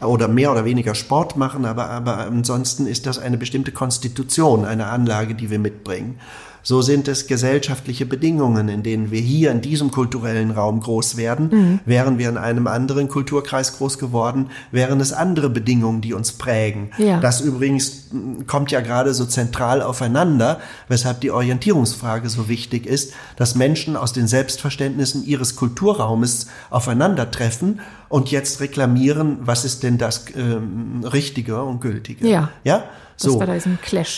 oder 0.00 0.28
mehr 0.28 0.50
oder 0.50 0.64
weniger 0.64 0.94
Sport 0.94 1.36
machen, 1.36 1.64
aber, 1.64 1.88
aber 1.90 2.18
ansonsten 2.18 2.86
ist 2.86 3.06
das 3.06 3.18
eine 3.18 3.36
bestimmte 3.36 3.72
Konstitution, 3.72 4.64
eine 4.64 4.86
Anlage, 4.86 5.34
die 5.34 5.50
wir 5.50 5.58
mitbringen. 5.58 6.18
So 6.62 6.82
sind 6.82 7.08
es 7.08 7.26
gesellschaftliche 7.26 8.06
Bedingungen, 8.06 8.68
in 8.68 8.82
denen 8.82 9.10
wir 9.10 9.20
hier 9.20 9.50
in 9.50 9.60
diesem 9.60 9.90
kulturellen 9.90 10.50
Raum 10.50 10.80
groß 10.80 11.16
werden. 11.16 11.48
Mhm. 11.50 11.80
Wären 11.84 12.18
wir 12.18 12.28
in 12.28 12.36
einem 12.36 12.66
anderen 12.66 13.08
Kulturkreis 13.08 13.76
groß 13.78 13.98
geworden, 13.98 14.50
wären 14.70 15.00
es 15.00 15.12
andere 15.12 15.50
Bedingungen, 15.50 16.00
die 16.00 16.14
uns 16.14 16.32
prägen. 16.32 16.90
Ja. 16.98 17.20
Das 17.20 17.40
übrigens 17.40 18.08
hm, 18.10 18.46
kommt 18.46 18.70
ja 18.70 18.80
gerade 18.80 19.14
so 19.14 19.24
zentral 19.24 19.82
aufeinander, 19.82 20.60
weshalb 20.88 21.20
die 21.20 21.30
Orientierungsfrage 21.30 22.28
so 22.28 22.48
wichtig 22.48 22.86
ist, 22.86 23.12
dass 23.36 23.54
Menschen 23.54 23.96
aus 23.96 24.12
den 24.12 24.26
Selbstverständnissen 24.26 25.24
ihres 25.24 25.56
Kulturraumes 25.56 26.46
aufeinandertreffen 26.70 27.80
und 28.08 28.30
jetzt 28.30 28.60
reklamieren, 28.60 29.38
was 29.40 29.64
ist 29.64 29.82
denn 29.82 29.98
das 29.98 30.26
ähm, 30.34 31.04
Richtige 31.04 31.62
und 31.62 31.80
Gültige. 31.80 32.26
Ja. 32.26 32.50
Ja? 32.64 32.84
So. 33.20 33.40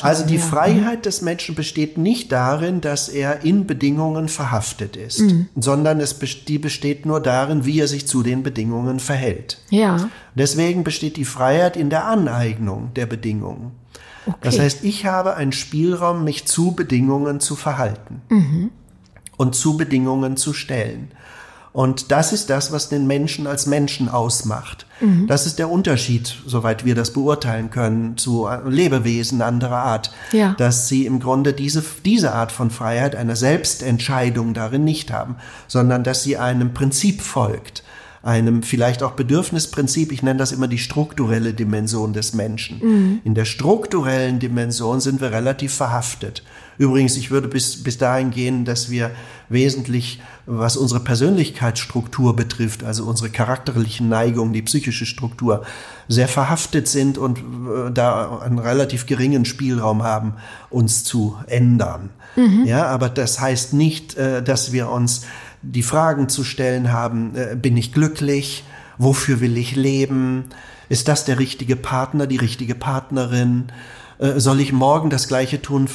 Also 0.03 0.27
die 0.27 0.37
ja. 0.37 0.41
Freiheit 0.41 1.07
des 1.07 1.23
Menschen 1.23 1.55
besteht 1.55 1.97
nicht 1.97 2.31
darin, 2.33 2.83
dass 2.83 3.09
er 3.09 3.45
in 3.45 3.67
Bedingungen 3.67 4.29
verhaftet 4.29 4.95
ist, 4.95 5.21
mhm. 5.21 5.49
sondern 5.57 6.01
es, 6.01 6.19
die 6.47 6.59
besteht 6.59 7.07
nur 7.07 7.21
darin, 7.21 7.65
wie 7.65 7.81
er 7.81 7.89
sich 7.89 8.07
zu 8.07 8.23
den 8.23 8.43
Bedingungen 8.43 9.01
verhält. 9.01 9.59
Ja. 9.71 10.11
Deswegen 10.35 10.85
besteht 10.85 11.17
die 11.17 11.25
Freiheit 11.25 11.79
in 11.79 11.89
der 11.89 12.05
Aneignung 12.05 12.93
der 12.95 13.07
Bedingungen. 13.07 13.73
Okay. 14.27 14.39
Das 14.43 14.59
heißt, 14.59 14.85
ich 14.85 15.07
habe 15.07 15.35
einen 15.35 15.53
Spielraum, 15.53 16.23
mich 16.23 16.45
zu 16.45 16.73
Bedingungen 16.73 17.41
zu 17.41 17.57
verhalten 17.57 18.21
mhm. 18.29 18.71
und 19.39 19.55
zu 19.55 19.79
Bedingungen 19.79 20.37
zu 20.37 20.53
stellen. 20.53 21.11
Und 21.73 22.11
das 22.11 22.33
ist 22.33 22.51
das, 22.51 22.73
was 22.73 22.89
den 22.89 23.07
Menschen 23.07 23.47
als 23.47 23.67
Menschen 23.67 24.09
ausmacht. 24.09 24.87
Mhm. 25.01 25.29
Das 25.29 25.47
ist 25.47 25.59
der 25.61 25.71
Unterschied, 25.71 26.35
soweit 26.45 26.85
wir 26.85 26.97
das 26.97 27.13
beurteilen 27.13 27.71
können, 27.71 28.17
zu 28.17 28.49
Lebewesen 28.67 29.41
anderer 29.41 29.79
Art. 29.79 30.13
Ja. 30.33 30.55
Dass 30.59 30.89
sie 30.89 31.07
im 31.07 31.21
Grunde 31.21 31.53
diese, 31.53 31.85
diese 32.05 32.33
Art 32.33 32.51
von 32.51 32.71
Freiheit, 32.71 33.15
einer 33.15 33.37
Selbstentscheidung 33.37 34.53
darin 34.53 34.85
nicht 34.85 35.13
haben, 35.13 35.37
sondern 35.69 36.03
dass 36.03 36.25
sie 36.25 36.37
einem 36.37 36.75
Prinzip 36.75 37.23
folgt 37.23 37.85
einem 38.23 38.63
vielleicht 38.63 39.03
auch 39.03 39.13
Bedürfnisprinzip. 39.13 40.13
Ich 40.13 40.23
nenne 40.23 40.39
das 40.39 40.53
immer 40.53 40.69
die 40.69 40.79
strukturelle 40.79 41.55
Dimension 41.55 42.13
des 42.13 42.35
Menschen. 42.35 42.79
Mhm. 42.83 43.21
In 43.25 43.35
der 43.35 43.47
strukturellen 43.47 44.39
Dimension 44.39 45.01
sind 45.01 45.21
wir 45.21 45.33
relativ 45.33 45.73
verhaftet. 45.73 46.43
Übrigens, 46.77 47.17
ich 47.17 47.31
würde 47.31 47.49
bis, 47.49 47.83
bis 47.83 47.99
dahin 47.99 48.31
gehen, 48.31 48.65
dass 48.65 48.91
wir 48.91 49.11
wesentlich, 49.49 50.21
was 50.53 50.77
unsere 50.77 51.01
Persönlichkeitsstruktur 51.01 52.35
betrifft, 52.35 52.83
also 52.83 53.05
unsere 53.05 53.31
charakterlichen 53.31 54.09
Neigungen, 54.09 54.53
die 54.53 54.63
psychische 54.63 55.07
Struktur, 55.07 55.65
sehr 56.09 56.27
verhaftet 56.27 56.89
sind 56.89 57.19
und 57.19 57.39
äh, 57.39 57.93
da 57.93 58.41
einen 58.41 58.59
relativ 58.59 59.07
geringen 59.07 59.45
Spielraum 59.45 60.03
haben, 60.03 60.35
uns 60.69 61.05
zu 61.05 61.37
ändern. 61.47 62.11
Mhm. 62.35 62.65
Ja, 62.65 62.87
aber 62.87 63.09
das 63.09 63.41
heißt 63.41 63.75
nicht, 63.75 64.17
äh, 64.17 64.43
dass 64.43 64.73
wir 64.73 64.91
uns 64.91 65.23
die 65.63 65.85
Fragen 65.85 66.29
zu 66.29 66.43
stellen 66.43 66.93
haben, 66.93 67.37
äh, 67.37 67.55
bin 67.55 67.77
ich 67.77 67.93
glücklich? 67.93 68.65
Wofür 68.99 69.41
will 69.41 69.57
ich 69.57 69.77
leben? 69.77 70.47
Ist 70.89 71.07
das 71.07 71.25
der 71.25 71.39
richtige 71.39 71.77
Partner, 71.77 72.27
die 72.27 72.37
richtige 72.37 72.75
Partnerin? 72.75 73.67
Äh, 74.21 74.39
soll 74.39 74.61
ich 74.61 74.73
morgen 74.73 75.09
das 75.09 75.29
gleiche 75.29 75.63
tun 75.63 75.89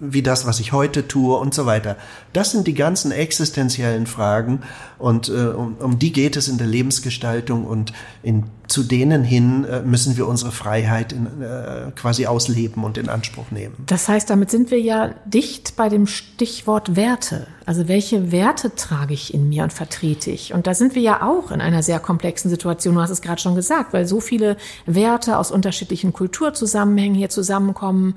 wie 0.00 0.22
das, 0.22 0.46
was 0.46 0.60
ich 0.60 0.72
heute 0.72 1.08
tue 1.08 1.36
und 1.36 1.54
so 1.54 1.64
weiter. 1.64 1.96
Das 2.32 2.50
sind 2.50 2.66
die 2.66 2.74
ganzen 2.74 3.10
existenziellen 3.10 4.06
Fragen 4.06 4.60
und 4.98 5.30
äh, 5.30 5.46
um, 5.48 5.76
um 5.76 5.98
die 5.98 6.12
geht 6.12 6.36
es 6.36 6.48
in 6.48 6.58
der 6.58 6.66
Lebensgestaltung 6.66 7.64
und 7.64 7.92
in, 8.22 8.44
zu 8.70 8.84
denen 8.84 9.24
hin 9.24 9.64
äh, 9.64 9.82
müssen 9.82 10.16
wir 10.16 10.28
unsere 10.28 10.52
Freiheit 10.52 11.12
in, 11.12 11.26
äh, 11.42 11.90
quasi 11.96 12.26
ausleben 12.26 12.84
und 12.84 12.98
in 12.98 13.08
Anspruch 13.08 13.50
nehmen. 13.50 13.74
Das 13.86 14.08
heißt, 14.08 14.30
damit 14.30 14.50
sind 14.50 14.70
wir 14.70 14.80
ja 14.80 15.10
dicht 15.24 15.74
bei 15.76 15.88
dem 15.88 16.06
Stichwort 16.06 16.94
Werte. 16.94 17.48
Also 17.66 17.88
welche 17.88 18.30
Werte 18.30 18.74
trage 18.74 19.12
ich 19.12 19.34
in 19.34 19.48
mir 19.48 19.64
und 19.64 19.72
vertrete 19.72 20.30
ich? 20.30 20.54
Und 20.54 20.68
da 20.68 20.74
sind 20.74 20.94
wir 20.94 21.02
ja 21.02 21.22
auch 21.22 21.50
in 21.50 21.60
einer 21.60 21.82
sehr 21.82 21.98
komplexen 21.98 22.48
Situation. 22.48 22.94
Du 22.94 23.00
hast 23.00 23.10
es 23.10 23.22
gerade 23.22 23.40
schon 23.40 23.56
gesagt, 23.56 23.92
weil 23.92 24.06
so 24.06 24.20
viele 24.20 24.56
Werte 24.86 25.36
aus 25.36 25.50
unterschiedlichen 25.50 26.12
Kulturzusammenhängen 26.12 27.16
hier 27.16 27.28
zusammenkommen. 27.28 28.14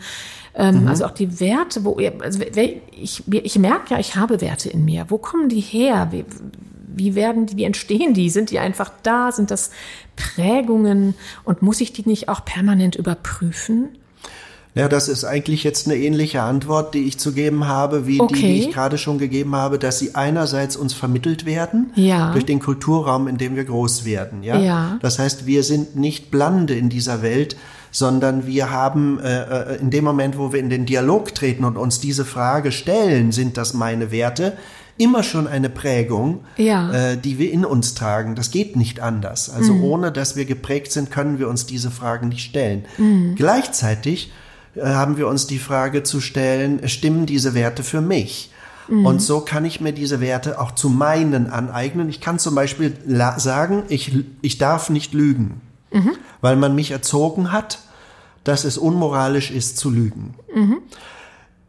Ähm, 0.54 0.82
mhm. 0.82 0.88
Also 0.88 1.06
auch 1.06 1.12
die 1.12 1.39
Werte, 1.39 1.84
wo 1.84 1.98
also 2.22 2.39
ich, 2.92 3.24
ich 3.28 3.58
merke 3.58 3.96
ja, 3.96 4.00
ich 4.00 4.16
habe 4.16 4.39
Werte 4.39 4.70
in 4.70 4.86
mir. 4.86 5.06
Wo 5.10 5.18
kommen 5.18 5.50
die 5.50 5.62
her? 5.62 6.10
Wie, 6.12 6.26
wie 6.95 7.15
werden 7.15 7.45
die, 7.45 7.58
wie 7.58 7.63
entstehen 7.63 8.13
die? 8.13 8.29
Sind 8.29 8.51
die 8.51 8.60
einfach 8.60 8.91
da? 9.03 9.32
Sind 9.32 9.51
das 9.51 9.71
Prägungen? 10.15 11.15
Und 11.43 11.62
muss 11.62 11.82
ich 11.82 11.93
die 11.93 12.08
nicht 12.08 12.29
auch 12.29 12.45
permanent 12.45 12.95
überprüfen? 12.95 13.89
Ja, 14.75 14.89
das 14.89 15.08
ist 15.08 15.23
eigentlich 15.23 15.63
jetzt 15.63 15.88
eine 15.88 15.97
ähnliche 15.97 16.41
Antwort, 16.41 16.95
die 16.95 17.03
ich 17.03 17.19
zu 17.19 17.34
geben 17.34 17.67
habe, 17.67 18.08
wie 18.08 18.19
okay. 18.19 18.34
die, 18.34 18.41
die 18.41 18.60
ich 18.60 18.71
gerade 18.71 18.97
schon 18.97 19.19
gegeben 19.19 19.56
habe, 19.56 19.77
dass 19.77 19.99
sie 19.99 20.15
einerseits 20.15 20.75
uns 20.75 20.93
vermittelt 20.93 21.45
werden 21.45 21.91
ja. 21.95 22.32
durch 22.32 22.45
den 22.45 22.60
Kulturraum, 22.60 23.27
in 23.27 23.38
dem 23.38 23.56
wir 23.56 23.65
groß 23.65 24.03
werden. 24.03 24.41
Ja? 24.41 24.58
ja. 24.58 24.97
Das 25.01 25.19
heißt, 25.19 25.45
wir 25.45 25.62
sind 25.62 25.95
nicht 25.95 26.32
Blande 26.32 26.73
in 26.73 26.89
dieser 26.89 27.21
Welt, 27.21 27.56
sondern 27.93 28.45
wir 28.45 28.71
haben 28.71 29.19
äh, 29.19 29.75
äh, 29.75 29.79
in 29.79 29.91
dem 29.91 30.03
Moment, 30.03 30.38
wo 30.38 30.51
wir 30.51 30.60
in 30.60 30.69
den 30.69 30.86
Dialog 30.86 31.34
treten 31.34 31.63
und 31.63 31.77
uns 31.77 32.01
diese 32.01 32.25
Frage 32.25 32.73
stellen, 32.73 33.31
sind 33.31 33.56
das 33.56 33.73
meine 33.73 34.12
Werte? 34.12 34.58
immer 34.98 35.23
schon 35.23 35.48
eine 35.48 35.69
Prägung, 35.69 36.41
ja. 36.56 36.91
äh, 36.91 37.17
die 37.17 37.39
wir 37.39 37.52
in 37.52 37.65
uns 37.65 37.96
tragen. 37.96 38.35
Das 38.35 38.52
geht 38.52 38.75
nicht 38.75 39.00
anders. 39.00 39.50
Also 39.50 39.73
mhm. 39.73 39.83
ohne 39.83 40.12
dass 40.12 40.35
wir 40.35 40.46
geprägt 40.46 40.91
sind, 40.91 41.10
können 41.10 41.39
wir 41.39 41.50
uns 41.50 41.65
diese 41.65 41.89
Fragen 41.89 42.29
nicht 42.29 42.44
stellen. 42.44 42.85
Mhm. 43.00 43.33
Gleichzeitig 43.35 44.31
äh, 44.75 44.85
haben 44.85 45.17
wir 45.17 45.27
uns 45.27 45.48
die 45.48 45.58
Frage 45.58 46.04
zu 46.04 46.21
stellen, 46.21 46.87
stimmen 46.87 47.25
diese 47.25 47.56
Werte 47.56 47.83
für 47.83 48.02
mich? 48.02 48.52
Mhm. 48.87 49.06
Und 49.06 49.21
so 49.21 49.39
kann 49.39 49.65
ich 49.65 49.81
mir 49.81 49.94
diese 49.94 50.21
Werte 50.21 50.60
auch 50.60 50.71
zu 50.71 50.89
meinen 50.89 51.50
aneignen. 51.50 52.10
Ich 52.10 52.21
kann 52.21 52.37
zum 52.37 52.54
Beispiel 52.54 52.94
sagen, 53.37 53.83
ich, 53.89 54.12
ich 54.41 54.60
darf 54.60 54.91
nicht 54.91 55.13
lügen, 55.13 55.62
mhm. 55.94 56.12
weil 56.41 56.56
man 56.56 56.75
mich 56.75 56.91
erzogen 56.91 57.52
hat, 57.52 57.79
dass 58.44 58.65
es 58.65 58.77
unmoralisch 58.77 59.52
ist 59.52 59.77
zu 59.77 59.89
lügen. 59.89 60.35
Mhm. 60.54 60.77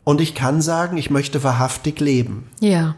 und 0.04 0.20
ich 0.20 0.34
kann 0.34 0.60
sagen, 0.60 0.96
ich 0.96 1.10
möchte 1.10 1.42
wahrhaftig 1.42 2.00
leben. 2.00 2.48
Ja. 2.60 2.96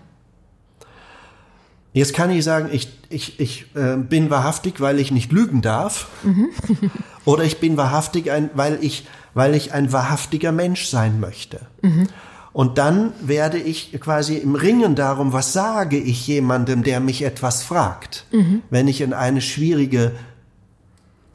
Jetzt 1.92 2.12
kann 2.12 2.30
ich 2.30 2.44
sagen, 2.44 2.68
ich, 2.72 2.90
ich, 3.08 3.40
ich 3.40 3.74
äh, 3.74 3.96
bin 3.96 4.28
wahrhaftig, 4.28 4.82
weil 4.82 4.98
ich 4.98 5.12
nicht 5.12 5.32
lügen 5.32 5.62
darf. 5.62 6.08
Mhm. 6.24 6.48
oder 7.24 7.44
ich 7.44 7.58
bin 7.58 7.78
wahrhaftig, 7.78 8.30
ein, 8.30 8.50
weil, 8.52 8.78
ich, 8.82 9.06
weil 9.32 9.54
ich 9.54 9.72
ein 9.72 9.92
wahrhaftiger 9.92 10.52
Mensch 10.52 10.88
sein 10.88 11.20
möchte. 11.20 11.60
Mhm. 11.80 12.08
Und 12.52 12.76
dann 12.76 13.14
werde 13.20 13.58
ich 13.58 13.98
quasi 14.00 14.36
im 14.36 14.54
Ringen 14.54 14.94
darum, 14.94 15.32
was 15.32 15.54
sage 15.54 15.98
ich 15.98 16.26
jemandem, 16.26 16.82
der 16.82 17.00
mich 17.00 17.22
etwas 17.22 17.62
fragt, 17.62 18.26
mhm. 18.30 18.62
wenn 18.68 18.88
ich 18.88 19.00
in 19.00 19.12
eine 19.14 19.40
schwierige 19.40 20.12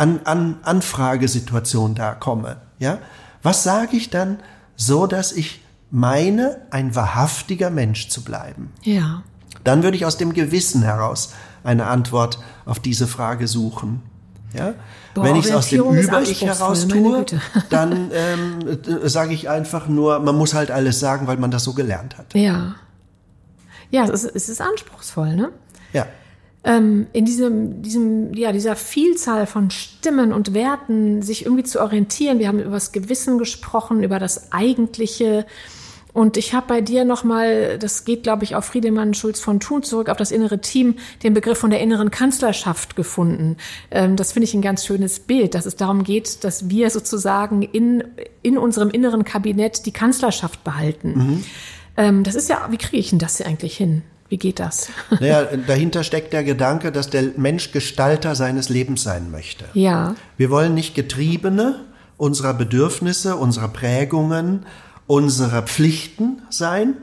An 0.01 0.21
An 0.23 0.57
Anfragesituation 0.63 1.93
da 1.93 2.15
komme. 2.15 2.57
Ja? 2.79 2.97
Was 3.43 3.63
sage 3.63 3.95
ich 3.95 4.09
dann, 4.09 4.39
so 4.75 5.05
dass 5.05 5.31
ich 5.31 5.63
meine, 5.91 6.61
ein 6.71 6.95
wahrhaftiger 6.95 7.69
Mensch 7.69 8.09
zu 8.09 8.23
bleiben? 8.23 8.73
Ja. 8.81 9.21
Dann 9.63 9.83
würde 9.83 9.95
ich 9.95 10.05
aus 10.05 10.17
dem 10.17 10.33
Gewissen 10.33 10.81
heraus 10.81 11.33
eine 11.63 11.85
Antwort 11.85 12.39
auf 12.65 12.79
diese 12.79 13.05
Frage 13.05 13.47
suchen. 13.47 14.01
Ja? 14.55 14.73
Boah, 15.13 15.23
Wenn 15.23 15.35
ich 15.35 15.45
es 15.45 15.51
aus 15.51 15.69
dem 15.69 15.83
Über-Ich 15.83 16.41
heraus 16.41 16.87
tue, 16.87 17.23
dann 17.69 18.09
ähm, 18.11 18.79
sage 19.03 19.35
ich 19.35 19.49
einfach 19.49 19.87
nur, 19.87 20.17
man 20.19 20.35
muss 20.35 20.55
halt 20.55 20.71
alles 20.71 20.99
sagen, 20.99 21.27
weil 21.27 21.37
man 21.37 21.51
das 21.51 21.63
so 21.63 21.73
gelernt 21.73 22.17
hat. 22.17 22.33
Ja. 22.33 22.73
Ja, 23.91 24.05
es 24.05 24.23
ist, 24.23 24.35
es 24.35 24.49
ist 24.49 24.61
anspruchsvoll, 24.61 25.35
ne? 25.35 25.51
Ja. 25.93 26.07
Ähm, 26.63 27.07
in 27.11 27.25
diesem, 27.25 27.81
diesem, 27.81 28.33
ja, 28.33 28.51
dieser 28.51 28.75
Vielzahl 28.75 29.47
von 29.47 29.71
Stimmen 29.71 30.31
und 30.31 30.53
Werten 30.53 31.23
sich 31.23 31.45
irgendwie 31.45 31.63
zu 31.63 31.81
orientieren. 31.81 32.37
Wir 32.37 32.47
haben 32.47 32.59
über 32.59 32.71
das 32.71 32.91
Gewissen 32.91 33.39
gesprochen, 33.39 34.03
über 34.03 34.19
das 34.19 34.51
Eigentliche, 34.51 35.45
und 36.13 36.35
ich 36.35 36.53
habe 36.53 36.67
bei 36.67 36.81
dir 36.81 37.05
nochmal, 37.05 37.77
das 37.79 38.03
geht, 38.03 38.23
glaube 38.23 38.43
ich, 38.43 38.55
auf 38.55 38.65
Friedemann 38.65 39.13
Schulz 39.13 39.39
von 39.39 39.59
Thun 39.59 39.83
zurück, 39.83 40.09
auf 40.09 40.17
das 40.17 40.31
innere 40.31 40.59
Team, 40.59 40.95
den 41.23 41.33
Begriff 41.33 41.57
von 41.57 41.69
der 41.69 41.79
inneren 41.79 42.11
Kanzlerschaft 42.11 42.95
gefunden. 42.95 43.57
Ähm, 43.91 44.15
das 44.15 44.33
finde 44.33 44.45
ich 44.45 44.53
ein 44.53 44.61
ganz 44.61 44.85
schönes 44.85 45.19
Bild, 45.19 45.55
dass 45.55 45.65
es 45.65 45.75
darum 45.77 46.03
geht, 46.03 46.43
dass 46.43 46.69
wir 46.69 46.89
sozusagen 46.89 47.61
in, 47.61 48.03
in 48.41 48.57
unserem 48.57 48.89
inneren 48.89 49.23
Kabinett 49.23 49.85
die 49.85 49.93
Kanzlerschaft 49.93 50.63
behalten. 50.63 51.13
Mhm. 51.13 51.43
Ähm, 51.97 52.23
das 52.23 52.35
ist 52.35 52.49
ja, 52.49 52.67
wie 52.69 52.77
kriege 52.77 52.97
ich 52.97 53.11
denn 53.11 53.19
das 53.19 53.37
hier 53.37 53.47
eigentlich 53.47 53.77
hin? 53.77 54.03
Wie 54.31 54.37
geht 54.37 54.59
das? 54.59 54.87
Naja, 55.19 55.43
dahinter 55.67 56.05
steckt 56.05 56.31
der 56.31 56.45
Gedanke, 56.45 56.93
dass 56.93 57.09
der 57.09 57.33
Mensch 57.35 57.73
Gestalter 57.73 58.33
seines 58.33 58.69
Lebens 58.69 59.03
sein 59.03 59.29
möchte. 59.29 59.65
Ja. 59.73 60.15
Wir 60.37 60.49
wollen 60.49 60.73
nicht 60.73 60.95
Getriebene 60.95 61.81
unserer 62.15 62.53
Bedürfnisse, 62.53 63.35
unserer 63.35 63.67
Prägungen, 63.67 64.65
unserer 65.05 65.63
Pflichten 65.63 66.41
sein, 66.49 66.95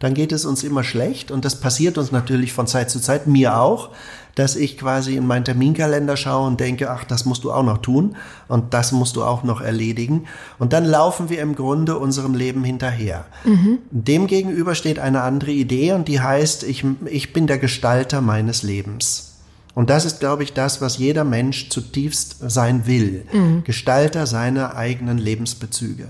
dann 0.00 0.14
geht 0.14 0.32
es 0.32 0.44
uns 0.44 0.64
immer 0.64 0.82
schlecht 0.82 1.30
und 1.30 1.44
das 1.44 1.60
passiert 1.60 1.96
uns 1.96 2.10
natürlich 2.10 2.52
von 2.52 2.66
Zeit 2.66 2.90
zu 2.90 2.98
Zeit, 3.00 3.28
mir 3.28 3.56
auch, 3.58 3.90
dass 4.34 4.56
ich 4.56 4.78
quasi 4.78 5.16
in 5.16 5.26
meinen 5.26 5.44
Terminkalender 5.44 6.16
schaue 6.16 6.46
und 6.46 6.60
denke, 6.60 6.90
ach, 6.90 7.04
das 7.04 7.24
musst 7.24 7.44
du 7.44 7.52
auch 7.52 7.62
noch 7.62 7.78
tun 7.78 8.16
und 8.48 8.74
das 8.74 8.92
musst 8.92 9.16
du 9.16 9.24
auch 9.24 9.44
noch 9.44 9.60
erledigen. 9.60 10.24
Und 10.58 10.72
dann 10.72 10.84
laufen 10.84 11.30
wir 11.30 11.40
im 11.40 11.54
Grunde 11.54 11.98
unserem 11.98 12.34
Leben 12.34 12.64
hinterher. 12.64 13.26
Mhm. 13.44 13.78
Dem 13.90 14.26
gegenüber 14.26 14.74
steht 14.74 14.98
eine 14.98 15.22
andere 15.22 15.52
Idee 15.52 15.92
und 15.92 16.08
die 16.08 16.20
heißt, 16.20 16.64
ich, 16.64 16.84
ich 17.06 17.32
bin 17.32 17.46
der 17.46 17.58
Gestalter 17.58 18.20
meines 18.20 18.62
Lebens. 18.62 19.34
Und 19.74 19.90
das 19.90 20.04
ist, 20.04 20.20
glaube 20.20 20.44
ich, 20.44 20.52
das, 20.52 20.80
was 20.80 20.98
jeder 20.98 21.24
Mensch 21.24 21.68
zutiefst 21.68 22.36
sein 22.48 22.86
will. 22.86 23.26
Mhm. 23.32 23.64
Gestalter 23.64 24.26
seiner 24.26 24.76
eigenen 24.76 25.18
Lebensbezüge. 25.18 26.08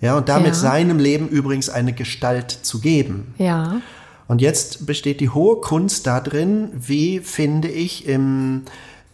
Ja, 0.00 0.16
und 0.16 0.28
damit 0.28 0.48
ja. 0.48 0.54
seinem 0.54 0.98
Leben 0.98 1.28
übrigens 1.28 1.70
eine 1.70 1.92
Gestalt 1.92 2.50
zu 2.50 2.80
geben. 2.80 3.34
Ja. 3.38 3.80
Und 4.28 4.42
jetzt 4.42 4.86
besteht 4.86 5.20
die 5.20 5.30
hohe 5.30 5.56
Kunst 5.60 6.06
darin, 6.06 6.70
wie 6.74 7.20
finde 7.20 7.68
ich 7.68 8.06
im, 8.06 8.62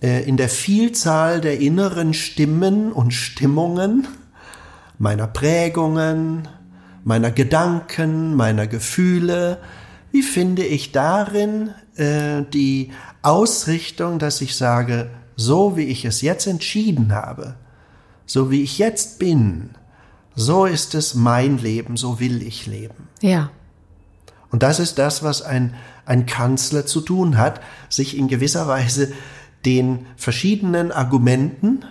äh, 0.03 0.29
in 0.29 0.37
der 0.37 0.49
Vielzahl 0.49 1.41
der 1.41 1.61
inneren 1.61 2.13
Stimmen 2.15 2.93
und 2.93 3.13
Stimmungen, 3.15 4.09
meiner 4.99 5.29
Prägungen, 5.29 6.49
meiner 7.05 7.31
Gedanken, 7.31 8.35
meiner 8.35 8.67
Gefühle, 8.67 9.59
wie 10.11 10.23
finde 10.23 10.65
ich 10.65 10.91
darin 10.91 11.71
äh, 11.95 12.43
die 12.53 12.91
Ausrichtung, 13.23 14.19
dass 14.19 14.41
ich 14.41 14.57
sage, 14.57 15.11
so 15.37 15.77
wie 15.77 15.85
ich 15.85 16.05
es 16.05 16.23
jetzt 16.23 16.47
entschieden 16.47 17.13
habe, 17.13 17.55
so 18.27 18.51
wie 18.51 18.63
ich 18.63 18.79
jetzt 18.79 19.21
bin, 19.21 19.71
so 20.35 20.67
ist 20.67 20.95
es 20.97 21.15
mein 21.15 21.59
Leben, 21.59 21.97
so 21.97 22.19
will 22.19 22.43
ich 22.43 22.67
leben. 22.67 23.09
Ja. 23.21 23.51
Und 24.55 24.63
das 24.63 24.79
ist 24.79 25.01
das, 25.01 25.25
was 25.25 25.43
ein, 25.43 25.75
ein 26.07 26.27
Kanzler 26.27 26.87
zu 26.87 27.01
tun 27.01 27.39
hat, 27.39 27.61
sich 27.89 28.17
in 28.17 28.29
gewisser 28.29 28.69
Weise 28.69 29.13
den 29.67 30.07
verschiedenen 30.17 30.93
Argumenten 30.93 31.85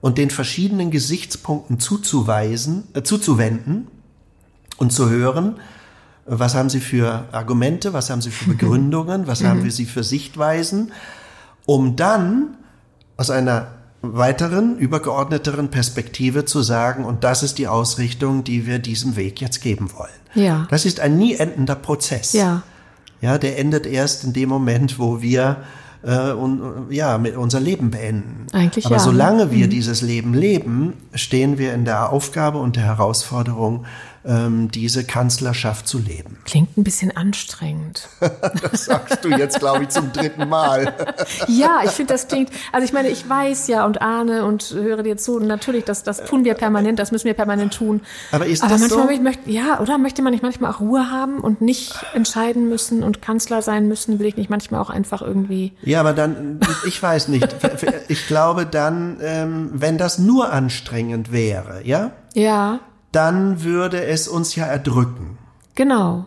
und 0.00 0.18
den 0.18 0.30
verschiedenen 0.30 0.90
Gesichtspunkten 0.90 1.78
zuzuweisen, 1.78 2.82
äh, 2.94 3.04
zuzuwenden 3.04 3.86
und 4.76 4.92
zu 4.92 5.08
hören, 5.08 5.60
was 6.26 6.56
haben 6.56 6.68
Sie 6.68 6.80
für 6.80 7.28
Argumente, 7.30 7.92
was 7.92 8.10
haben 8.10 8.22
Sie 8.22 8.32
für 8.32 8.50
Begründungen, 8.56 9.28
was 9.28 9.44
haben 9.44 9.62
wir 9.62 9.70
Sie 9.70 9.86
für 9.86 10.02
Sichtweisen, 10.02 10.90
um 11.64 11.94
dann 11.94 12.56
aus 13.16 13.30
einer 13.30 13.68
weiteren, 14.12 14.76
übergeordneteren 14.76 15.70
Perspektive 15.70 16.44
zu 16.44 16.62
sagen, 16.62 17.04
und 17.04 17.24
das 17.24 17.42
ist 17.42 17.58
die 17.58 17.68
Ausrichtung, 17.68 18.44
die 18.44 18.66
wir 18.66 18.78
diesem 18.78 19.16
Weg 19.16 19.40
jetzt 19.40 19.60
geben 19.62 19.90
wollen. 19.94 20.10
Ja. 20.34 20.66
Das 20.70 20.84
ist 20.84 21.00
ein 21.00 21.16
nie 21.16 21.34
endender 21.34 21.74
Prozess. 21.74 22.32
Ja. 22.32 22.62
Ja, 23.20 23.38
der 23.38 23.58
endet 23.58 23.86
erst 23.86 24.24
in 24.24 24.32
dem 24.32 24.50
Moment, 24.50 24.98
wo 24.98 25.22
wir 25.22 25.58
äh, 26.02 26.32
und, 26.32 26.90
ja, 26.90 27.16
mit 27.18 27.36
unser 27.36 27.60
Leben 27.60 27.90
beenden. 27.90 28.46
Eigentlich 28.52 28.86
Aber 28.86 28.96
ja. 28.96 29.00
solange 29.00 29.50
wir 29.50 29.66
mhm. 29.66 29.70
dieses 29.70 30.02
Leben 30.02 30.34
leben, 30.34 30.92
stehen 31.14 31.56
wir 31.56 31.72
in 31.72 31.84
der 31.84 32.12
Aufgabe 32.12 32.58
und 32.58 32.76
der 32.76 32.84
Herausforderung, 32.84 33.86
ähm, 34.26 34.70
diese 34.70 35.04
Kanzlerschaft 35.04 35.86
zu 35.86 35.98
leben. 35.98 36.38
Klingt 36.44 36.76
ein 36.76 36.84
bisschen 36.84 37.14
anstrengend. 37.16 38.08
das 38.62 38.86
sagst 38.86 39.24
du 39.24 39.28
jetzt, 39.28 39.58
glaube 39.58 39.84
ich, 39.84 39.90
zum 39.90 40.12
dritten 40.12 40.48
Mal. 40.48 40.94
ja, 41.48 41.80
ich 41.84 41.90
finde, 41.90 42.14
das 42.14 42.28
klingt, 42.28 42.50
also 42.72 42.84
ich 42.84 42.92
meine, 42.92 43.08
ich 43.08 43.28
weiß 43.28 43.68
ja 43.68 43.84
und 43.84 44.00
ahne 44.00 44.44
und 44.44 44.70
höre 44.72 45.02
dir 45.02 45.16
zu, 45.16 45.36
und 45.36 45.46
natürlich, 45.46 45.84
das, 45.84 46.02
das 46.02 46.24
tun 46.24 46.44
wir 46.44 46.54
permanent, 46.54 46.98
das 46.98 47.12
müssen 47.12 47.26
wir 47.26 47.34
permanent 47.34 47.74
tun. 47.74 48.00
Aber 48.32 48.46
ist 48.46 48.62
Aber 48.62 48.72
das 48.72 48.80
manchmal 48.80 49.16
so? 49.16 49.22
Möchte, 49.22 49.50
ja, 49.50 49.80
oder 49.80 49.98
möchte 49.98 50.22
man 50.22 50.32
nicht 50.32 50.42
manchmal 50.42 50.72
auch 50.72 50.80
Ruhe 50.80 51.10
haben 51.10 51.40
und 51.40 51.60
nicht 51.60 51.94
entscheiden 52.14 52.68
müssen 52.68 53.02
und 53.02 53.20
Kanzler 53.20 53.62
sein 53.62 53.88
müssen, 53.88 54.18
will 54.18 54.26
ich 54.26 54.36
nicht 54.36 54.50
manchmal 54.50 54.80
auch 54.80 54.90
einfach 54.90 55.22
irgendwie. 55.22 55.72
Ja, 55.82 56.00
aber 56.00 56.12
dann, 56.12 56.60
ich 56.86 57.02
weiß 57.02 57.28
nicht. 57.28 57.54
Ich 58.08 58.26
glaube 58.26 58.66
dann, 58.66 59.18
ähm, 59.20 59.70
wenn 59.72 59.98
das 59.98 60.18
nur 60.18 60.52
anstrengend 60.52 61.32
wäre, 61.32 61.82
ja? 61.84 62.12
Ja 62.34 62.80
dann 63.14 63.62
würde 63.62 64.04
es 64.04 64.28
uns 64.28 64.54
ja 64.54 64.66
erdrücken. 64.66 65.38
Genau. 65.74 66.26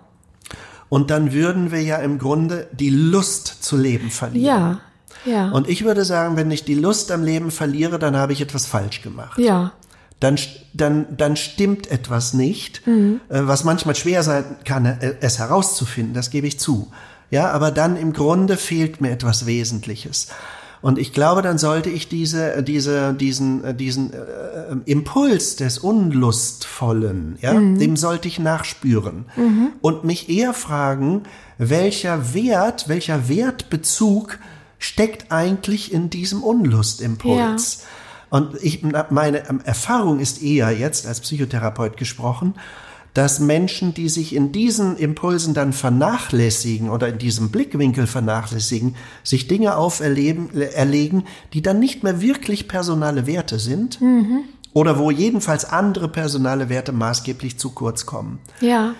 Und 0.90 1.12
dann 1.12 1.34
würden 1.34 1.72
wir 1.72 1.82
ja 1.82 1.98
im 1.98 2.18
Grunde 2.18 2.68
die 2.72 2.90
Lust 2.90 3.64
zu 3.64 3.76
leben 3.76 4.10
verlieren. 4.10 4.46
Ja, 4.46 4.80
ja. 5.26 5.50
Und 5.50 5.68
ich 5.68 5.84
würde 5.84 6.06
sagen, 6.06 6.38
wenn 6.38 6.50
ich 6.52 6.64
die 6.64 6.76
Lust 6.76 7.12
am 7.12 7.24
Leben 7.24 7.52
verliere, 7.52 8.00
dann 8.00 8.16
habe 8.16 8.34
ich 8.34 8.42
etwas 8.42 8.66
falsch 8.66 9.02
gemacht. 9.02 9.38
Ja. 9.38 9.74
Dann, 10.20 10.40
dann, 10.74 11.18
dann 11.18 11.36
stimmt 11.36 11.92
etwas 11.92 12.34
nicht, 12.34 12.88
mhm. 12.88 13.22
Äh, 13.30 13.42
was 13.44 13.64
manchmal 13.64 13.96
schwer 13.96 14.24
sein 14.24 14.58
kann, 14.66 14.86
äh, 14.86 15.16
es 15.22 15.38
herauszufinden, 15.38 16.14
das 16.14 16.32
gebe 16.32 16.48
ich 16.48 16.60
zu. 16.60 16.92
Ja, 17.30 17.52
aber 17.52 17.72
dann 17.72 17.98
im 17.98 18.14
Grunde 18.14 18.58
fehlt 18.58 19.02
mir 19.02 19.12
etwas 19.12 19.46
Wesentliches. 19.46 20.30
Und 20.82 21.00
ich 21.00 21.12
glaube, 21.12 21.42
dann 21.42 21.58
sollte 21.58 21.90
ich 21.90 22.08
diese, 22.08 22.62
diese, 22.62 23.14
diesen, 23.14 23.78
diesen 23.78 24.14
äh, 24.14 24.18
Impuls 24.86 25.56
des 25.56 25.80
Unlustvollen, 25.80 27.38
ja, 27.42 27.54
mhm. 27.54 27.80
dem 27.80 27.98
sollte 27.98 28.28
ich 28.28 28.40
nachspüren 28.40 29.26
mhm. 29.36 29.70
und 29.82 30.04
mich 30.04 30.30
eher 30.30 30.54
fragen, 30.54 31.24
welcher 31.58 32.34
Wert, 32.34 32.88
welcher 32.88 33.28
Wertbezug 33.28 34.40
steckt 34.78 35.32
eigentlich 35.32 35.92
in 35.92 36.10
diesem 36.10 36.44
Unlustimpuls? 36.44 37.80
Ja. 37.82 37.88
Und 38.30 38.62
ich, 38.62 38.84
meine 39.10 39.44
Erfahrung 39.66 40.20
ist 40.20 40.44
eher 40.44 40.72
jetzt 40.72 41.08
als 41.08 41.22
Psychotherapeut 41.22 41.98
gesprochen, 41.98 42.56
dass 43.18 43.40
Menschen, 43.40 43.96
die 43.96 44.10
sich 44.10 44.36
in 44.36 44.52
diesen 44.52 44.96
Impulsen 44.96 45.56
dann 45.56 45.74
vernachlässigen 45.74 46.92
oder 46.92 47.08
in 47.08 47.18
diesem 47.18 47.50
Blickwinkel 47.50 48.06
vernachlässigen, 48.06 48.96
sich 49.24 49.48
Dinge 49.48 49.76
auferleben, 49.76 50.54
erlegen, 50.54 51.24
die 51.52 51.64
dann 51.64 51.80
nicht 51.80 52.04
mehr 52.04 52.22
wirklich 52.22 52.68
personale 52.68 53.26
Werte 53.26 53.58
sind 53.58 54.00
mhm. 54.02 54.44
oder 54.74 55.00
wo 55.00 55.10
jedenfalls 55.10 55.66
andere 55.66 56.10
personale 56.10 56.70
Werte 56.70 56.92
maßgeblich 56.92 57.58
zu 57.58 57.72
kurz 57.72 58.06
kommen. 58.06 58.38
Ja. 58.62 58.94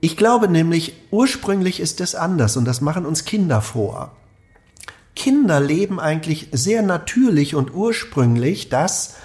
Ich 0.00 0.16
glaube 0.16 0.46
nämlich, 0.46 0.92
ursprünglich 1.10 1.80
ist 1.80 2.00
es 2.00 2.14
anders 2.14 2.56
und 2.56 2.64
das 2.64 2.80
machen 2.80 3.04
uns 3.04 3.24
Kinder 3.24 3.60
vor. 3.60 4.12
Kinder 5.16 5.58
leben 5.58 5.98
eigentlich 5.98 6.46
sehr 6.52 6.82
natürlich 6.82 7.56
und 7.56 7.74
ursprünglich 7.74 8.68
das, 8.68 9.16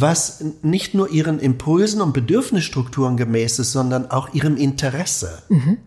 was 0.00 0.44
nicht 0.62 0.94
nur 0.94 1.10
ihren 1.10 1.38
Impulsen 1.38 2.00
und 2.00 2.12
Bedürfnisstrukturen 2.12 3.16
gemäß 3.16 3.58
ist, 3.58 3.72
sondern 3.72 4.10
auch 4.10 4.32
ihrem 4.34 4.56
Interesse 4.56 5.42
mhm. 5.48 5.78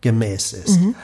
gemäß 0.00 0.52
ist. 0.52 0.80
Mhm. 0.80 0.94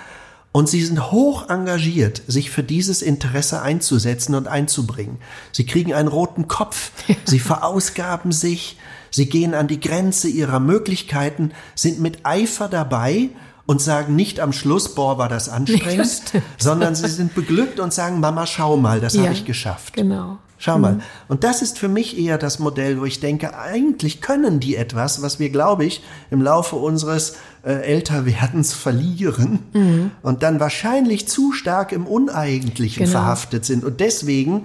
Und 0.53 0.70
sie 0.70 0.82
sind 0.82 1.11
hoch 1.11 1.51
engagiert, 1.51 2.22
sich 2.28 2.51
für 2.51 2.62
dieses 2.62 3.03
Interesse 3.03 3.61
einzusetzen 3.61 4.34
und 4.34 4.49
einzubringen. 4.49 5.18
Sie 5.53 5.66
kriegen 5.66 5.92
einen 5.92 6.09
roten 6.09 6.49
Kopf, 6.49 6.92
sie 7.24 7.40
verausgaben 7.40 8.32
sich, 8.32 8.78
sie 9.11 9.26
gehen 9.26 9.53
an 9.53 9.68
die 9.68 9.80
Grenze 9.80 10.28
ihrer 10.28 10.61
Möglichkeiten, 10.61 11.53
sind 11.74 12.01
mit 12.01 12.24
Eifer 12.24 12.68
dabei 12.68 13.28
und 13.66 13.82
sagen 13.82 14.16
nicht 14.16 14.40
am 14.40 14.55
Schluss, 14.55 14.94
boah, 14.94 15.18
war 15.18 15.28
das 15.28 15.51
anstrengend, 15.51 16.22
das 16.32 16.42
sondern 16.59 16.94
sie 16.94 17.09
sind 17.09 17.34
beglückt 17.34 17.78
und 17.78 17.92
sagen, 17.92 18.20
Mama, 18.20 18.47
schau 18.47 18.78
mal, 18.78 19.01
das 19.01 19.14
ja, 19.14 19.24
habe 19.24 19.34
ich 19.34 19.44
geschafft. 19.44 19.94
Genau. 19.94 20.38
Schau 20.59 20.79
mal. 20.79 20.95
Mhm. 20.95 21.03
Und 21.29 21.45
das 21.45 21.61
ist 21.61 21.79
für 21.79 21.89
mich 21.89 22.19
eher 22.19 22.39
das 22.39 22.59
Modell, 22.59 23.01
wo 23.01 23.05
ich 23.05 23.21
denke, 23.21 23.59
eigentlich 23.59 24.21
können 24.21 24.59
die 24.59 24.77
etwas, 24.77 25.21
was 25.23 25.39
wir, 25.39 25.51
glaube 25.51 25.85
ich, 25.85 26.03
im 26.31 26.41
Laufe 26.41 26.77
unseres 26.77 27.37
äh, 27.63 27.73
Älterwerdens 27.73 28.73
verlieren 28.73 29.59
mhm. 29.73 30.11
und 30.23 30.43
dann 30.43 30.59
wahrscheinlich 30.61 31.29
zu 31.29 31.53
stark 31.53 31.93
im 31.93 32.07
Uneigentlichen 32.07 33.05
genau. 33.05 33.19
verhaftet 33.19 33.65
sind. 33.67 33.85
Und 33.85 34.01
deswegen 34.01 34.65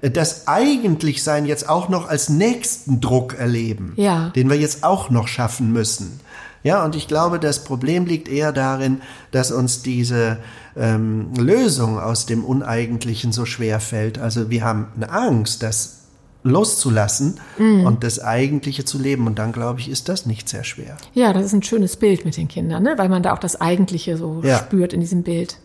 äh, 0.00 0.10
das 0.10 0.46
Eigentlichsein 0.46 1.46
jetzt 1.46 1.68
auch 1.68 1.88
noch 1.88 2.08
als 2.08 2.28
nächsten 2.28 3.00
Druck 3.00 3.34
erleben, 3.34 3.94
ja. 3.96 4.28
den 4.36 4.48
wir 4.48 4.56
jetzt 4.56 4.84
auch 4.84 5.10
noch 5.10 5.26
schaffen 5.26 5.72
müssen. 5.72 6.20
Ja, 6.64 6.84
und 6.84 6.94
ich 6.94 7.08
glaube, 7.08 7.40
das 7.40 7.64
Problem 7.64 8.06
liegt 8.06 8.28
eher 8.28 8.52
darin, 8.52 9.00
dass 9.32 9.50
uns 9.50 9.82
diese 9.82 10.38
ähm, 10.76 11.32
Lösung 11.36 11.98
aus 11.98 12.26
dem 12.26 12.44
Uneigentlichen 12.44 13.32
so 13.32 13.44
schwer 13.44 13.80
fällt. 13.80 14.18
Also 14.18 14.50
wir 14.50 14.64
haben 14.64 14.86
eine 14.96 15.10
Angst, 15.10 15.62
das 15.62 16.02
loszulassen 16.44 17.38
mm. 17.58 17.86
und 17.86 18.02
das 18.04 18.20
Eigentliche 18.20 18.84
zu 18.84 18.98
leben. 18.98 19.26
Und 19.26 19.38
dann, 19.38 19.52
glaube 19.52 19.80
ich, 19.80 19.88
ist 19.88 20.08
das 20.08 20.26
nicht 20.26 20.48
sehr 20.48 20.64
schwer. 20.64 20.96
Ja, 21.14 21.32
das 21.32 21.46
ist 21.46 21.52
ein 21.52 21.62
schönes 21.62 21.96
Bild 21.96 22.24
mit 22.24 22.36
den 22.36 22.48
Kindern, 22.48 22.82
ne? 22.82 22.94
weil 22.96 23.08
man 23.08 23.22
da 23.22 23.32
auch 23.32 23.38
das 23.38 23.60
Eigentliche 23.60 24.16
so 24.16 24.40
ja. 24.42 24.58
spürt 24.58 24.92
in 24.92 25.00
diesem 25.00 25.22
Bild. 25.22 25.58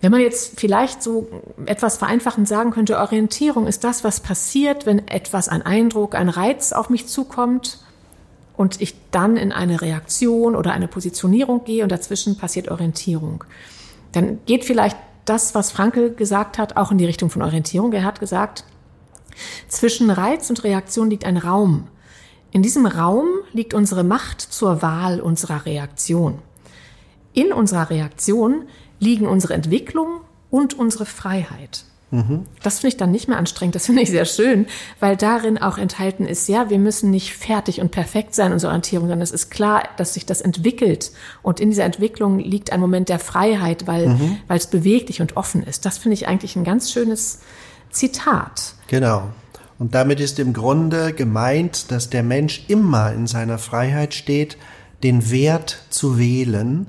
Wenn 0.00 0.10
man 0.10 0.20
jetzt 0.20 0.58
vielleicht 0.58 1.02
so 1.02 1.28
etwas 1.64 1.96
vereinfachend 1.96 2.48
sagen 2.48 2.72
könnte, 2.72 2.98
Orientierung 2.98 3.68
ist 3.68 3.84
das, 3.84 4.02
was 4.02 4.18
passiert, 4.18 4.84
wenn 4.84 5.06
etwas, 5.06 5.48
ein 5.48 5.62
Eindruck, 5.62 6.16
ein 6.16 6.28
Reiz 6.28 6.72
auf 6.72 6.90
mich 6.90 7.06
zukommt 7.06 7.78
und 8.56 8.80
ich 8.80 8.96
dann 9.12 9.36
in 9.36 9.52
eine 9.52 9.80
Reaktion 9.80 10.56
oder 10.56 10.72
eine 10.72 10.88
Positionierung 10.88 11.64
gehe 11.64 11.84
und 11.84 11.92
dazwischen 11.92 12.36
passiert 12.36 12.68
Orientierung. 12.68 13.44
Dann 14.12 14.40
geht 14.46 14.64
vielleicht 14.64 14.96
das, 15.24 15.54
was 15.54 15.70
Frankel 15.70 16.14
gesagt 16.14 16.58
hat, 16.58 16.76
auch 16.76 16.90
in 16.90 16.98
die 16.98 17.04
Richtung 17.06 17.30
von 17.30 17.42
Orientierung. 17.42 17.92
Er 17.92 18.04
hat 18.04 18.20
gesagt, 18.20 18.64
zwischen 19.68 20.10
Reiz 20.10 20.50
und 20.50 20.64
Reaktion 20.64 21.10
liegt 21.10 21.24
ein 21.24 21.36
Raum. 21.36 21.88
In 22.50 22.62
diesem 22.62 22.86
Raum 22.86 23.26
liegt 23.52 23.72
unsere 23.72 24.04
Macht 24.04 24.40
zur 24.40 24.82
Wahl 24.82 25.20
unserer 25.20 25.64
Reaktion. 25.64 26.38
In 27.32 27.52
unserer 27.52 27.88
Reaktion 27.88 28.66
liegen 28.98 29.26
unsere 29.26 29.54
Entwicklung 29.54 30.20
und 30.50 30.78
unsere 30.78 31.06
Freiheit. 31.06 31.86
Mhm. 32.12 32.44
Das 32.62 32.80
finde 32.80 32.88
ich 32.88 32.96
dann 32.98 33.10
nicht 33.10 33.26
mehr 33.26 33.38
anstrengend, 33.38 33.74
das 33.74 33.86
finde 33.86 34.02
ich 34.02 34.10
sehr 34.10 34.26
schön, 34.26 34.66
weil 35.00 35.16
darin 35.16 35.56
auch 35.56 35.78
enthalten 35.78 36.26
ist, 36.26 36.46
ja, 36.46 36.68
wir 36.68 36.78
müssen 36.78 37.10
nicht 37.10 37.34
fertig 37.34 37.80
und 37.80 37.90
perfekt 37.90 38.34
sein, 38.34 38.52
unsere 38.52 38.70
Orientierung, 38.70 39.08
sondern 39.08 39.22
es 39.22 39.32
ist 39.32 39.50
klar, 39.50 39.82
dass 39.96 40.12
sich 40.12 40.26
das 40.26 40.42
entwickelt. 40.42 41.12
Und 41.42 41.58
in 41.58 41.70
dieser 41.70 41.84
Entwicklung 41.84 42.38
liegt 42.38 42.70
ein 42.70 42.80
Moment 42.80 43.08
der 43.08 43.18
Freiheit, 43.18 43.86
weil, 43.86 44.08
mhm. 44.08 44.36
weil 44.46 44.58
es 44.58 44.66
beweglich 44.66 45.22
und 45.22 45.38
offen 45.38 45.62
ist. 45.62 45.86
Das 45.86 45.96
finde 45.96 46.12
ich 46.14 46.28
eigentlich 46.28 46.54
ein 46.54 46.64
ganz 46.64 46.92
schönes 46.92 47.40
Zitat. 47.90 48.74
Genau. 48.88 49.30
Und 49.78 49.94
damit 49.94 50.20
ist 50.20 50.38
im 50.38 50.52
Grunde 50.52 51.14
gemeint, 51.14 51.90
dass 51.90 52.10
der 52.10 52.22
Mensch 52.22 52.66
immer 52.68 53.10
in 53.12 53.26
seiner 53.26 53.56
Freiheit 53.56 54.12
steht, 54.12 54.58
den 55.02 55.30
Wert 55.30 55.78
zu 55.88 56.18
wählen, 56.18 56.88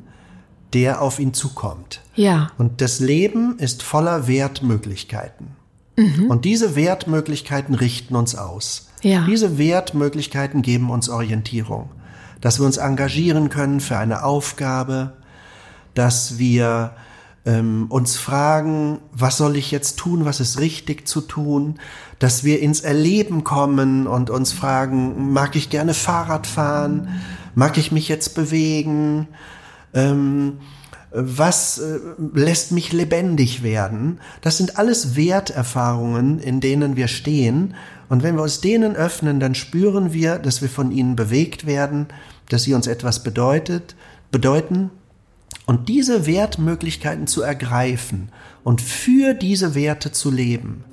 der 0.74 1.02
auf 1.02 1.20
ihn 1.20 1.34
zukommt. 1.34 2.02
Ja. 2.16 2.52
Und 2.58 2.82
das 2.82 3.00
Leben 3.00 3.58
ist 3.60 3.84
voller 3.84 4.28
Wertmöglichkeiten. 4.28 5.48
Mhm. 5.96 6.28
Und 6.30 6.46
diese 6.46 6.76
Wertmöglichkeiten 6.76 7.76
richten 7.76 8.16
uns 8.16 8.36
aus. 8.36 8.90
Ja. 9.02 9.26
Diese 9.26 9.58
Wertmöglichkeiten 9.58 10.62
geben 10.62 10.90
uns 10.90 11.10
Orientierung. 11.10 11.90
Dass 12.42 12.60
wir 12.60 12.66
uns 12.66 12.78
engagieren 12.78 13.50
können 13.50 13.80
für 13.80 13.98
eine 13.98 14.24
Aufgabe, 14.24 15.14
dass 15.94 16.38
wir 16.38 16.96
ähm, 17.46 17.88
uns 17.90 18.18
fragen, 18.18 19.00
was 19.12 19.38
soll 19.38 19.58
ich 19.58 19.72
jetzt 19.72 19.98
tun, 19.98 20.26
was 20.26 20.40
ist 20.40 20.60
richtig 20.60 21.08
zu 21.08 21.22
tun, 21.22 21.80
dass 22.20 22.44
wir 22.44 22.62
ins 22.62 22.82
Erleben 22.82 23.44
kommen 23.44 24.08
und 24.08 24.30
uns 24.30 24.54
fragen, 24.54 25.34
mag 25.34 25.56
ich 25.56 25.70
gerne 25.70 25.94
Fahrrad 25.94 26.48
fahren, 26.48 27.22
mag 27.56 27.78
ich 27.78 27.92
mich 27.92 28.08
jetzt 28.08 28.36
bewegen, 28.36 29.28
ähm, 29.94 30.60
was 31.14 31.78
äh, 31.78 32.00
lässt 32.34 32.72
mich 32.72 32.92
lebendig 32.92 33.62
werden. 33.62 34.20
Das 34.42 34.58
sind 34.58 34.78
alles 34.78 35.16
Werterfahrungen, 35.16 36.40
in 36.40 36.60
denen 36.60 36.96
wir 36.96 37.08
stehen. 37.08 37.76
Und 38.10 38.24
wenn 38.24 38.36
wir 38.36 38.42
uns 38.42 38.62
denen 38.62 38.96
öffnen, 38.96 39.40
dann 39.40 39.56
spüren 39.56 40.12
wir, 40.12 40.40
dass 40.40 40.62
wir 40.62 40.70
von 40.70 40.92
ihnen 40.92 41.16
bewegt 41.16 41.66
werden, 41.66 42.08
dass 42.50 42.64
sie 42.64 42.74
uns 42.74 42.88
etwas 42.88 43.24
bedeutet, 43.24 43.96
bedeuten. 44.32 44.90
Und 45.66 45.88
diese 45.88 46.26
Wertmöglichkeiten 46.26 47.28
zu 47.28 47.42
ergreifen 47.42 48.30
und 48.64 48.82
für 48.82 49.34
diese 49.34 49.76
Werte 49.76 50.12
zu 50.12 50.32
leben, 50.32 50.84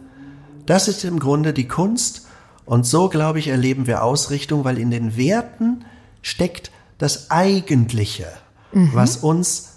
das 0.67 0.87
ist 0.87 1.05
im 1.05 1.19
Grunde 1.19 1.53
die 1.53 1.67
Kunst. 1.67 2.27
Und 2.67 2.87
so, 2.87 3.09
glaube 3.09 3.41
ich, 3.41 3.49
erleben 3.49 3.87
wir 3.89 4.05
Ausrichtung, 4.05 4.65
weil 4.65 4.79
in 4.79 4.91
den 4.91 5.17
Werten 5.17 5.85
steckt 6.23 6.71
das 6.99 7.31
Eigentliche 7.31 8.27
mhm. 8.73 8.91
was 8.93 9.19
uns 9.19 9.71